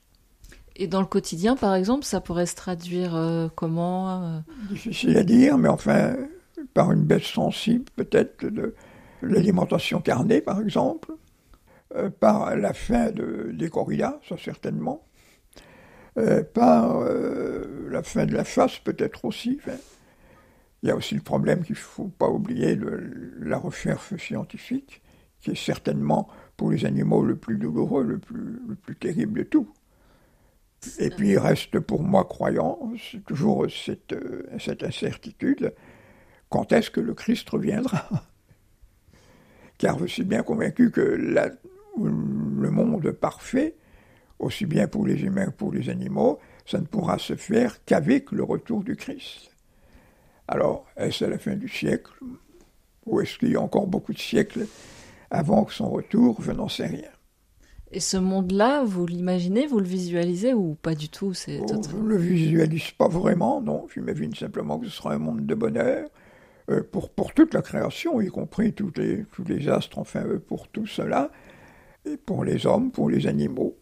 Et 0.76 0.86
dans 0.86 1.00
le 1.00 1.06
quotidien, 1.06 1.56
par 1.56 1.74
exemple, 1.74 2.04
ça 2.04 2.20
pourrait 2.20 2.46
se 2.46 2.56
traduire 2.56 3.14
euh, 3.14 3.48
comment 3.54 4.22
euh... 4.22 4.38
Difficile 4.70 5.16
à 5.18 5.22
dire, 5.22 5.58
mais 5.58 5.68
enfin, 5.68 6.16
par 6.74 6.90
une 6.92 7.04
baisse 7.04 7.24
sensible 7.24 7.84
peut-être 7.96 8.46
de 8.46 8.74
l'alimentation 9.22 10.00
carnée, 10.00 10.40
par 10.40 10.60
exemple, 10.60 11.12
euh, 11.96 12.10
par 12.10 12.56
la 12.56 12.72
fin 12.72 13.10
de, 13.10 13.50
des 13.52 13.68
corridas, 13.68 14.20
ça 14.28 14.36
certainement, 14.38 15.06
euh, 16.18 16.42
par 16.42 17.00
euh, 17.00 17.88
la 17.90 18.02
fin 18.02 18.26
de 18.26 18.34
la 18.34 18.44
chasse 18.44 18.78
peut-être 18.78 19.24
aussi. 19.24 19.58
Enfin, 19.60 19.76
il 20.82 20.88
y 20.88 20.92
a 20.92 20.96
aussi 20.96 21.14
le 21.14 21.20
problème 21.20 21.62
qu'il 21.62 21.74
ne 21.74 21.80
faut 21.80 22.08
pas 22.08 22.28
oublier 22.28 22.76
de 22.76 23.36
la 23.40 23.58
recherche 23.58 24.16
scientifique, 24.16 25.02
qui 25.40 25.50
est 25.50 25.54
certainement 25.66 26.28
pour 26.56 26.70
les 26.70 26.84
animaux 26.84 27.22
le 27.22 27.36
plus 27.36 27.56
douloureux, 27.56 28.04
le 28.04 28.18
plus, 28.18 28.60
le 28.66 28.74
plus 28.74 28.96
terrible 28.96 29.40
de 29.40 29.44
tout. 29.44 29.68
Et 30.98 31.10
puis 31.10 31.30
il 31.30 31.38
reste 31.38 31.78
pour 31.80 32.02
moi 32.02 32.24
croyant, 32.24 32.78
c'est 33.10 33.24
toujours 33.24 33.66
cette, 33.70 34.14
cette 34.58 34.82
incertitude, 34.82 35.74
quand 36.48 36.72
est-ce 36.72 36.90
que 36.90 37.00
le 37.00 37.14
Christ 37.14 37.48
reviendra? 37.50 38.08
Car 39.80 39.98
je 39.98 40.04
suis 40.04 40.24
bien 40.24 40.42
convaincu 40.42 40.90
que 40.90 41.00
la, 41.00 41.48
le 41.98 42.70
monde 42.70 43.12
parfait, 43.12 43.76
aussi 44.38 44.66
bien 44.66 44.86
pour 44.86 45.06
les 45.06 45.22
humains 45.22 45.46
que 45.46 45.52
pour 45.52 45.72
les 45.72 45.88
animaux, 45.88 46.38
ça 46.66 46.78
ne 46.78 46.84
pourra 46.84 47.16
se 47.18 47.34
faire 47.34 47.82
qu'avec 47.86 48.30
le 48.30 48.44
retour 48.44 48.84
du 48.84 48.94
Christ. 48.94 49.50
Alors, 50.48 50.84
est-ce 50.98 51.24
à 51.24 51.28
la 51.28 51.38
fin 51.38 51.56
du 51.56 51.66
siècle? 51.66 52.12
Ou 53.06 53.22
est-ce 53.22 53.38
qu'il 53.38 53.52
y 53.52 53.56
a 53.56 53.60
encore 53.62 53.86
beaucoup 53.86 54.12
de 54.12 54.18
siècles 54.18 54.66
avant 55.30 55.64
que 55.64 55.72
son 55.72 55.88
retour? 55.88 56.42
Je 56.42 56.52
n'en 56.52 56.68
sais 56.68 56.86
rien. 56.86 57.08
Et 57.90 58.00
ce 58.00 58.18
monde-là, 58.18 58.84
vous 58.84 59.06
l'imaginez, 59.06 59.66
vous 59.66 59.80
le 59.80 59.86
visualisez 59.86 60.52
ou 60.52 60.74
pas 60.74 60.94
du 60.94 61.08
tout? 61.08 61.32
Oh, 61.32 61.66
Je 61.90 61.96
ne 61.96 62.06
le 62.06 62.18
visualise 62.18 62.90
pas 62.90 63.08
vraiment, 63.08 63.62
non. 63.62 63.86
J'imagine 63.94 64.34
simplement 64.34 64.78
que 64.78 64.88
ce 64.88 64.92
sera 64.92 65.14
un 65.14 65.18
monde 65.18 65.46
de 65.46 65.54
bonheur 65.54 66.10
pour, 66.78 67.10
pour 67.10 67.34
toute 67.34 67.54
la 67.54 67.62
création, 67.62 68.20
y 68.20 68.28
compris 68.28 68.72
tous 68.72 68.92
les, 68.96 69.24
tous 69.32 69.44
les 69.44 69.68
astres, 69.68 69.98
enfin, 69.98 70.24
euh, 70.24 70.38
pour 70.38 70.68
tout 70.68 70.86
cela, 70.86 71.30
et 72.04 72.16
pour 72.16 72.44
les 72.44 72.66
hommes, 72.66 72.90
pour 72.90 73.10
les 73.10 73.26
animaux, 73.26 73.76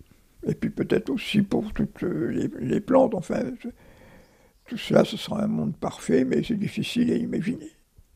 et 0.47 0.55
puis 0.55 0.71
peut-être 0.71 1.11
aussi 1.11 1.43
pour 1.43 1.73
toutes 1.73 2.03
les, 2.03 2.49
les 2.61 2.81
plantes, 2.81 3.15
enfin. 3.15 3.43
Tout 4.67 4.77
cela, 4.77 5.03
ce 5.05 5.17
sera 5.17 5.43
un 5.43 5.47
monde 5.47 5.75
parfait, 5.77 6.25
mais 6.25 6.43
c'est 6.43 6.59
difficile 6.59 7.11
à 7.11 7.17
imaginer. 7.17 7.71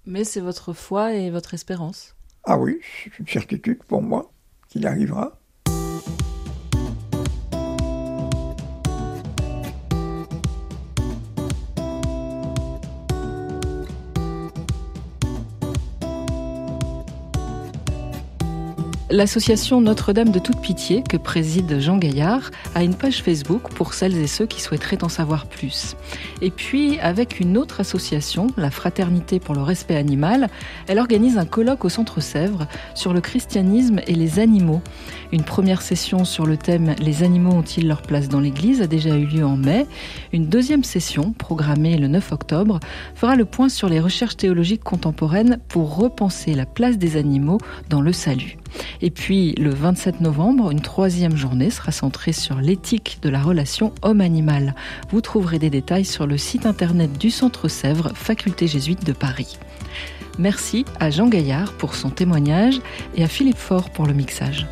Mais 0.05 0.23
c'est 0.23 0.41
votre 0.41 0.75
foi 0.75 1.15
et 1.15 1.31
votre 1.31 1.55
espérance 1.55 2.15
Ah 2.45 2.59
oui, 2.59 2.81
c'est 2.83 3.19
une 3.19 3.27
certitude 3.27 3.83
pour 3.85 4.03
moi 4.03 4.31
qu'il 4.69 4.87
arrivera. 4.87 5.42
L'association 19.13 19.83
Notre-Dame 19.83 20.31
de 20.31 20.39
Toute 20.39 20.63
Pitié, 20.63 21.03
que 21.07 21.19
préside 21.19 21.79
Jean 21.81 21.99
Gaillard, 21.99 22.51
a 22.75 22.83
une 22.83 22.95
page 22.95 23.23
Facebook 23.23 23.69
pour 23.75 23.93
celles 23.93 24.17
et 24.17 24.27
ceux 24.27 24.47
qui 24.47 24.63
souhaiteraient 24.63 25.05
en 25.05 25.11
savoir 25.11 25.45
plus. 25.45 25.97
Et 26.41 26.51
puis, 26.51 26.99
avec 26.99 27.39
une 27.39 27.59
autre 27.59 27.81
association, 27.81 28.47
la 28.57 28.71
Fraternité 28.71 29.39
pour 29.39 29.55
le 29.55 29.61
respect 29.61 29.97
animal, 29.97 30.49
elle 30.89 30.99
organise 30.99 31.37
un 31.37 31.45
colloque 31.45 31.85
au 31.85 31.91
Centre 31.91 32.23
Sèvres 32.23 32.67
sur 32.95 33.13
le 33.13 33.21
christianisme 33.21 34.01
et 34.07 34.15
les 34.15 34.39
animaux. 34.39 34.81
Une 35.31 35.45
première 35.45 35.83
session 35.83 36.25
sur 36.25 36.47
le 36.47 36.57
thème 36.57 36.95
Les 36.99 37.23
animaux 37.23 37.53
ont-ils 37.53 37.87
leur 37.87 38.01
place 38.01 38.31
dans 38.31 38.41
l'Église 38.41 38.81
a 38.81 38.87
déjà 38.87 39.15
eu 39.15 39.27
lieu 39.27 39.45
en 39.45 39.59
mai. 39.59 39.87
Une 40.33 40.47
deuxième 40.47 40.85
session, 40.85 41.35
programmée 41.35 41.99
le 41.99 42.09
9 42.09 42.33
octobre, 42.33 42.81
fera 43.15 43.37
le 43.37 43.45
point 43.45 43.69
sur 43.69 43.91
les 43.91 44.01
recherches 44.01 44.39
théologiques 44.39 44.83
contemporaines 44.83 45.59
pour 45.69 45.97
repenser 45.97 46.55
la 46.55 46.65
place 46.65 46.97
des 46.97 47.19
animaux 47.19 47.59
dans 47.91 48.01
le 48.01 48.15
salut. 48.15 48.57
Et 49.01 49.11
puis 49.11 49.53
le 49.55 49.71
27 49.71 50.21
novembre, 50.21 50.71
une 50.71 50.81
troisième 50.81 51.37
journée 51.37 51.71
sera 51.71 51.93
centrée 51.93 52.33
sur 52.33 52.57
l'éthique 52.57 53.19
de 53.23 53.29
la 53.29 53.43
relation 53.43 53.93
homme-animal. 54.03 54.75
Vous 55.11 55.21
trouverez 55.21 55.59
des 55.59 55.71
détails 55.71 56.05
sur 56.05 56.27
le 56.27 56.39
site 56.39 56.67
internet 56.67 57.19
du 57.19 57.31
Centre 57.31 57.69
Sèvres, 57.69 58.13
faculté 58.15 58.67
jésuite 58.67 59.05
de 59.05 59.13
Paris. 59.13 59.59
Merci 60.39 60.85
à 60.99 61.11
Jean 61.11 61.29
Gaillard 61.29 61.73
pour 61.75 61.95
son 61.95 62.11
témoignage 62.11 62.81
et 63.15 63.25
à 63.25 63.29
Philippe 63.29 63.59
Faure 63.59 63.91
pour 63.91 64.07
le 64.07 64.15
mixage. 64.15 64.67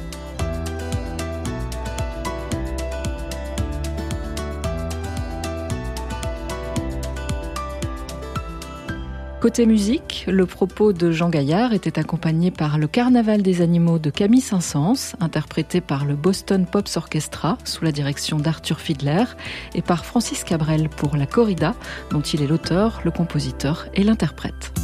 Côté 9.40 9.64
musique, 9.64 10.26
le 10.28 10.44
propos 10.44 10.92
de 10.92 11.12
Jean 11.12 11.30
Gaillard 11.30 11.72
était 11.72 11.98
accompagné 11.98 12.50
par 12.50 12.76
le 12.76 12.86
Carnaval 12.86 13.40
des 13.40 13.62
animaux 13.62 13.98
de 13.98 14.10
Camille 14.10 14.42
Saint-Saëns, 14.42 15.16
interprété 15.18 15.80
par 15.80 16.04
le 16.04 16.14
Boston 16.14 16.66
Pops 16.70 16.98
Orchestra 16.98 17.56
sous 17.64 17.82
la 17.82 17.90
direction 17.90 18.36
d'Arthur 18.36 18.80
Fiedler, 18.80 19.24
et 19.74 19.80
par 19.80 20.04
Francis 20.04 20.44
Cabrel 20.44 20.90
pour 20.90 21.16
la 21.16 21.24
corrida, 21.24 21.74
dont 22.10 22.20
il 22.20 22.42
est 22.42 22.46
l'auteur, 22.46 23.00
le 23.02 23.10
compositeur 23.10 23.86
et 23.94 24.04
l'interprète. 24.04 24.74